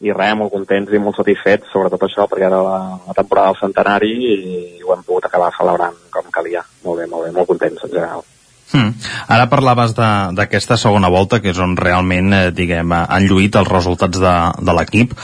[0.00, 3.60] i res, molt contents i molt satisfets sobretot això perquè era la, la temporada del
[3.60, 7.88] centenari i ho hem pogut acabar celebrant com calia, molt bé, molt bé, molt contents
[7.88, 8.28] en general
[8.70, 8.92] Hmm.
[9.26, 14.20] Ara parlaves d'aquesta segona volta, que és on realment, eh, diguem, han lluït els resultats
[14.22, 15.16] de, de l'equip.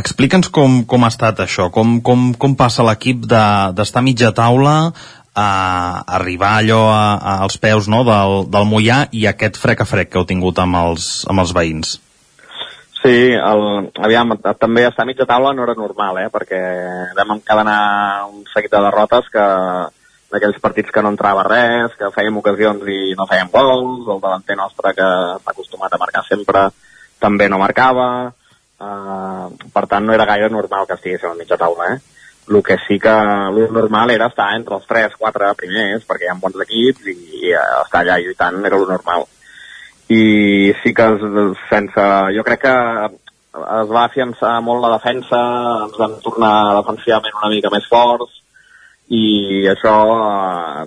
[0.00, 4.94] Explica'ns com, com ha estat això, com, com, com passa l'equip d'estar de, mitja taula
[5.34, 5.48] a
[6.16, 10.12] arribar allò a, a, als peus no, del, del Mollà i aquest frec a frec
[10.12, 11.98] que heu tingut amb els, amb els veïns.
[13.04, 13.62] Sí, el,
[14.00, 16.60] aviam, també estar a mitja taula no era normal, eh, perquè
[17.18, 17.80] vam encadenar
[18.30, 19.44] un seguit de derrotes que
[20.32, 24.56] d'aquells partits que no entrava res, que fèiem ocasions i no fèiem gols, el davanter
[24.56, 26.64] nostre que està acostumat a marcar sempre
[27.20, 28.08] també no marcava,
[28.80, 32.00] uh, per tant no era gaire normal que estiguéssim a mitja taula, eh?
[32.48, 36.40] el que sí que el normal era estar entre els 3-4 primers, perquè hi ha
[36.40, 39.28] bons equips i, i estar allà lluitant era el normal.
[40.12, 41.06] I sí que
[41.70, 42.06] sense...
[42.36, 42.74] Jo crec que
[43.54, 45.40] es va afiançar molt la defensa,
[45.86, 48.40] ens vam tornar defensivament una mica més forts,
[49.14, 49.94] i això,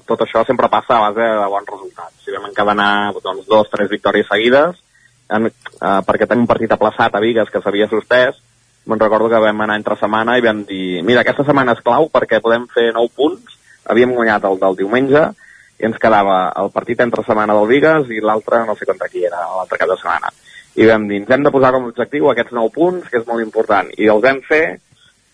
[0.09, 2.17] tot això sempre passa a base de bons resultats.
[2.25, 4.75] Si vam encadenar doncs, dos, tres victòries seguides,
[5.29, 8.39] en, eh, perquè tenim un partit aplaçat a Vigues que s'havia suspès,
[8.87, 12.07] me'n recordo que vam anar entre setmana i vam dir, mira, aquesta setmana és clau
[12.09, 13.57] perquè podem fer 9 punts,
[13.87, 15.23] havíem guanyat el del diumenge,
[15.77, 19.23] i ens quedava el partit entre setmana del Vigues i l'altre, no sé contra qui
[19.27, 20.33] era, l'altre cap de setmana.
[20.77, 23.25] I vam dir, ens hem de posar com a objectiu aquests 9 punts, que és
[23.29, 23.89] molt important.
[23.97, 24.65] I els vam fer,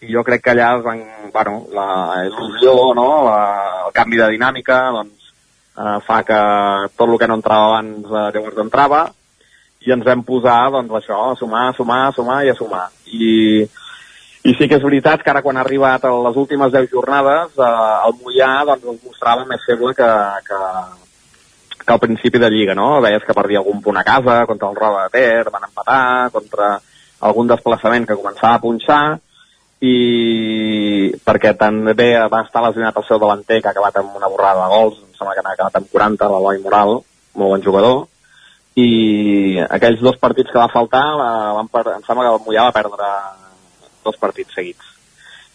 [0.04, 1.02] i jo crec que allà es van,
[1.34, 1.88] bueno, la
[2.28, 3.08] il·lusió, no?
[3.28, 3.40] la,
[3.88, 5.32] el canvi de dinàmica, doncs,
[5.78, 6.40] eh, fa que
[6.96, 9.04] tot el que no entrava abans eh, llavors entrava,
[9.84, 12.86] i ens vam posar, doncs, això, a sumar, a sumar, a sumar i a sumar.
[13.12, 13.32] I,
[14.44, 17.54] i sí que és veritat que ara quan ha arribat a les últimes 10 jornades,
[17.56, 17.68] eh,
[18.08, 20.10] el Mollà doncs, ens mostrava més feble que,
[20.50, 20.58] que,
[21.80, 23.00] que al principi de Lliga, no?
[23.06, 26.74] Veies que perdia algun punt a casa, contra el Roda de Ter, van empatar, contra
[27.24, 29.04] algun desplaçament que començava a punxar,
[29.84, 34.66] i perquè també va estar lesionat el seu davanter que ha acabat amb una borrada
[34.66, 37.00] de gols, em sembla que n'ha acabat amb 40, l'Eloi Moral,
[37.40, 38.04] molt bon jugador,
[38.76, 38.90] i
[39.70, 42.76] aquells dos partits que va faltar, la, van per, em sembla que el Mollà va
[42.76, 43.10] perdre
[44.06, 44.90] dos partits seguits.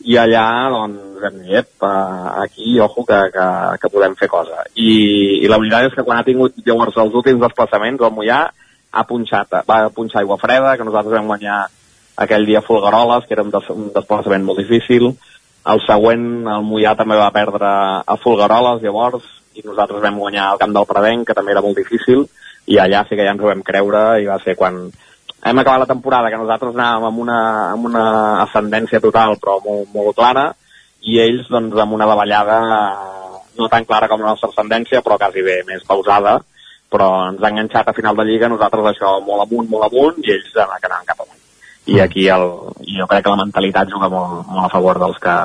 [0.06, 3.46] I allà, doncs, vam dir, ep, aquí, ojo, que, que,
[3.82, 4.62] que podem fer cosa.
[4.74, 4.90] I,
[5.42, 8.44] I la veritat és que quan ha tingut llavors els últims desplaçaments, el Mollà
[8.90, 11.64] ha punxat, va punxar aigua freda, que nosaltres vam guanyar
[12.18, 15.10] aquell dia Folgueroles, que era un, des un desplaçament molt difícil,
[15.68, 17.68] el següent, el Mollà també va perdre
[18.06, 19.26] a Folgueroles, llavors,
[19.58, 22.24] i nosaltres vam guanyar el camp del Predenc, que també era molt difícil,
[22.68, 24.86] i allà sí que ja ens ho vam creure, i va ser quan
[25.44, 27.38] hem acabat la temporada, que nosaltres anàvem amb una,
[27.72, 28.04] amb una
[28.44, 30.50] ascendència total, però molt, molt clara,
[31.06, 32.60] i ells, doncs, amb una davallada
[33.58, 36.38] no tan clara com la nostra ascendència, però quasi bé, més pausada,
[36.90, 40.34] però ens ha enganxat a final de Lliga, nosaltres això molt amunt, molt amunt, i
[40.36, 41.38] ells anaven cap amunt
[41.88, 42.44] i aquí el,
[42.84, 45.36] jo crec que la mentalitat juga molt, molt a favor dels que,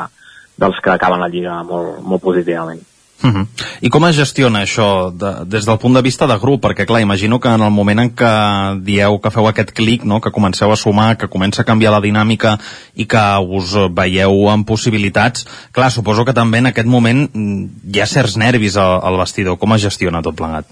[0.60, 2.82] dels que acaben la Lliga molt, molt positivament.
[3.24, 3.42] Uh mhm.
[3.42, 3.48] -huh.
[3.82, 6.66] I com es gestiona això de, des del punt de vista de grup?
[6.66, 10.20] Perquè, clar, imagino que en el moment en què dieu que feu aquest clic, no?
[10.20, 12.60] que comenceu a sumar, que comença a canviar la dinàmica
[12.96, 18.02] i que us veieu amb possibilitats, clar, suposo que també en aquest moment mm, hi
[18.02, 19.58] ha certs nervis al, al vestidor.
[19.58, 20.66] Com es gestiona tot plegat?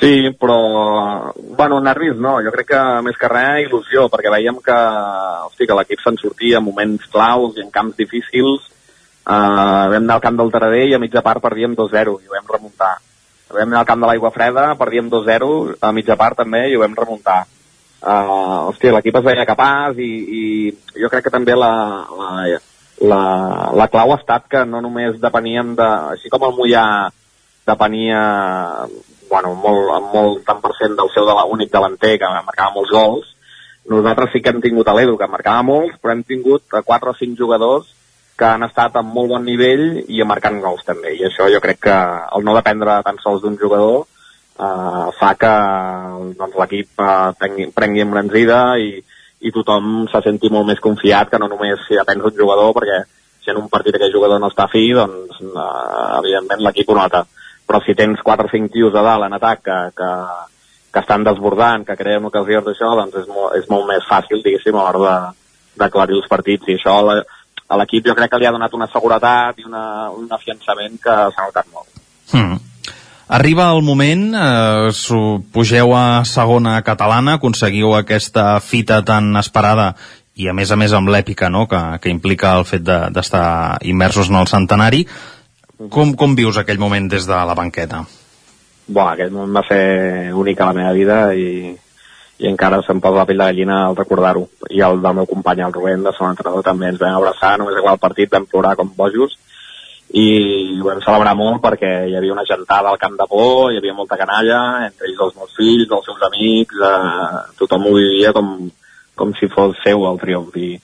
[0.00, 4.78] Sí, però, bueno, nervis no, jo crec que més que res il·lusió, perquè veiem que,
[5.46, 8.66] hosti, que l'equip se'n sortia en moments claus i en camps difícils.
[9.24, 12.34] Uh, vam anar al camp del Taradell i a mitja part perdíem 2-0 i ho
[12.36, 12.98] vam remuntar.
[13.48, 16.82] Vam anar al camp de l'Aigua Freda, perdíem 2-0 a mitja part també i ho
[16.82, 17.46] vam remuntar.
[18.04, 20.10] Uh, hosti, l'equip es veia capaç i,
[20.40, 20.42] i
[21.00, 21.72] jo crec que també la,
[22.18, 22.58] la,
[23.00, 23.22] la,
[23.80, 25.88] la clau ha estat que no només depeníem de...
[26.18, 26.84] Així com el Mollà
[27.64, 28.20] depenia
[29.30, 33.32] bueno, molt, molt tant per cent del seu de l'únic delanter que marcava molts gols.
[33.88, 37.16] Nosaltres sí que hem tingut a l'Edu, que marcava molts, però hem tingut 4 o
[37.24, 37.88] 5 jugadors
[38.38, 41.14] que han estat amb molt bon nivell i marcant gols també.
[41.14, 41.98] I això jo crec que
[42.36, 45.54] el no dependre tan sols d'un jugador eh, fa que
[46.38, 48.96] doncs, l'equip eh, prengui, embranzida i,
[49.44, 53.04] i tothom se senti molt més confiat que no només si depèn d'un jugador, perquè
[53.44, 55.70] si en un partit aquell jugador no està fi, doncs eh,
[56.18, 57.26] evidentment l'equip ho nota
[57.66, 60.10] però si tens 4 o 5 tios a dalt en atac que, que,
[60.92, 64.76] que estan desbordant, que creen ocasions d'això, doncs és molt, és molt més fàcil, diguéssim,
[64.76, 65.14] a l'hora
[65.80, 66.68] d'aclarir els partits.
[66.68, 66.98] I això
[67.74, 69.84] a l'equip jo crec que li ha donat una seguretat i una,
[70.14, 71.90] un afiançament que s'ha notat molt.
[72.32, 72.56] Hmm.
[73.34, 79.94] Arriba el moment, eh, pugeu a segona catalana, aconseguiu aquesta fita tan esperada
[80.36, 81.66] i a més a més amb l'èpica no?
[81.70, 83.46] que, que implica el fet d'estar
[83.80, 85.06] de, immersos en el centenari.
[85.90, 88.04] Com, com vius aquell moment des de la banqueta?
[88.86, 91.72] Buah, aquell moment va ser únic a la meva vida i,
[92.38, 94.46] i encara se'm posa la pell de gallina al recordar-ho.
[94.70, 97.76] I el del meu company, el Rubén, de segon entrenador, també ens vam abraçar, només
[97.76, 99.38] acabar el partit vam plorar com bojos
[100.14, 103.80] i ho vam celebrar molt perquè hi havia una gentada al camp de por, hi
[103.80, 108.34] havia molta canalla, entre ells els meus fills, els seus amics, eh, tothom ho vivia
[108.36, 108.52] com,
[109.18, 110.54] com si fos seu el triomf.
[110.54, 110.76] I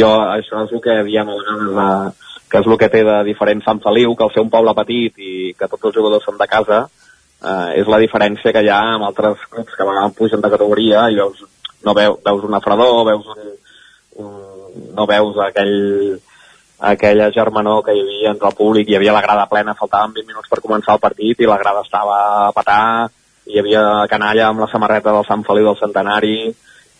[0.00, 1.88] jo, això és el que diem a vegades de,
[2.50, 5.16] que és el que té de diferent Sant Feliu, que al ser un poble petit
[5.16, 6.84] i que tots els jugadors són de casa,
[7.44, 11.08] eh, és la diferència que hi ha amb altres clubs que vegades pugen de categoria
[11.12, 11.42] i veus,
[11.84, 13.50] no veu, veus una fredor, veus un,
[14.24, 14.30] un,
[14.96, 15.74] no veus aquell,
[16.92, 20.32] aquella germanor que hi havia entre el públic, hi havia la grada plena, faltaven 20
[20.32, 22.84] minuts per començar el partit i la grada estava a petar,
[23.50, 26.38] hi havia canalla amb la samarreta del Sant Feliu del Centenari,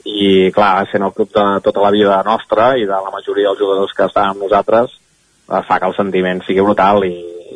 [0.05, 3.61] i clar, sent el club de tota la vida nostra i de la majoria dels
[3.61, 7.15] jugadors que estaven amb nosaltres eh, fa que el sentiment sigui brutal i,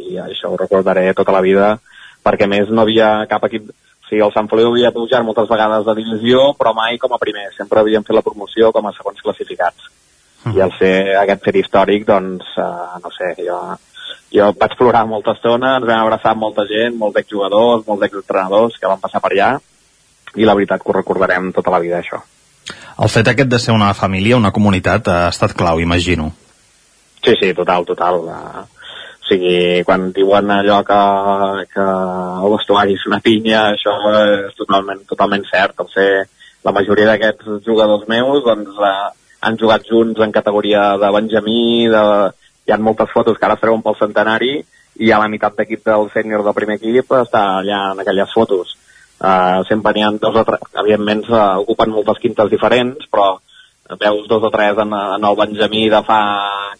[0.08, 1.74] i això ho recordaré tota la vida
[2.24, 5.84] perquè més no havia cap equip o sigui, el Sant Feliu havia pujat moltes vegades
[5.84, 9.20] de divisió però mai com a primer, sempre havien fet la promoció com a segons
[9.20, 9.90] classificats
[10.44, 10.56] Mhm.
[10.56, 13.58] i al ser aquest fet històric doncs, uh, no sé, jo,
[14.32, 18.78] jo vaig plorar molta estona, ens vam abraçar amb molta gent, molts exjugadors, molts exentrenadors
[18.78, 19.50] que van passar per allà
[20.36, 22.22] i la veritat que ho recordarem tota la vida això.
[22.98, 26.32] El fet aquest de ser una família, una comunitat, ha estat clau, imagino.
[27.24, 28.20] Sí, sí, total, total.
[28.26, 28.64] Uh,
[29.28, 30.98] sigui, quan diuen allò que,
[31.72, 33.94] que el vestuari és una pinya, això
[34.24, 35.78] és totalment, totalment cert.
[35.84, 36.24] O sigui,
[36.66, 39.10] la majoria d'aquests jugadors meus doncs, uh,
[39.46, 42.04] han jugat junts en categoria de Benjamí, de...
[42.66, 45.86] hi ha moltes fotos que ara es treuen pel centenari i ja la meitat d'equip
[45.86, 48.74] del sènior del primer equip està allà en aquelles fotos.
[49.18, 53.38] Uh, sempre n'hi ha dos o tres, evidentment uh, ocupen moltes quintes diferents, però
[53.96, 56.20] veus dos o tres en, en el Benjamí de fa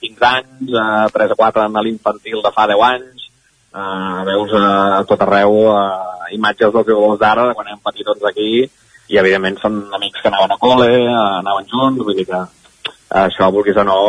[0.00, 3.30] 15 anys, uh, tres o quatre en l'infantil de fa 10 anys,
[3.72, 8.28] uh, veus uh, a tot arreu uh, imatges dels jugadors d'ara, de quan érem petitons
[8.28, 8.66] aquí,
[9.08, 12.42] i evidentment són amics que anaven a col·le, uh, anaven junts, vull dir que
[13.22, 14.00] això, vulguis o no,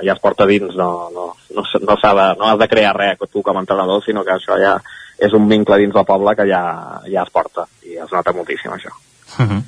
[0.00, 3.42] ja es porta dins, no, no, no, no, de, no has de crear res tu
[3.42, 4.78] com a entrenador, sinó que això ja
[5.18, 6.62] és un vincle dins del poble que ja,
[7.04, 8.94] ja es porta, i es nota moltíssim això.
[9.38, 9.62] Uh -huh.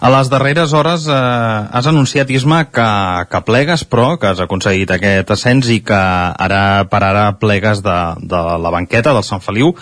[0.00, 2.88] A les darreres hores eh, has anunciat, Isma, que,
[3.30, 6.00] que plegues, però que has aconseguit aquest ascens i que
[6.46, 9.74] ara per ara plegues de, de la banqueta del Sant Feliu.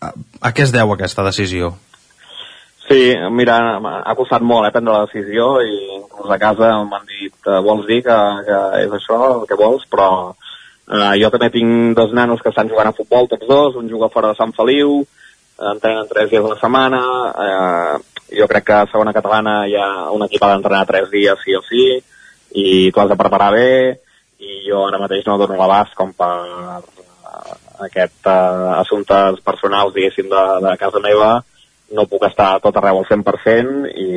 [0.00, 1.74] A, a què es deu aquesta decisió?
[2.90, 7.46] Sí, mira, ha costat molt eh, prendre la decisió i inclús a casa m'han dit
[7.46, 8.16] eh, vols dir que,
[8.48, 10.08] que és això el que vols, però
[10.90, 14.10] eh, jo també tinc dos nanos que estan jugant a futbol, tots dos, un juga
[14.10, 17.04] fora de Sant Feliu, eh, entrenen tres dies a la setmana,
[17.46, 17.94] eh,
[18.38, 21.56] jo crec que a segona catalana hi ha un equip ha d'entrenar tres dies sí
[21.58, 21.84] o sí,
[22.54, 23.70] i tu has de preparar bé,
[24.40, 27.54] i jo ara mateix no dono l'abast com per eh,
[27.86, 31.30] aquest eh, assumptes personals, diguéssim, de, de casa meva,
[31.96, 34.10] no puc estar tot arreu al 100% i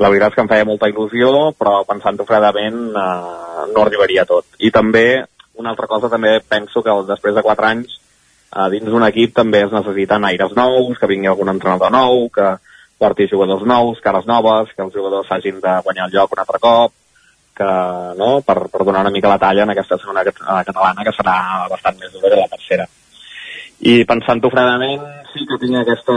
[0.00, 4.48] la veritat és que em feia molta il·lusió, però pensant-ho fredament eh, no arribaria tot.
[4.58, 5.22] I també,
[5.60, 9.64] una altra cosa, també penso que després de 4 anys eh, dins d'un equip també
[9.66, 12.54] es necessiten aires nous, que vingui algun entrenador nou, que
[13.02, 16.62] porti jugadors nous, cares noves, que els jugadors hagin de guanyar el lloc un altre
[16.62, 16.94] cop,
[17.58, 17.68] que,
[18.18, 21.36] no, per, per donar una mica la talla en aquesta segona eh, catalana, que serà
[21.70, 22.88] bastant més dura que la tercera.
[23.82, 25.02] I pensant-ho fredament,
[25.32, 26.14] sí que tinc aquesta,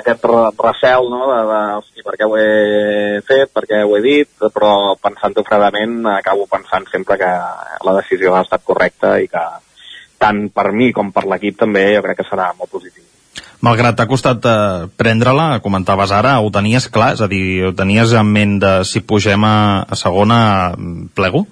[0.00, 3.94] aquest re- recel, no?, de, de hosti, per què ho he fet, per què ho
[3.94, 7.30] he dit, però pensant-ho fredament acabo pensant sempre que
[7.86, 9.44] la decisió ha estat correcta i que
[10.18, 13.13] tant per mi com per l'equip també jo crec que serà molt positiu.
[13.64, 17.14] Malgrat t'ha costat eh, prendre-la, comentaves ara, ho tenies clar?
[17.16, 19.56] És a dir, ho tenies en ment de si pugem a,
[19.88, 20.38] a segona,
[20.76, 21.46] mm, plego?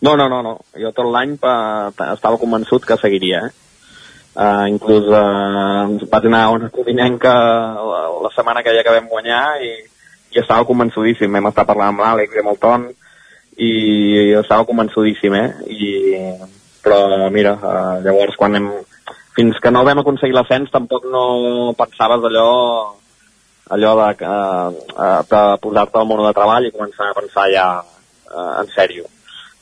[0.00, 0.54] No, no, no, no.
[0.80, 3.66] Jo tot l'any estava convençut que seguiria, eh?
[4.30, 7.32] Uh, inclús uh, vaig anar a una codinenca
[7.74, 9.72] la, la setmana que ja vam guanyar i,
[10.30, 11.32] i estava convençudíssim.
[11.34, 12.86] Vam estar parlant amb l'Àlex i amb el Ton
[13.60, 13.72] i
[14.38, 15.48] estava convençudíssim, eh?
[15.66, 15.90] I,
[16.84, 18.70] però mira, uh, llavors quan hem,
[19.36, 22.50] fins que no vam aconseguir l'ascens tampoc no pensaves allò
[23.70, 28.52] allò de, uh, de posar-te al món de treball i començar a pensar ja uh,
[28.58, 29.06] en sèrio.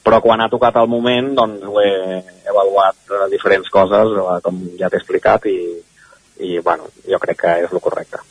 [0.05, 1.93] Però quan ha tocat el moment doncs ho he
[2.49, 5.59] avaluat eh, diferents coses eh, com ja t'he explicat i,
[6.49, 8.23] i bueno, jo crec que és el correcte.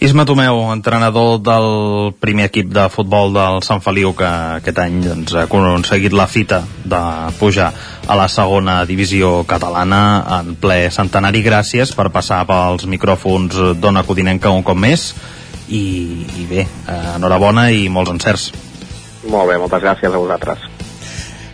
[0.00, 4.30] Isma Tomeu, entrenador del primer equip de futbol del Sant Feliu que
[4.60, 7.00] aquest any doncs, ha aconseguit la fita de
[7.36, 7.72] pujar
[8.10, 10.00] a la segona divisió catalana
[10.40, 11.44] en ple centenari.
[11.46, 15.12] Gràcies per passar pels micròfons d'Ona Codinenca un cop més
[15.70, 15.84] i,
[16.42, 18.50] i bé, eh, enhorabona i molts encerts.
[19.30, 20.66] molt bé, moltes gràcies a vosaltres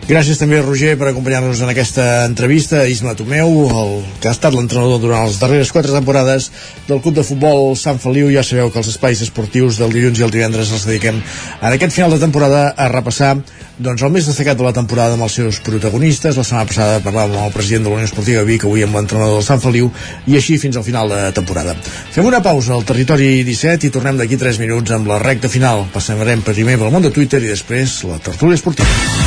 [0.07, 2.85] Gràcies també, Roger, per acompanyar-nos en aquesta entrevista.
[2.87, 3.89] Isma Tomeu, el
[4.23, 6.45] que ha estat l'entrenador durant les darreres quatre temporades
[6.87, 8.29] del Club de Futbol Sant Feliu.
[8.31, 11.91] Ja sabeu que els espais esportius del dilluns i el divendres els dediquem en aquest
[11.91, 15.59] final de temporada a repassar doncs, el més destacat de la temporada amb els seus
[15.67, 16.39] protagonistes.
[16.39, 19.41] La setmana passada parlàvem amb el president de la Unió Esportiva Vic, avui amb l'entrenador
[19.41, 19.91] del Sant Feliu,
[20.23, 21.75] i així fins al final de temporada.
[22.15, 25.89] Fem una pausa al territori 17 i tornem d'aquí 3 minuts amb la recta final.
[25.91, 29.26] Passarem primer pel món de Twitter i després la tertúlia esportiva.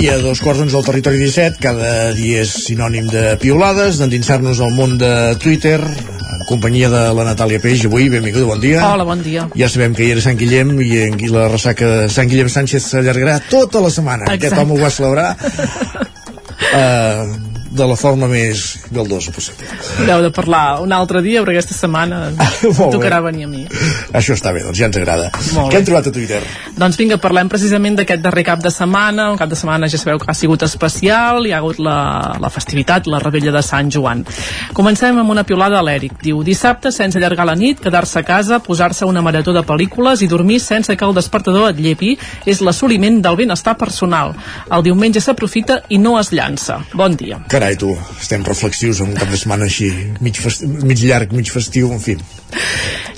[0.00, 4.62] I a dos quarts d'onze al territori 17, cada dia és sinònim de piolades, d'endinsar-nos
[4.64, 5.10] al món de
[5.42, 7.84] Twitter, en companyia de la Natàlia Peix.
[7.84, 8.80] Avui, benvinguda, bon dia.
[8.86, 9.44] Hola, bon dia.
[9.60, 12.88] Ja sabem que hi era Sant Guillem i en la ressaca de Sant Guillem Sánchez
[12.94, 14.24] s'allargarà tota la setmana.
[14.24, 14.48] Exacte.
[14.48, 15.28] Aquest home ho va celebrar
[16.72, 17.36] uh,
[17.70, 19.66] de la forma més galdosa possible.
[20.00, 22.32] Haureu de parlar un altre dia, però aquesta setmana
[22.94, 23.62] tocarà venir a mi.
[24.16, 25.30] Això està bé, doncs ja ens agrada.
[25.54, 26.40] Molt Què hem trobat a Twitter?
[26.80, 30.18] Doncs vinga, parlem precisament d'aquest darrer cap de setmana, un cap de setmana ja sabeu
[30.18, 31.98] que ha sigut especial, hi ha hagut la,
[32.42, 34.24] la festivitat, la rebella de Sant Joan.
[34.74, 36.18] Comencem amb una piolada a l'Eric.
[36.24, 40.30] Diu, dissabte, sense allargar la nit, quedar-se a casa, posar-se una marató de pel·lícules i
[40.30, 42.16] dormir sense que el despertador et llepi
[42.50, 44.34] és l'assoliment del benestar personal.
[44.70, 46.80] El diumenge s'aprofita i no es llança.
[46.98, 47.38] Bon dia.
[47.60, 49.90] Carai, tu, estem reflexius en un cap de setmana així,
[50.24, 52.14] mig, festi mig llarg, mig festiu, en fi.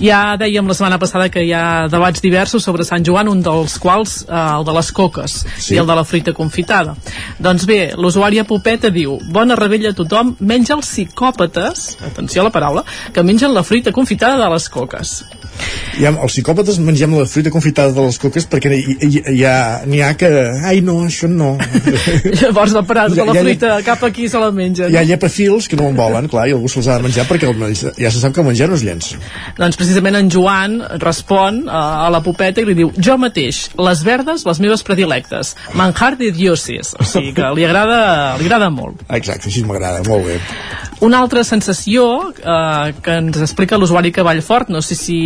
[0.03, 3.77] Ja dèiem la setmana passada que hi ha debats diversos sobre Sant Joan, un dels
[3.83, 5.75] quals eh, el de les coques Sí.
[5.77, 6.97] i el de la fruita confitada.
[7.39, 12.51] Doncs bé, l'usuària Popeta diu Bona rebella a tothom, menys els psicòpates, atenció a la
[12.55, 15.23] paraula, que mengen la fruita confitada de les coques.
[16.01, 19.83] Ja, els psicòpates mengem la fruita confitada de les coques perquè hi, hi, hi ha,
[19.87, 20.31] n'hi ha que...
[20.65, 21.53] Ai, no, això no.
[22.41, 24.91] Llavors va parar Ja- de la ja- fruita cap aquí se la mengen.
[24.91, 27.51] Hi ha llepafils que no en volen, clar, i algú se'ls ha de menjar perquè
[27.53, 29.21] el, ja se sap que el menjar no es llença.
[29.59, 34.05] Doncs precisament en Joan respon a, a la popeta i li diu jo mateix, les
[34.07, 38.01] verdes, les meves predilectes manjar de dioses o sigui que li agrada,
[38.40, 40.39] li agrada molt Exacte, així m'agrada, molt bé.
[41.07, 45.19] una altra sensació eh, que ens explica l'usuari Cavallfort, no sé si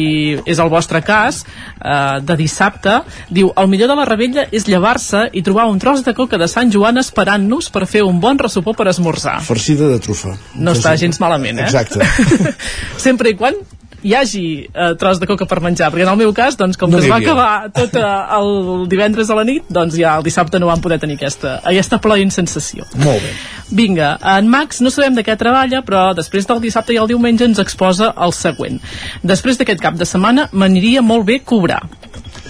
[0.47, 1.43] és el vostre cas,
[1.81, 3.01] eh, de dissabte,
[3.31, 6.49] diu, el millor de la rebella és llevar-se i trobar un tros de coca de
[6.51, 9.39] Sant Joan esperant-nos per fer un bon ressupó per esmorzar.
[9.47, 10.37] Farcida de trufa.
[10.55, 11.69] No està gens malament, eh?
[11.69, 12.55] Exacte.
[13.07, 13.59] Sempre i quan
[14.03, 16.91] hi hagi eh, tros de coca per menjar, perquè en el meu cas, doncs, com
[16.91, 18.05] No que es va acabar tot eh,
[18.39, 22.01] el divendres a la nit, doncs ja el dissabte no vam poder tenir aquesta, aquesta
[22.03, 22.87] ploient sensació.
[23.03, 23.33] Molt bé.
[23.77, 27.49] Vinga, en Max no sabem de què treballa, però després del dissabte i el diumenge
[27.49, 28.79] ens exposa el següent.
[29.27, 31.83] Després d'aquest cap de setmana m'aniria molt bé cobrar.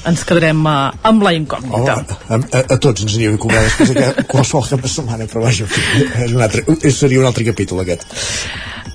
[0.06, 1.96] Ens quedarem uh, amb la incògnita.
[2.28, 5.42] A, a, a tots ens aniria bé cobrar després de qualsevol cap de setmana, però
[5.48, 5.66] vaja,
[6.22, 8.06] és un altre, seria un altre capítol aquest.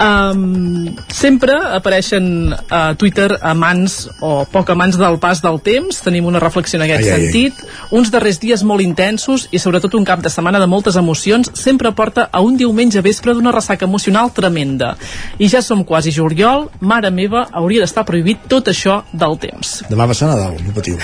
[0.02, 6.40] Um, sempre apareixen a Twitter amants o poc amants del pas del temps tenim una
[6.42, 7.28] reflexió en aquest Ai, ai, ai.
[7.28, 11.52] sentit uns darrers dies molt intensos i sobretot un cap de setmana de moltes emocions
[11.54, 14.96] sempre porta a un diumenge vespre d'una ressaca emocional tremenda
[15.38, 20.10] i ja som quasi juliol mare meva, hauria d'estar prohibit tot això del temps Demà
[20.10, 20.98] va ser Nadal, no patiu.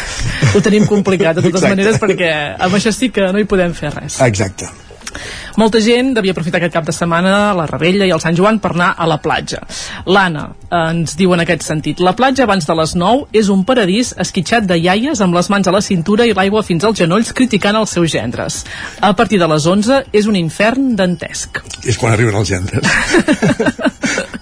[0.55, 1.75] ho tenim complicat de totes Exacte.
[1.75, 4.65] maneres perquè amb això sí que no hi podem fer res Exacte.
[5.57, 8.73] Molta gent devia aprofitar aquest cap de setmana la Rebella i el Sant Joan per
[8.75, 9.61] anar a la platja.
[10.05, 13.63] L'Anna eh, ens diu en aquest sentit la platja abans de les 9 és un
[13.67, 17.33] paradís esquitxat de iaies amb les mans a la cintura i l'aigua fins als genolls
[17.33, 18.63] criticant els seus gendres.
[19.01, 21.61] A partir de les 11 és un infern dantesc.
[21.85, 22.85] És quan arriben els gendres.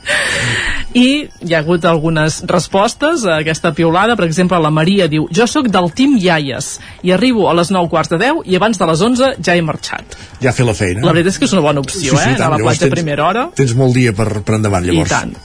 [0.95, 4.15] I hi ha hagut algunes respostes a aquesta piulada.
[4.15, 6.69] Per exemple, la Maria diu Jo sóc del team iaies
[7.03, 9.61] i arribo a les 9 quarts de 10 i abans de les 11 ja he
[9.65, 10.15] marxat.
[10.41, 11.03] Ja fet la feina.
[11.03, 12.29] La veritat és que és una bona opció, eh?
[12.37, 13.43] Anar a la platja a tens- primera hora.
[13.59, 15.11] Tens molt dia per, per endavant, llavors.
[15.11, 15.35] I tant.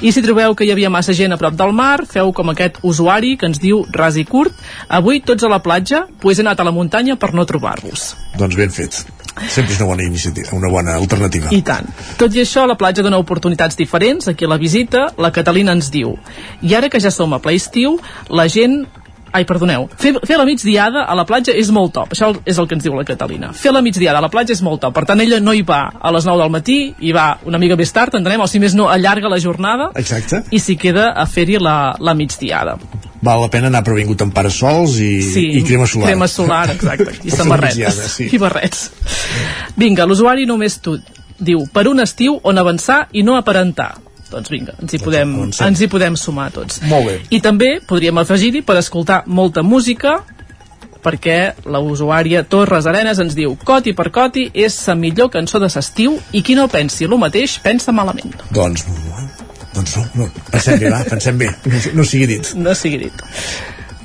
[0.00, 2.78] I si trobeu que hi havia massa gent a prop del mar, feu com aquest
[2.82, 4.54] usuari que ens diu ras i curt,
[4.88, 8.14] avui tots a la platja, pues he anat a la muntanya per no trobar-vos.
[8.38, 9.02] Doncs ben fet.
[9.34, 11.50] Sempre és una bona iniciativa, una bona alternativa.
[11.50, 11.88] I tant.
[12.20, 14.28] Tot i això, la platja dona oportunitats diferents.
[14.30, 16.14] Aquí a la visita, la Catalina ens diu
[16.62, 17.98] i ara que ja som a ple estiu,
[18.30, 18.84] la gent
[19.34, 19.88] Ai, perdoneu.
[19.98, 22.12] Fer, fer la migdiada a la platja és molt top.
[22.14, 23.50] Això és el que ens diu la Catalina.
[23.58, 24.94] Fer la migdiada a la platja és molt top.
[24.94, 27.74] Per tant, ella no hi va a les 9 del matí, hi va una mica
[27.80, 30.44] més tard, entenem, o si més no, allarga la jornada Exacte.
[30.54, 32.76] i s'hi queda a fer-hi la, la migdiada.
[33.24, 35.10] Val la pena anar previngut amb parasols i,
[35.58, 36.12] i crema solar.
[36.12, 37.18] Crema solar, exacte.
[37.26, 37.78] I samarretes.
[37.80, 38.28] migdiada, sí.
[38.30, 38.86] I barrets.
[39.80, 40.98] Vinga, l'usuari només tu
[41.42, 43.96] diu per un estiu on avançar i no aparentar.
[44.34, 45.32] Doncs vinga, ens hi podem,
[45.68, 46.80] ens hi podem sumar tots.
[46.90, 47.18] Molt bé.
[47.30, 50.16] I també podríem afegir-hi per escoltar molta música
[51.04, 55.68] perquè la usuària Torres Arenes ens diu Coti per Coti és la millor cançó de
[55.68, 58.32] s'estiu i qui no pensi el mateix pensa malament.
[58.56, 58.86] Doncs,
[59.74, 62.54] doncs no, no, pensem bé, va, pensem bé, no, no sigui dit.
[62.56, 63.24] No sigui dit.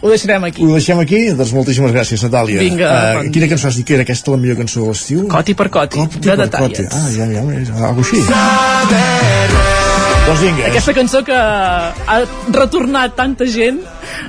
[0.01, 0.63] Ho deixarem aquí.
[0.63, 2.59] Ho deixem aquí, doncs moltíssimes gràcies, Natàlia.
[2.63, 5.25] Vinga, Eh, bon- quina cançó has dit que era aquesta la millor cançó de l'estiu?
[5.27, 6.79] Coti per Coti, Coti de per Detallets.
[6.79, 6.95] Coti.
[6.95, 9.88] Ah, ja, ja, és algo així.
[10.27, 10.67] Doncs vinga.
[10.69, 12.19] Aquesta cançó que ha
[12.53, 13.81] retornat tanta gent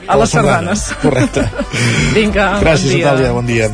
[0.06, 0.90] a, les sardanes.
[1.02, 1.46] Correcte.
[2.16, 3.06] Vinga, Gràcies, bon dia.
[3.06, 3.70] Natàlia, bon dia.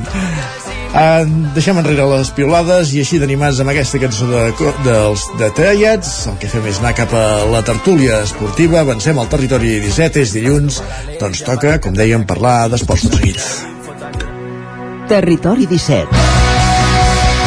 [0.97, 6.39] Uh, deixem enrere les piolades i així d'animats amb aquesta cançó de, dels detallats el
[6.41, 10.81] que fem és anar cap a la tertúlia esportiva avancem al territori 17 és dilluns
[11.21, 13.43] doncs toca, com dèiem, parlar d'esports tot seguit
[15.13, 16.66] Territori 17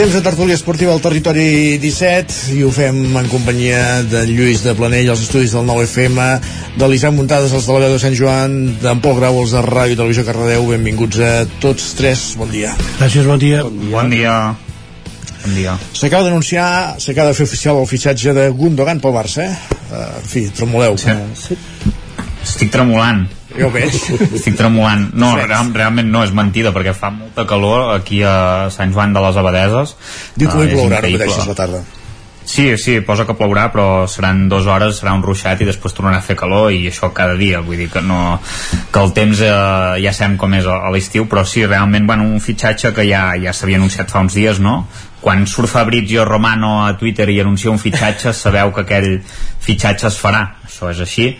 [0.00, 4.72] Temps de tertúlia esportiva al territori 17 i ho fem en companyia de Lluís de
[4.72, 6.22] Planell, els estudis del 9FM,
[6.80, 9.60] de l'Isaac Muntades, els de la veu de Sant Joan, d'en Pol Grau, els de
[9.66, 10.64] Ràdio i Televisió Cardedeu.
[10.70, 12.22] Benvinguts a tots tres.
[12.40, 12.70] Bon dia.
[12.96, 13.60] Gràcies, bon dia.
[13.90, 14.38] Bon dia.
[15.42, 15.76] Bon dia.
[15.92, 19.76] S'acaba d'anunciar, s'acaba de fer oficial el fitxatge de Gundogan pel Barça, eh?
[19.90, 20.96] Uh, en fi, tremoleu.
[20.96, 21.60] Sí.
[22.40, 23.26] Estic tremolant.
[23.56, 23.94] Ja ho veig.
[24.30, 25.08] Estic tremolant.
[25.14, 29.22] No, real, realment no, és mentida, perquè fa molta calor aquí a Sant Joan de
[29.26, 29.96] les Abadeses.
[30.36, 31.82] Diu que Ah, avui és plourà, no pateixis la tarda.
[32.50, 36.18] Sí, sí, posa que plourà, però seran dues hores, serà un ruixat i després tornarà
[36.18, 38.40] a fer calor i això cada dia, vull dir que no
[38.90, 39.50] que el temps eh,
[40.02, 43.36] ja sabem com és a, a l'estiu, però sí, realment, bueno, un fitxatge que ja,
[43.38, 44.80] ja s'havia anunciat fa uns dies, no?
[45.20, 49.10] Quan surt Fabrizio Romano a Twitter i anuncia un fitxatge, sabeu que aquell
[49.60, 51.30] fitxatge es farà, això és així.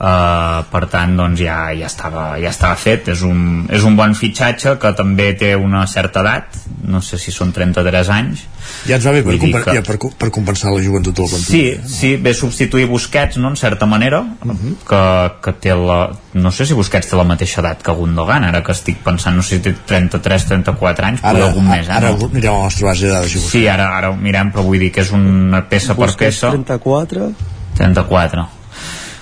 [0.00, 4.14] Uh, per tant doncs ja, ja, estava, ja estava fet és un, és un bon
[4.16, 6.54] fitxatge que també té una certa edat
[6.88, 8.46] no sé si són 33 anys
[8.88, 11.82] ja ens va bé per, compen que- ja per, per compensar la joventut del plantilla
[11.84, 14.78] Sí, sí, ve substituir Busquets, no?, en certa manera, Mhm.
[14.88, 15.02] que,
[15.44, 15.98] que té la...
[16.32, 19.42] No sé si Busquets té la mateixa edat que Gundogan, ara que estic pensant, no
[19.42, 21.92] sé si té 33, 34 anys, ara, algun més, eh?
[21.98, 22.30] ara no?
[22.32, 24.88] mirem la nostra base de dades i Sí, ara, ara ho mirem, però vull dir
[24.96, 26.50] que és una peça per Busquets, peça.
[26.56, 27.28] 34
[27.76, 28.48] 34.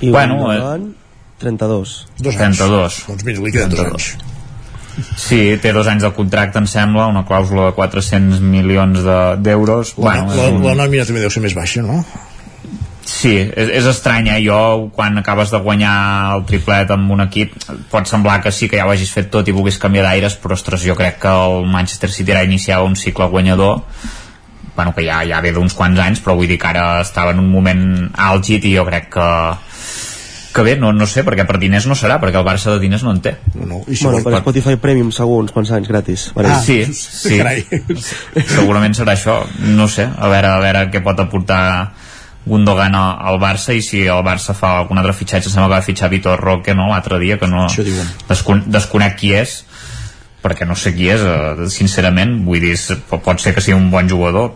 [0.01, 0.95] I Bueno, Gundogan
[1.39, 3.05] 32 Dos 32.
[3.09, 4.16] doncs mira, li queden dos anys
[5.16, 9.93] Sí, té dos anys de contracte, em sembla, una clàusula de 400 milions de- d'euros.
[9.97, 12.05] la, bueno, la, un- la nòmina també deu ser més baixa no?
[13.09, 14.41] Sí, és, és estrany, eh?
[14.45, 17.55] Jo, quan acabes de guanyar el triplet amb un equip,
[17.91, 20.53] pot semblar que sí que ja ho hagis fet tot i vulguis canviar d'aires, però,
[20.59, 23.81] ostres, jo crec que el Manchester City ara iniciava un cicle guanyador
[24.78, 27.42] bueno, que ja, ja ve d'uns quants anys, però vull dir que ara estava en
[27.42, 27.82] un moment
[28.14, 29.30] àlgid i jo crec que
[30.55, 33.02] que bé, no, no sé, perquè per diners no serà, perquè el Barça de diners
[33.06, 33.34] no en té.
[33.55, 33.80] No, no.
[33.86, 37.36] I si bueno, per Spotify Premium segur uns quants anys gratis per Ah, sí, sí.
[38.48, 39.36] Segurament serà això.
[39.76, 41.60] No sé, a veure, a veure què pot aportar
[42.48, 45.84] Gundogan al al Barça i si el Barça fa algun altre fitxatge sembla que va
[45.84, 48.09] fitxar Vitor Roque no, l'altre dia que no Això diuen.
[48.30, 49.59] descon desconec qui és
[50.43, 52.77] perquè no sé qui és, eh, sincerament vull dir,
[53.10, 54.52] pot ser que sigui un bon jugador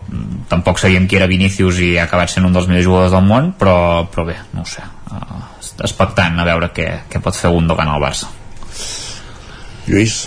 [0.51, 3.51] tampoc sabíem qui era Vinícius i ha acabat sent un dels millors jugadors del món
[3.59, 3.75] però,
[4.11, 5.41] però bé, no ho sé uh,
[5.83, 8.29] expectant a veure què, què pot fer Gundogan al Barça.
[9.87, 10.23] Lluís?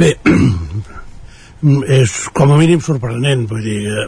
[0.00, 0.14] Bé,
[2.00, 4.06] és com a mínim sorprenent, vull dir, eh,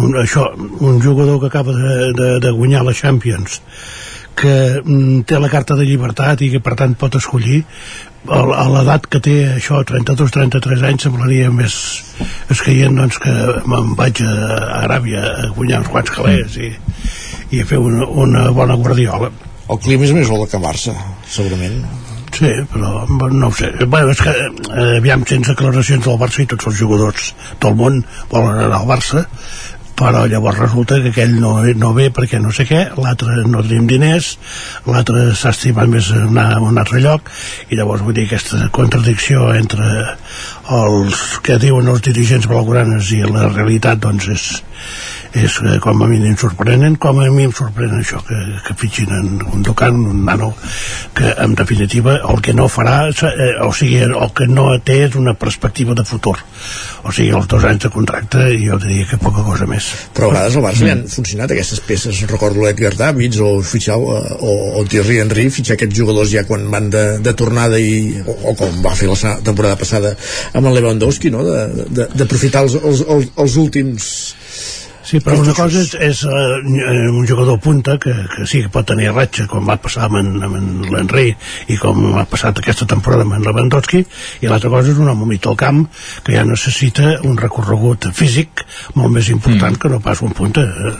[0.00, 3.60] un, això, un jugador que acaba de, de, de guanyar la Champions,
[4.36, 7.62] que mm, té la carta de llibertat i que per tant pot escollir,
[8.28, 11.74] a, l'edat que té això, 32-33 anys, semblaria més
[12.52, 13.32] escaient doncs, que
[13.68, 14.36] me'n vaig a,
[14.82, 16.70] Aràbia a guanyar uns quants calés i,
[17.50, 19.32] i a fer una, una bona guardiola.
[19.72, 20.94] el clima és més bo que Barça
[21.26, 21.82] segurament
[22.32, 23.68] Sí, però no ho sé.
[23.84, 27.98] Bueno, és que, eh, aviam, sense declaracions del Barça i tots els jugadors del món
[28.30, 29.26] volen anar al Barça,
[29.98, 33.86] però llavors resulta que aquell no, no ve perquè no sé què, l'altre no tenim
[33.90, 34.36] diners,
[34.88, 37.30] l'altre s'ha estimat més a un altre lloc,
[37.70, 40.16] i llavors vull dir aquesta contradicció entre
[40.72, 44.46] els que diuen els dirigents blaugranes i la realitat doncs és,
[45.32, 48.36] és eh, com a mínim sorprenent com a mi em sorprèn això que,
[48.66, 50.50] que fitxin en un Ducan, un nano
[51.16, 55.16] que en definitiva el que no farà eh, o sigui, el que no té és
[55.16, 59.44] una perspectiva de futur o sigui, els dos anys de contracte jo diria que poca
[59.46, 63.40] cosa més però a vegades al Barça li han funcionat aquestes peces recordo l'Edgar Davids
[63.40, 67.34] o fitxar o, o, o Thierry Henry fitxar aquests jugadors ja quan van de, de
[67.38, 70.12] tornada i, o, o com va fer la temporada passada
[70.52, 71.46] amb el Lewandowski no?
[71.88, 74.12] d'aprofitar els, els, els, els últims
[75.12, 76.32] Sí, però una cosa és, és uh,
[76.64, 80.30] un jugador punta que, que sí que pot tenir ratxa, com va passar amb en,
[80.46, 81.34] amb en l'Henry
[81.68, 84.00] i com ha passat aquesta temporada amb en Lewandowski,
[84.40, 85.82] i l'altra cosa és un home mig al camp
[86.24, 88.64] que ja necessita un recorregut físic
[88.96, 89.82] molt més important mm.
[89.82, 90.64] que no pas un punta.
[90.64, 90.96] Eh,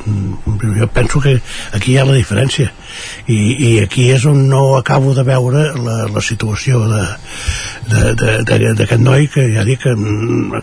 [0.83, 1.41] Jo penso que
[1.73, 2.69] aquí hi ha la diferència.
[3.33, 6.85] I, i aquí és on no acabo de veure la, la situació
[7.89, 9.97] d'aquest noi que ja dic que,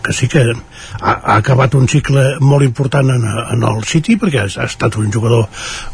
[0.06, 4.46] que sí que ha, ha acabat un cicle molt important en, en el City perquè
[4.46, 5.48] ha, estat un jugador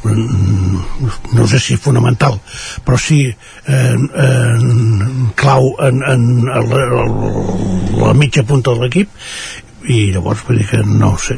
[0.06, 2.40] no sé si fonamental
[2.86, 4.56] però sí eh, eh,
[5.36, 7.06] clau en, en la,
[8.02, 9.14] la, mitja punta de l'equip
[9.92, 11.38] i llavors vull dir que no sé.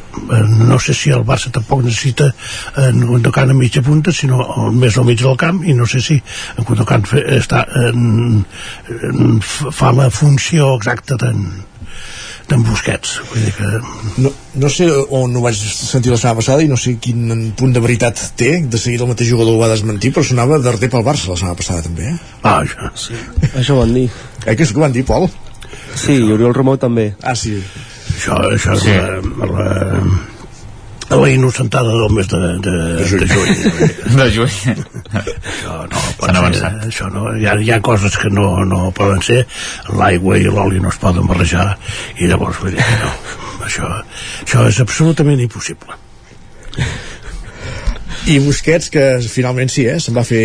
[0.69, 2.29] No sé si el Barça tampoc necessita
[2.79, 6.19] en Gundogan a mitja punta sinó més al mig del camp i no sé si
[6.55, 7.03] en Gundogan
[7.37, 8.45] està en,
[9.11, 11.43] en, fa la funció exacta d'en
[12.47, 13.69] d'en Busquets vull dir que
[14.23, 14.31] no,
[14.63, 14.87] no sé
[15.17, 18.53] on ho vaig sentir la setmana passada i no sé quin punt de veritat té
[18.63, 21.59] de seguida el mateix jugador ho va desmentir però sonava d'arder pel Barça la setmana
[21.59, 22.15] passada també eh?
[22.43, 23.19] ah, això, sí.
[23.51, 24.07] això ho van dir
[24.45, 25.27] eh, que és que ho van dir, Pol?
[25.97, 27.57] sí, i Oriol Romeu també ah sí
[28.15, 28.95] això, això Sí.
[28.95, 29.67] és la, la,
[31.09, 32.75] la innocentada del mes de, de,
[33.21, 33.53] de juny.
[34.17, 36.79] de juny això no pot S'han ser, avançat.
[36.89, 39.45] això no, hi, ha, hi ha coses que no, no poden ser
[39.95, 41.69] l'aigua i l'oli no es poden barrejar
[42.19, 43.13] i llavors vull dir que no
[43.67, 43.91] això,
[44.43, 45.95] això és absolutament impossible
[48.27, 49.99] i Busquets que finalment sí, eh?
[50.03, 50.43] se'n va fer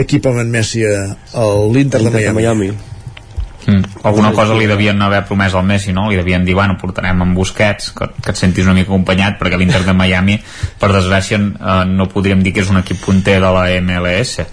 [0.00, 0.98] equip amb en Messi a
[1.40, 2.68] a l'Inter de Miami, Miami.
[3.66, 4.00] Mm.
[4.04, 6.08] Alguna cosa li devien haver promès al Messi, no?
[6.10, 9.58] Li devien dir, bueno, portarem en Busquets, que, que et sentis una mica acompanyat, perquè
[9.60, 10.38] l'Inter de Miami,
[10.80, 14.44] per desgràcia, eh, no podríem dir que és un equip punter de la MLS.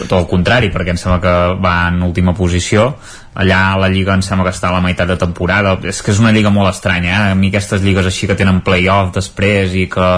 [0.00, 2.94] Tot el contrari, perquè em sembla que va en última posició.
[3.34, 6.18] Allà la Lliga em sembla que està a la meitat de temporada és que és
[6.18, 7.18] una lliga molt estranya eh?
[7.30, 10.08] a mi aquestes lligues així que tenen play-off després i que,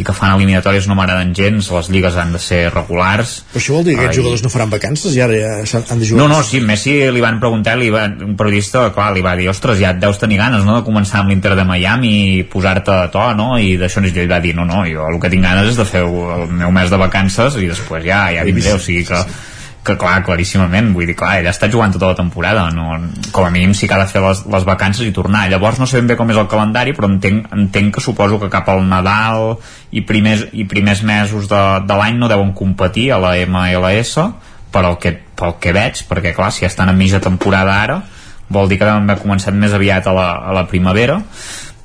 [0.00, 3.76] i que fan eliminatòries no m'agraden gens, les lligues han de ser regulars però això
[3.76, 6.28] vol dir que aquests jugadors no faran vacances i ara ja han de jugar no,
[6.32, 9.76] no, sí, Messi li van preguntar, li va, un periodista, clar, li va dir, ostres,
[9.82, 13.10] ja et deus tenir ganes, no?, de començar amb l'Inter de Miami i posar-te a
[13.12, 15.76] to, no?, i d'això ell va dir, no, no, jo el que tinc ganes és
[15.76, 19.20] de fer el meu mes de vacances i després ja, ja vindré, o sigui que
[19.86, 22.96] que clar, claríssimament, vull dir, clar, ell ha estat jugant tota la temporada, no,
[23.32, 25.86] com a mínim sí que ha de fer les, les vacances i tornar, llavors no
[25.86, 28.82] sé ben bé com és el calendari, però entenc, entenc que suposo que cap al
[28.88, 29.54] Nadal
[29.94, 34.18] i primers, i primers mesos de, de l'any no deuen competir a la MLS,
[34.74, 38.00] pel que, pel que veig, perquè clar, si estan a mitja temporada ara,
[38.52, 41.20] vol dir que deuen haver començat més aviat a la, a la primavera,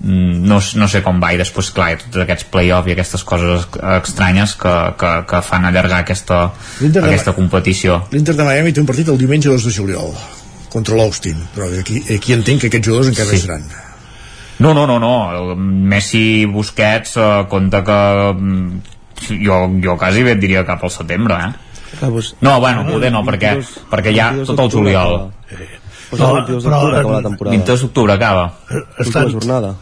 [0.03, 3.23] no, no sé com va i després clar, hi ha tots aquests play-off i aquestes
[3.28, 3.68] coses
[4.02, 6.40] estranyes que, que, que fan allargar aquesta,
[6.82, 10.14] L'Inter de- aquesta competició l'Inter de Miami té un partit el diumenge 2 de juliol
[10.73, 13.40] contra l'Austin però aquí, aquí entenc que aquests jugadors encara Sí.
[13.45, 13.65] seran
[14.61, 15.56] No, no, no, no.
[15.57, 17.95] Messi Busquets eh, compta que
[18.36, 18.82] mm,
[19.41, 22.11] jo, jo quasi bé et diria cap al setembre, eh?
[22.45, 23.56] No, bueno, poder no, perquè,
[23.90, 25.15] perquè ja tot el juliol.
[26.11, 27.56] Pues el 22 d'octubre acaba la temporada.
[27.57, 28.44] 22 d'octubre acaba.
[28.99, 29.73] Última jornada.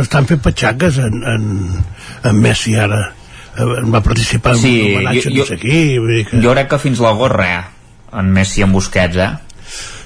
[0.00, 1.48] Estan fent petxaques en, en,
[2.24, 3.12] en Messi ara
[3.58, 6.38] Eh, va participar en Sí, un homenatge jo- no jo- sé qui vull dir que...
[6.44, 7.64] Jo crec que fins l'agost res,
[8.20, 9.30] en Messi en Busquets, eh?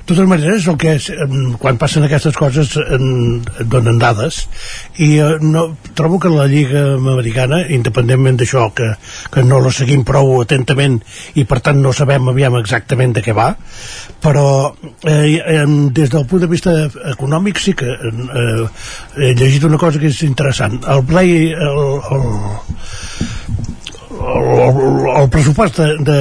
[0.02, 1.08] De totes maneres el que és,
[1.62, 4.42] quan passen aquestes coses et donen dades
[4.98, 8.92] i eh, no, trobo que la Lliga Americana independentment d'això que,
[9.30, 10.98] que no la seguim prou atentament
[11.38, 13.52] i per tant no sabem aviam exactament de què va
[14.22, 14.74] però
[15.06, 15.38] eh,
[15.94, 16.74] des del punt de vista
[17.14, 18.66] econòmic sí que eh,
[19.16, 20.80] he llegit una cosa que és interessant.
[20.90, 22.24] El play el, el,
[24.22, 24.80] el,
[25.16, 26.20] el pressupost de, de,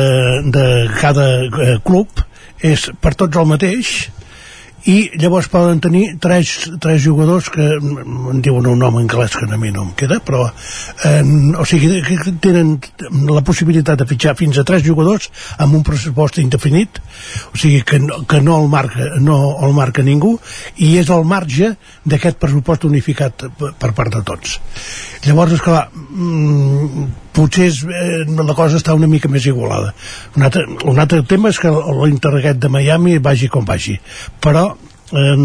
[0.57, 0.67] de
[0.99, 2.25] cada eh, club
[2.61, 3.93] és per tots el mateix
[4.89, 9.59] i llavors poden tenir tres, tres jugadors que em diuen un nom anglès que a
[9.61, 10.47] mi no em queda però
[11.05, 11.21] eh,
[11.53, 12.73] o sigui que tenen
[13.29, 15.29] la possibilitat de fitxar fins a tres jugadors
[15.61, 17.01] amb un pressupost indefinit
[17.53, 20.37] o sigui que no, que no el marca no el marca ningú
[20.77, 21.75] i és el marge
[22.05, 23.45] d'aquest pressupost unificat
[23.77, 24.57] per part de tots.
[25.27, 27.05] Llavors esclar mm,
[27.35, 29.93] potser és, eh, la cosa està una mica més igualada.
[30.35, 33.99] Un altre, un altre tema és que l'Inter aquest de Miami vagi com vagi.
[34.41, 34.71] Però
[35.11, 35.35] eh,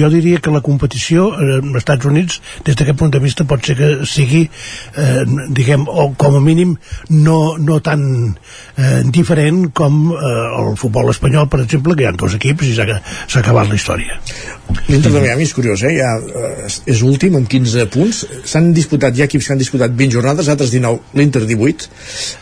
[0.00, 3.64] jo diria que la competició eh, als Estats Units des d'aquest punt de vista pot
[3.64, 4.44] ser que sigui
[4.96, 6.76] eh, diguem, o com a mínim
[7.10, 8.02] no, no tan
[8.76, 12.74] eh, diferent com eh, el futbol espanyol per exemple, que hi ha dos equips i
[12.76, 14.20] s'ha acabat la història
[14.88, 15.92] L'Inter de Miami és curiós, eh?
[15.94, 18.24] Ja, eh, és últim amb 15 punts.
[18.50, 21.86] S'han disputat, hi ha equips que han disputat 20 jornades, altres 19, l'Inter 18,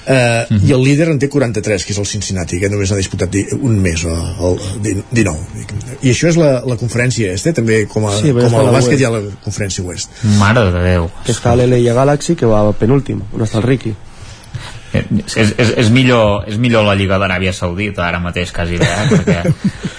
[0.08, 3.28] eh, i el líder en té 43, que és el Cincinnati, que només ha disputat
[3.32, 4.14] di- un mes, o,
[4.48, 4.56] el,
[4.86, 5.66] di- 19.
[6.00, 7.52] I això és la, la conferència est, eh?
[7.56, 9.02] també com a, Sí, com a la bàsquet West.
[9.02, 10.18] hi ha la conferència oest.
[10.40, 11.10] Mare de Déu.
[11.26, 13.94] Que està l'LA Galaxy, que va penúltim, on està el Ricky.
[14.94, 15.02] Eh,
[15.34, 19.06] És, és, és, millor, és millor la Lliga d'Aràbia Saudita ara mateix quasi bé, eh?
[19.18, 19.38] perquè,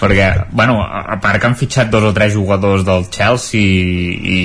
[0.00, 4.38] perquè bueno, a part que han fitxat dos o tres jugadors del Chelsea i,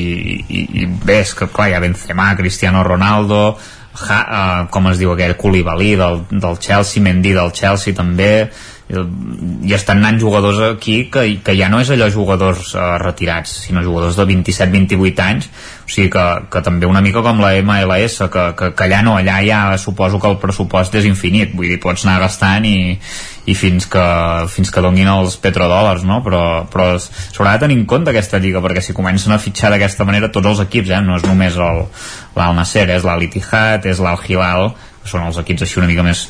[0.43, 3.55] i, i bé, és que clar, hi ha Benzema, Cristiano Ronaldo
[3.91, 8.49] ha, uh, com es diu aquell Koulibaly del, del Chelsea, Mendy del Chelsea també
[8.91, 13.83] i estan anant jugadors aquí que, que ja no és allò jugadors uh, retirats sinó
[13.85, 15.47] jugadors de 27-28 anys
[15.85, 19.15] o sigui que, que també una mica com la MLS que, que, que allà no,
[19.19, 22.99] allà ja suposo que el pressupost és infinit vull dir, pots anar gastant i,
[23.47, 24.05] i fins que,
[24.51, 26.19] fins que donguin els petrodòlars no?
[26.25, 30.07] però, però s'haurà de tenir en compte aquesta lliga perquè si comencen a fitxar d'aquesta
[30.07, 31.03] manera tots els equips, eh?
[31.05, 34.73] no és només l'Al Nasser, és l'Al és l'Al Hilal,
[35.07, 36.25] són els equips així una mica més,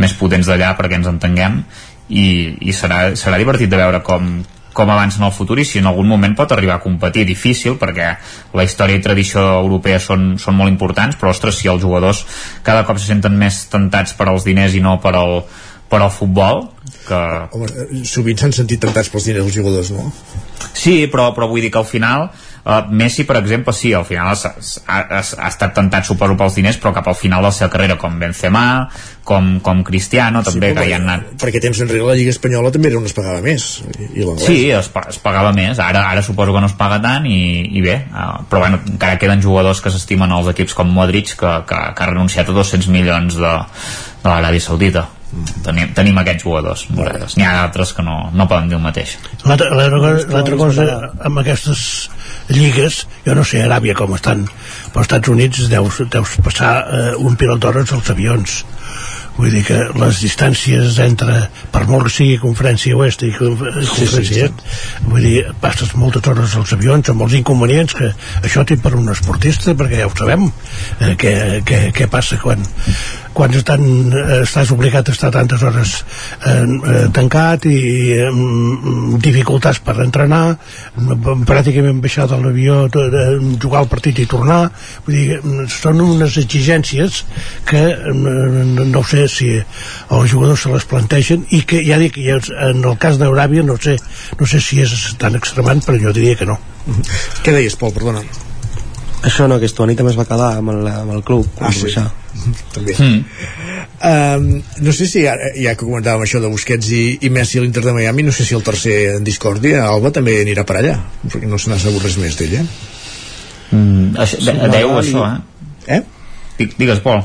[0.00, 1.60] més potents d'allà perquè ens entenguem
[2.08, 4.28] i, i serà, serà divertit de veure com,
[4.76, 7.78] com avança en el futur i si en algun moment pot arribar a competir difícil
[7.80, 8.10] perquè
[8.56, 12.24] la història i tradició europea són, són molt importants però ostres, si els jugadors
[12.66, 15.40] cada cop se senten més tentats per als diners i no per al,
[15.88, 16.66] per al futbol
[17.06, 17.22] que...
[17.56, 17.70] Home,
[18.08, 20.10] sovint s'han sentit tentats pels diners els jugadors, no?
[20.72, 22.28] Sí, però, però vull dir que al final
[22.66, 24.52] uh, Messi, per exemple, sí, al final ha,
[24.86, 27.96] ha, ha, estat tentat, suposo, pels diners, però cap al final de la seva carrera,
[28.00, 28.64] com Benzema,
[29.26, 31.36] com, com Cristiano, també, però que hi han anat...
[31.42, 33.68] Perquè temps enrere la Lliga Espanyola també era on es pagava més.
[33.96, 34.26] I.
[34.42, 37.38] Sí, es, es pagava més, ara, ara suposo que no es paga tant i,
[37.78, 41.54] i bé, uh, però bueno, encara queden jugadors que s'estimen als equips com Modric que,
[41.70, 43.54] que, que ha renunciat a 200 milions de,
[44.26, 45.06] de l'Aràbia Saudita.
[45.66, 47.34] Tenim, tenim aquests jugadors nosaltres.
[47.36, 49.16] n'hi ha d'altres que no, no poden dir el mateix.
[49.44, 50.86] L'altra cosa,
[51.28, 51.82] amb aquestes
[52.48, 54.46] lligues, jo no sé Aràbia com estan,
[54.92, 58.62] però als Estats Units deus, deus passar eh, un pilot d'hores als avions.
[59.36, 61.34] Vull dir que les distàncies entre
[61.74, 64.62] per molt que sigui conferència oest i conferència sí, sí, est
[65.10, 68.08] vull dir, passes moltes hores als avions amb els inconvenients que
[68.40, 71.34] això té per un esportista perquè ja ho sabem eh, què,
[71.68, 72.64] què, què passa quan
[73.36, 73.82] quan estan,
[74.16, 77.80] eh, estàs obligat a estar tantes hores eh, eh, tancat i
[78.16, 78.30] eh,
[79.26, 80.56] dificultats per entrenar
[81.48, 84.62] pràcticament baixar de l'avió jugar al partit i tornar
[85.06, 87.22] vull dir, són unes exigències
[87.68, 87.84] que
[88.16, 93.20] no sé si els jugadors se les plantegen i que ja dic, en el cas
[93.20, 93.98] d'Euràbia no sé,
[94.40, 96.56] no sé si és tan extremant però jo diria que no
[97.44, 98.24] què deies, Pol, perdona
[99.26, 101.88] això no, que Estuani també es va quedar amb el, amb el club ah, sí.
[101.88, 102.25] baixar.
[102.74, 103.20] també mm.
[104.10, 104.48] um,
[104.86, 107.84] no sé si ja, ja que comentàvem això de Busquets i, i Messi a l'Inter
[107.84, 110.96] de Miami no sé si el tercer en discòrdia Alba també anirà per allà
[111.26, 112.66] perquè no se n'ha sabut res més d'ell eh?
[113.72, 115.24] mm, això, de, deu això
[115.86, 116.00] eh?
[116.00, 116.68] eh?
[116.78, 117.22] digues Pol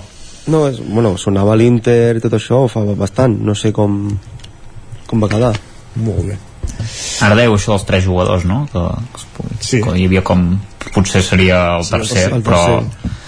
[0.52, 4.03] no, és, bueno, sonava l'Inter i tot això fa bastant, no sé com
[5.07, 5.53] com va quedar
[6.02, 6.39] molt bé
[7.22, 8.64] ara deu això dels tres jugadors no?
[8.72, 8.84] que,
[9.15, 9.81] que, sí.
[9.84, 10.53] que hi havia com
[10.91, 12.77] potser seria el tercer, sí, el tercer.
[12.81, 13.19] però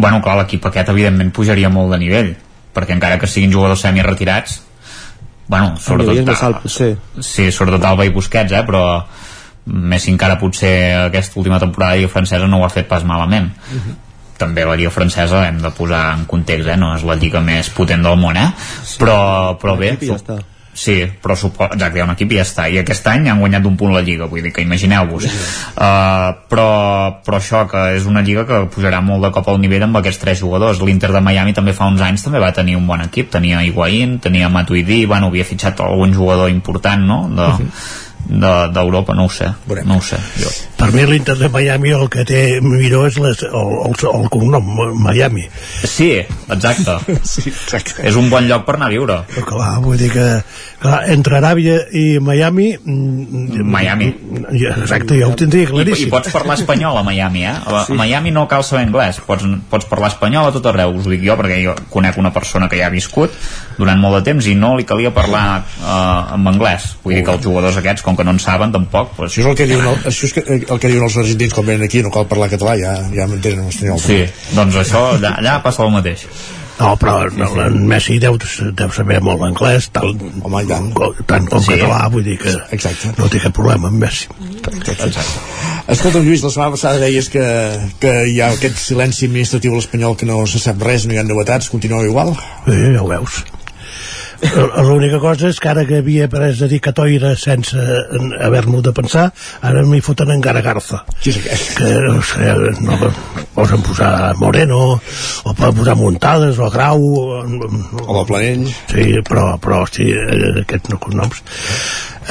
[0.00, 2.30] bueno, clar, l'equip aquest evidentment pujaria molt de nivell
[2.72, 4.60] perquè encara que siguin jugadors semi-retirats
[5.52, 6.92] bueno, sobretot alt, sí.
[7.20, 8.84] sí, sobretot Alba i Busquets eh, però
[9.62, 10.72] Messi encara potser
[11.04, 13.82] aquesta última temporada de Lliga Francesa no ho ha fet pas malament uh mhm.
[13.90, 13.98] -huh.
[14.38, 16.76] també la Lliga Francesa hem de posar en context, eh?
[16.76, 18.52] no és la lliga més potent del món, eh?
[18.82, 20.38] Sí, però, però bé, ja està
[20.72, 21.66] Sí, però supo...
[21.68, 22.64] exacte, hi ha un equip i ja està.
[22.72, 25.26] I aquest any han guanyat un punt la Lliga, vull dir que imagineu-vos.
[25.28, 25.40] Sí.
[25.76, 26.68] Uh, però,
[27.26, 30.22] però això, que és una Lliga que pujarà molt de cop al nivell amb aquests
[30.22, 30.80] tres jugadors.
[30.80, 33.28] L'Inter de Miami també fa uns anys també va tenir un bon equip.
[33.34, 39.12] Tenia Higuaín, tenia Matuidi, bueno, havia fitxat algun jugador important, no?, de, uh -huh d'Europa,
[39.12, 39.86] de, no ho sé Veurem.
[39.88, 40.50] no ho sé jo.
[40.78, 44.68] per mi l'Inter de Miami el que té millor és les, el, el, el cognom
[45.02, 45.48] Miami
[45.82, 46.98] sí, exacte.
[47.32, 50.26] sí, exacte és un bon lloc per anar a viure però clar, vull dir que
[50.82, 54.12] clar, entre Aràbia i Miami mm, Miami
[54.70, 57.56] exacte, ja ho tindria claríssim I, i pots parlar espanyol a Miami eh?
[57.58, 57.96] a, sí.
[57.96, 61.14] a Miami no cal saber anglès pots, pots parlar espanyol a tot arreu us ho
[61.14, 63.34] dic jo perquè jo conec una persona que ja ha viscut
[63.78, 65.44] durant molt de temps i no li calia parlar
[65.82, 69.14] uh, en anglès vull dir que els jugadors aquests com que no en saben tampoc
[69.18, 69.32] pues...
[69.32, 71.68] això és el que diuen, el, això és que, el que diuen els argentins quan
[71.68, 74.24] venen aquí no cal parlar català ja, ja m'entenen en espanyol sí,
[74.56, 76.26] doncs això allà, allà passa el mateix
[76.82, 78.38] no, però en Messi deu,
[78.74, 80.88] deu saber molt anglès, tant, Home, tant.
[80.96, 81.76] Com, tant com sí.
[81.76, 83.12] català, vull dir que Exacte.
[83.18, 84.28] no té cap problema amb Messi.
[84.72, 85.22] Exacte.
[85.92, 87.46] Escolta'm, Lluís, la setmana passada deies que,
[88.02, 91.20] que hi ha aquest silenci administratiu a l'espanyol que no se sap res, no hi
[91.22, 92.34] ha novetats, continua igual?
[92.66, 93.42] Sí, ja ho veus.
[94.42, 97.78] L'única cosa és que ara que havia pres a dir catoira sense
[98.42, 99.28] haver-m'ho de pensar,
[99.62, 101.02] ara m'hi foten encara Garza.
[101.20, 101.74] Qui és aquest?
[101.78, 102.50] Que no sé,
[102.82, 102.98] no,
[103.54, 107.02] posen posar Moreno, o poden posar Muntades, o Grau...
[107.02, 107.42] O,
[108.02, 108.66] o la Planell.
[108.90, 110.08] Sí, però, però sí,
[110.64, 111.42] aquests no cognoms.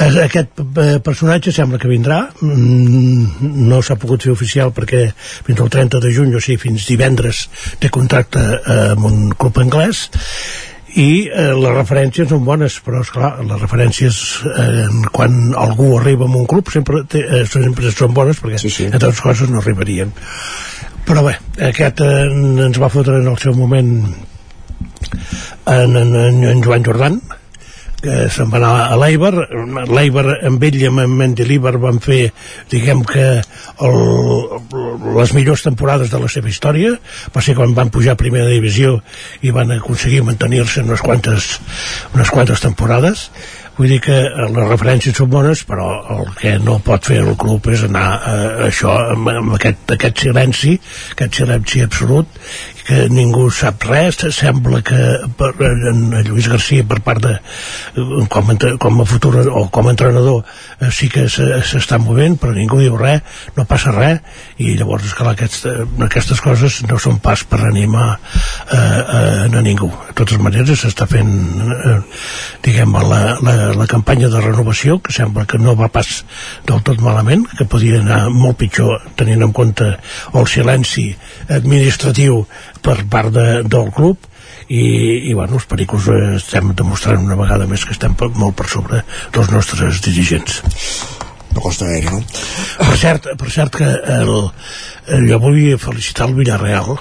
[0.02, 5.72] Aquest eh, personatge sembla que vindrà, mm, no s'ha pogut fer oficial perquè fins al
[5.72, 7.46] 30 de juny, o sigui, fins divendres,
[7.80, 10.06] té contracte eh, amb un club anglès,
[10.98, 14.18] i eh, les referències són bones però esclar, les referències
[14.50, 18.72] eh, quan algú arriba a un club sempre, té, eh, sempre són bones perquè sí,
[18.72, 18.88] sí.
[18.92, 20.12] altres coses no arribarien
[21.06, 21.36] però bé,
[21.70, 22.26] aquest eh,
[22.66, 23.94] ens va fotre en el seu moment
[25.66, 27.20] en, en, en Joan Jordan
[28.02, 29.32] que se'n va anar a l'Eiber
[29.88, 32.20] l'Eiber amb ell i amb Mendilibar van fer
[32.72, 33.98] diguem que el,
[35.18, 36.96] les millors temporades de la seva història.
[37.34, 38.98] Va ser quan van pujar a primera divisió
[39.42, 41.58] i van aconseguir mantenir-se unes quantes
[42.14, 43.28] unes quantes temporades
[43.82, 47.66] vull dir que les referències són bones però el que no pot fer el club
[47.74, 50.76] és anar a, a això amb, amb aquest, aquest silenci
[51.16, 52.38] aquest silenci absolut
[52.82, 54.98] que ningú sap res, sembla que
[55.38, 55.52] per,
[55.90, 57.34] en Lluís Garcia per part de
[58.32, 58.50] com,
[58.82, 60.42] com a futur o com a entrenador
[60.80, 63.22] eh, sí que s'està movent però ningú diu res,
[63.56, 64.18] no passa res
[64.58, 65.68] i llavors és que aquest,
[66.08, 69.90] aquestes coses no són pas per animar eh, eh, a ningú.
[70.08, 71.32] De totes maneres s'està fent
[71.62, 71.98] eh,
[72.66, 76.22] diguem la, la, la campanya de renovació que sembla que no va pas
[76.68, 79.88] del tot malament que podia anar molt pitjor tenint en compte
[80.34, 81.08] el silenci
[81.48, 82.44] administratiu
[82.82, 84.28] per part de, del club
[84.68, 84.84] i,
[85.30, 89.02] i bueno, els pericos eh, estem demostrant una vegada més que estem molt per sobre
[89.34, 90.62] dels nostres dirigents
[91.52, 92.22] no costa gaire, no?
[92.78, 94.30] Per cert, per cert que el,
[95.12, 96.96] el, jo vull felicitar el Villarreal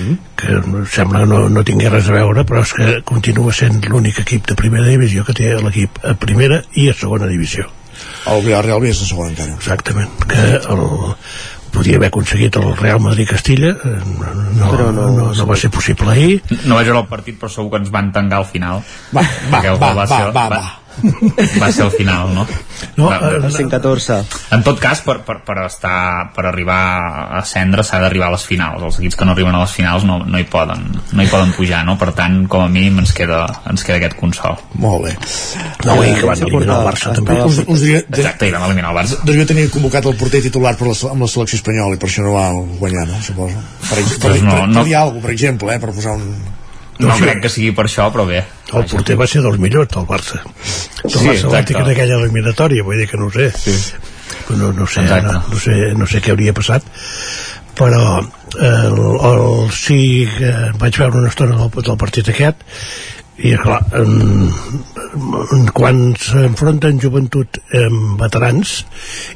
[0.00, 0.18] mm.
[0.36, 0.60] que
[0.92, 4.46] sembla que no, no tingui res a veure però és que continua sent l'únic equip
[4.50, 7.68] de primera divisió que té l'equip a primera i a segona divisió
[8.30, 10.82] el Villarreal és a segona encara exactament que el,
[11.76, 13.98] podia haver aconseguit el Real Madrid-Castilla eh,
[14.56, 17.52] no, no, no, no, no va ser possible ahir No vaig veure el partit, però
[17.52, 18.82] segur que ens van tangar al final.
[19.12, 19.22] Va,
[19.52, 20.62] va, el va, gol va, ser- va, va.
[21.62, 22.46] va ser el final, no?
[22.96, 24.18] No, Va, El 114.
[24.56, 28.46] En tot cas, per, per, per, estar, per arribar a ascendre s'ha d'arribar a les
[28.48, 28.82] finals.
[28.82, 31.52] Els equips que no arriben a les finals no, no, hi, poden, no hi poden
[31.56, 31.96] pujar, no?
[32.00, 34.58] Per tant, com a mínim ens queda, ens queda aquest consol.
[34.80, 35.14] Molt bé.
[35.86, 38.52] no, Eh, i que van eliminar el Barça també us, us diria, de, Exacte, i
[38.54, 39.20] vam eliminar el Barça.
[39.26, 42.24] devia tenir convocat el porter titular per la, amb la selecció espanyola i per això
[42.26, 42.46] no va
[42.80, 43.22] guanyar, no?
[43.22, 43.62] Suposo.
[43.88, 44.80] Per, per, Pues no, per, no.
[44.80, 46.55] per dir alguna cosa, per exemple, eh, per posar un...
[46.98, 48.44] No crec que sigui per això, però bé.
[48.72, 51.76] el porter va ser dels millors del Barça del Sí, Barça exacte.
[51.78, 53.74] en aquella eliminatòria vull dir que no ho sé sí.
[54.56, 55.32] no, no, sé, Exacte.
[55.32, 56.82] no, no, sé, no sé què hauria passat
[57.76, 58.00] però
[58.56, 58.96] el,
[59.28, 60.00] el, sí
[60.38, 62.64] que vaig veure una estona del, del partit aquest
[63.36, 63.82] i clar
[65.76, 68.78] quan s'enfronten joventut amb veterans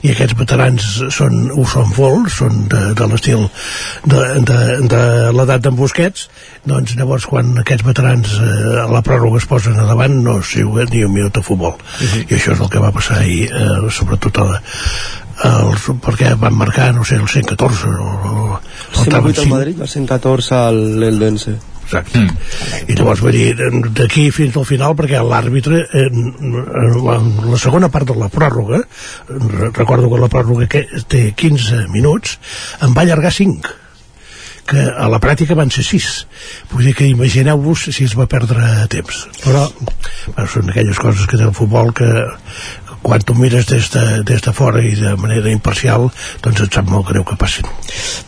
[0.04, 3.46] i aquests veterans són, ho són molt són de, de l'estil
[4.04, 4.58] de, de,
[4.90, 5.02] de
[5.36, 6.28] l'edat d'en Busquets
[6.68, 8.50] doncs llavors quan aquests veterans eh,
[8.84, 11.76] a la pròrroga es posen a davant no es juga ni un minut de futbol.
[12.28, 14.60] I això és el que va passar ahir eh, sobretot a la,
[15.48, 19.88] els, perquè van marcar, no sé, el 114 o, o, El 108 al Madrid, el
[19.88, 21.56] 114 al l'Eldense.
[21.90, 22.20] Exacte.
[22.22, 22.86] Mm.
[22.86, 23.48] I llavors, vull dir,
[23.98, 26.06] d'aquí fins al final, perquè l'àrbitre, eh,
[27.02, 27.16] la,
[27.50, 28.78] la segona part de la pròrroga,
[29.26, 32.38] re- recordo que la pròrroga que té 15 minuts,
[32.86, 33.76] en va allargar 5
[34.70, 36.04] que a la pràctica van ser 6
[36.70, 41.40] vull dir que imagineu-vos si es va perdre temps però bueno, són aquelles coses que
[41.40, 42.06] té el futbol que
[43.02, 46.08] quan tu mires des de, des de fora i de manera imparcial
[46.44, 47.64] doncs et sap molt greu que passin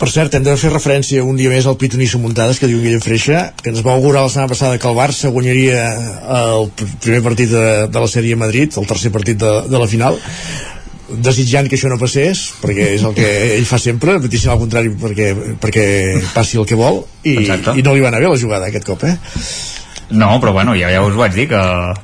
[0.01, 3.01] Per cert, hem de fer referència un dia més al Pitonisso Muntades, que diu Guillem
[3.05, 5.83] Freixa, que ens va augurar la setmana passada que el Barça guanyaria
[6.57, 9.79] el pr- primer partit de, de la sèrie a Madrid, el tercer partit de, de
[9.83, 10.19] la final,
[11.13, 13.29] desitjant que això no passés, perquè és el que
[13.59, 15.29] ell fa sempre, vaticinar al contrari perquè,
[15.61, 15.85] perquè
[16.33, 17.77] passi el que vol, i, Exacte.
[17.77, 19.17] i no li va anar bé la jugada aquest cop, eh?
[20.13, 21.61] No, però bueno, ja, ja us ho vaig dir que...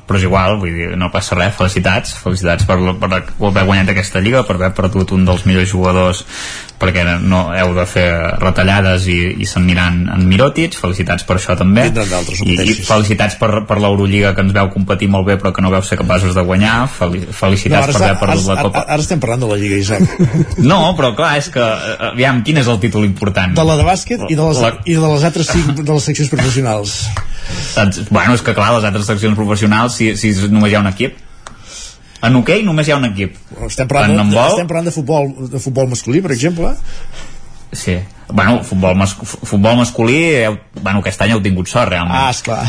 [0.09, 4.21] Però és igual, vull dir, no passa res, felicitats felicitats per, per haver guanyat aquesta
[4.23, 6.23] lliga per haver perdut un dels millors jugadors
[6.79, 8.07] perquè no heu de fer
[8.39, 13.49] retallades i, i se'n miran en Mirotic felicitats per això també I, i felicitats per,
[13.67, 16.43] per l'Eurolliga que ens veu competir molt bé però que no veu ser capaços de
[16.47, 19.57] guanyar Fel, felicitats ara, per haver perdut la Copa ara, ara estem parlant de la
[19.59, 20.07] Lliga, Isaac.
[20.71, 23.53] no, però clar, és que eh, aviam, quin és el títol important?
[23.59, 26.07] De la de bàsquet i de les, La- i de les altres cinc de les
[26.11, 26.95] seccions professionals.
[27.73, 27.98] Saps?
[28.09, 31.17] Bueno, és que clar, les altres seccions professionals, si, si només hi ha un equip,
[32.25, 33.35] en hoquei només hi ha un equip.
[33.67, 36.73] Estem parlant, en de, handbol, estem parlant de futbol, de futbol masculí, per exemple.
[37.71, 37.99] sí.
[38.31, 42.13] Bueno, futbol, mas futbol masculí, heu, bueno, aquest any heu tingut sort, realment.
[42.13, 42.61] Ah, esclar.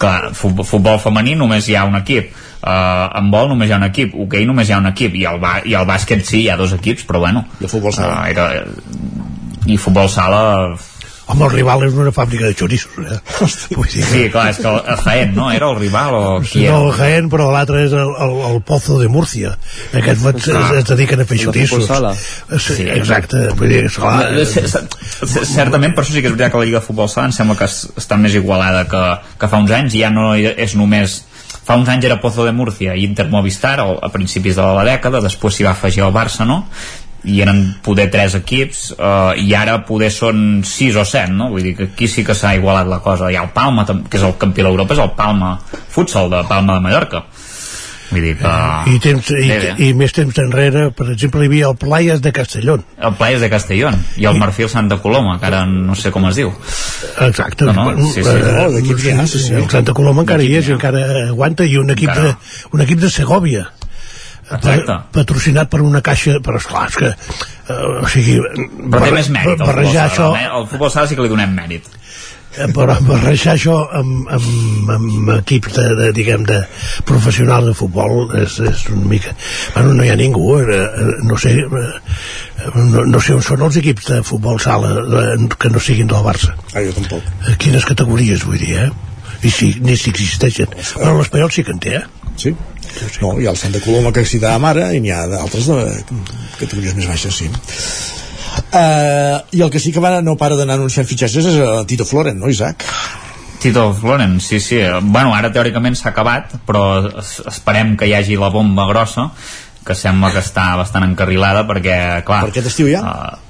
[0.00, 2.30] Clar, futbol, femení només hi ha un equip.
[2.58, 4.14] Uh, en vol només hi ha un equip.
[4.16, 5.18] Hoquei només hi ha un equip.
[5.18, 7.44] I el, I el bàsquet sí, hi ha dos equips, però bueno.
[7.60, 8.22] I el futbol sala.
[8.22, 10.40] Uh, era, I futbol sala...
[11.28, 13.18] home, el rival és una fàbrica de xorissos eh?
[13.76, 15.50] vull dir, Sí, clar, és que a Jaén, no?
[15.52, 16.78] Era el rival o qui no, era?
[16.86, 19.52] el Jaén, però l'altre és el, el, el Pozo de Múrcia.
[19.92, 21.86] Aquests es, es, es dediquen a fer El de xorissos.
[22.64, 23.44] Sí, exacte.
[23.58, 26.86] Vull dir, esclar, c- Certament, per això sí que és veritat que la Lliga de
[26.86, 29.02] Futbol Sala em sembla que es- està més igualada que,
[29.38, 31.20] que fa uns anys, ja no és només
[31.68, 34.84] fa uns anys era Pozo de Murcia i Inter Movistar o a principis de la
[34.88, 36.62] dècada després s'hi va afegir el Barça no?
[37.24, 41.50] I eren poder tres equips eh, i ara poder són sis o set no?
[41.50, 44.16] vull dir que aquí sí que s'ha igualat la cosa hi ha el Palma, que
[44.16, 47.24] és el campió d'Europa és el Palma Futsal de Palma de Mallorca
[48.08, 48.52] vull dir que
[48.88, 49.72] i, temps, i, Bé, bé.
[49.84, 52.84] i més temps enrere, per exemple, hi havia el Playas de Castellón.
[52.96, 56.38] el Playas de Castellón i el Marfil Santa Coloma que ara no sé com es
[56.38, 56.54] diu
[57.26, 57.66] Exacte.
[57.66, 58.28] No, no, sí, sí.
[58.30, 59.52] Oh, d'equips ja, sí, sí.
[59.58, 62.32] El Santa Coloma encara hi és i encara aguanta i un equip, de,
[62.72, 63.66] un equip de Segovia
[64.50, 64.86] Exacte.
[64.86, 68.38] pa- patrocinat per una caixa però esclar, és que eh, o sigui,
[68.88, 70.50] però té més mèrit el futbol barrejar això sala, eh?
[70.60, 71.88] el futbol sala sí que li donem mèrit
[72.56, 76.62] eh, però barrejar això amb, amb, amb equips de, de, diguem, de
[77.08, 79.34] professionals de futbol és, és una mica...
[79.74, 80.80] Bueno, no hi ha ningú, eh,
[81.28, 85.70] no sé, eh, no, no sé on són els equips de futbol sala eh, que
[85.70, 86.56] no siguin del Barça.
[86.72, 87.28] Ah, jo tampoc.
[87.60, 88.90] Quines categories, vull dir, eh?
[89.44, 90.72] I si, ni si existeixen.
[90.96, 92.32] Però l'Espanyol sí que en té, eh?
[92.38, 92.50] Sí.
[93.22, 95.78] No, hi ha el Santa Coloma que citàvem ara i n'hi ha d'altres de
[96.58, 97.50] categories més baixes, sí.
[98.72, 102.04] Uh, I el que sí que va, no para d'anar anunciant fitxatges és uh, Tito
[102.08, 102.84] Floren, no, Isaac?
[103.62, 104.80] Tito Floren, sí, sí.
[105.02, 106.82] Bueno, ara teòricament s'ha acabat, però
[107.22, 109.28] es- esperem que hi hagi la bomba grossa,
[109.86, 112.42] que sembla que està bastant encarrilada, perquè, clar...
[112.46, 113.02] Per aquest estiu ja?
[113.02, 113.47] Uh,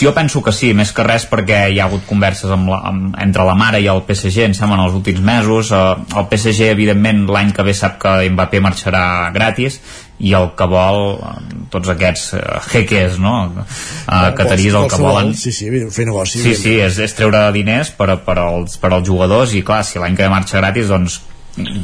[0.00, 3.14] jo penso que sí, més que res perquè hi ha hagut converses amb la, amb,
[3.22, 5.72] entre la mare i el PSG, em sembla, en els últims mesos.
[5.74, 9.80] Uh, el PSG, evidentment, l'any que ve sap que Mbappé marxarà gratis
[10.18, 11.18] i el que vol
[11.72, 12.42] tots aquests uh,
[12.72, 13.34] jeques no?
[13.52, 17.92] uh, catarís el que volen sí, sí, fer negoci sí, sí, és, és treure diners
[17.98, 21.20] per, per, als, per als jugadors i clar, si l'any que marxa gratis doncs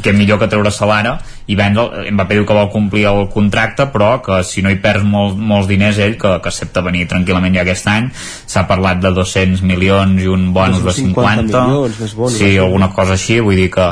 [0.02, 1.14] que millor que treure-se l'ara
[1.48, 5.06] i vendre'l, Mbappé diu que vol complir el contracte però que si no hi perds
[5.08, 8.10] molt, molts diners ell que, que accepta venir tranquil·lament ja aquest any.
[8.52, 13.16] S'ha parlat de 200 milions i un bonus de 50 milions, bonus, sí, alguna cosa
[13.16, 13.88] així vull dir que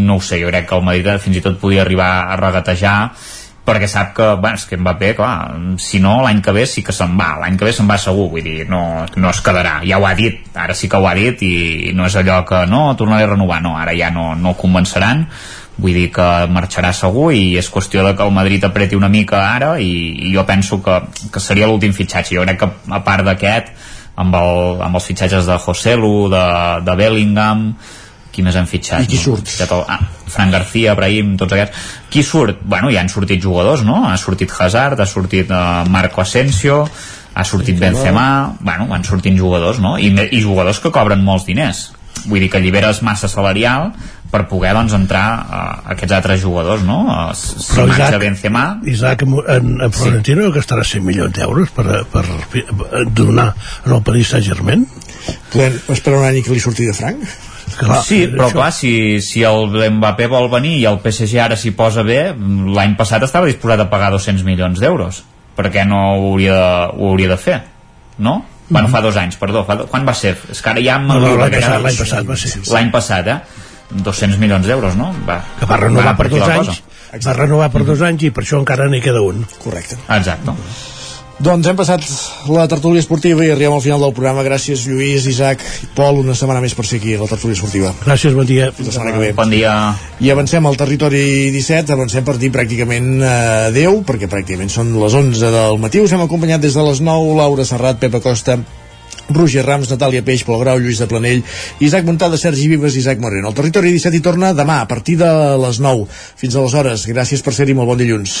[0.00, 2.96] no ho sé, jo crec que el Madrid fins i tot podia arribar a regatejar
[3.68, 6.94] perquè sap que, bueno, és que Mbappé, clar, si no, l'any que ve sí que
[6.96, 8.82] se'n va, l'any que ve se'n va segur, vull dir, no,
[9.20, 12.08] no es quedarà, ja ho ha dit, ara sí que ho ha dit i no
[12.08, 15.26] és allò que no, tornaré a renovar, no, ara ja no, no convenceran,
[15.78, 19.44] vull dir que marxarà segur i és qüestió de que el Madrid apreti una mica
[19.52, 19.92] ara i,
[20.26, 20.98] i jo penso que,
[21.30, 23.70] que seria l'últim fitxatge, jo crec que a part d'aquest
[24.18, 26.44] amb, el, amb els fitxatges de José Lu, de,
[26.82, 27.68] de Bellingham,
[28.38, 29.02] qui més han fitxat?
[29.02, 29.50] I qui surt?
[29.66, 29.82] No?
[29.90, 29.98] Ah,
[30.30, 31.86] Fran García, Brahim, tots aquests.
[32.12, 32.62] Qui surt?
[32.62, 34.04] Bueno, ja han sortit jugadors, no?
[34.06, 36.84] Ha sortit Hazard, ha sortit uh, Marco Asensio,
[37.34, 39.96] ha sortit Benzema, bueno, van sortint jugadors, no?
[39.98, 41.88] I, I jugadors que cobren molts diners.
[42.28, 43.92] Vull dir que alliberes massa salarial
[44.28, 47.00] per poder doncs, entrar a uh, aquests altres jugadors, no?
[47.08, 48.64] Uh, si Però marxa Isaac- Benzema...
[48.94, 50.54] Isaac en, en, en Florentino sí.
[50.60, 52.24] gastarà 100 milions d'euros per, per,
[52.54, 53.50] per donar
[53.86, 54.84] al Paris Saint-Germain
[55.52, 57.24] Podem esperar un any que li surti de franc?
[57.78, 58.92] Clar, sí, però això- clar, si,
[59.22, 63.46] si el Mbappé vol venir i el PSG ara s'hi posa bé, l'any passat estava
[63.46, 65.22] disposat a pagar 200 milions d'euros.
[65.58, 67.60] Per què no ho hauria, de, ho hauria de fer?
[68.18, 68.40] No?
[68.68, 69.62] Bueno, fa dos anys, perdó.
[69.64, 70.34] Fa, do- quan va ser?
[70.52, 70.98] És que ara ja...
[70.98, 72.52] No, no, l'any perquè passat, l'any passat va ser.
[72.74, 73.38] L'any passat, eh?
[73.90, 75.12] 200 milions d'euros, no?
[75.26, 77.22] Va, que va renovar per aquí dos anys cosa.
[77.24, 80.52] va renovar per dos anys i per això encara n'hi queda un correcte Exacte.
[81.38, 82.02] Doncs hem passat
[82.50, 84.42] la tertúlia esportiva i arribem al final del programa.
[84.42, 87.92] Gràcies, Lluís, Isaac i Pol, una setmana més per ser aquí a la tertúlia esportiva.
[88.02, 89.28] gràcies, bon dia Fins la setmana que ve.
[89.38, 89.74] Bon dia.
[90.18, 95.14] I avancem al territori 17, avancem per dir pràcticament eh, 10, perquè pràcticament són les
[95.14, 96.02] 11 del matí.
[96.02, 98.58] Us hem acompanyat des de les 9, Laura Serrat, Pepa Costa,
[99.30, 101.46] Roger Rams, Natàlia Peix, Pol Grau, Lluís de Planell,
[101.78, 103.54] Isaac Montada, Sergi Vives i Isaac Moreno.
[103.54, 105.30] El territori 17 hi torna demà a partir de
[105.62, 106.10] les 9.
[106.10, 108.40] Fins aleshores, gràcies per ser-hi, molt bon dilluns.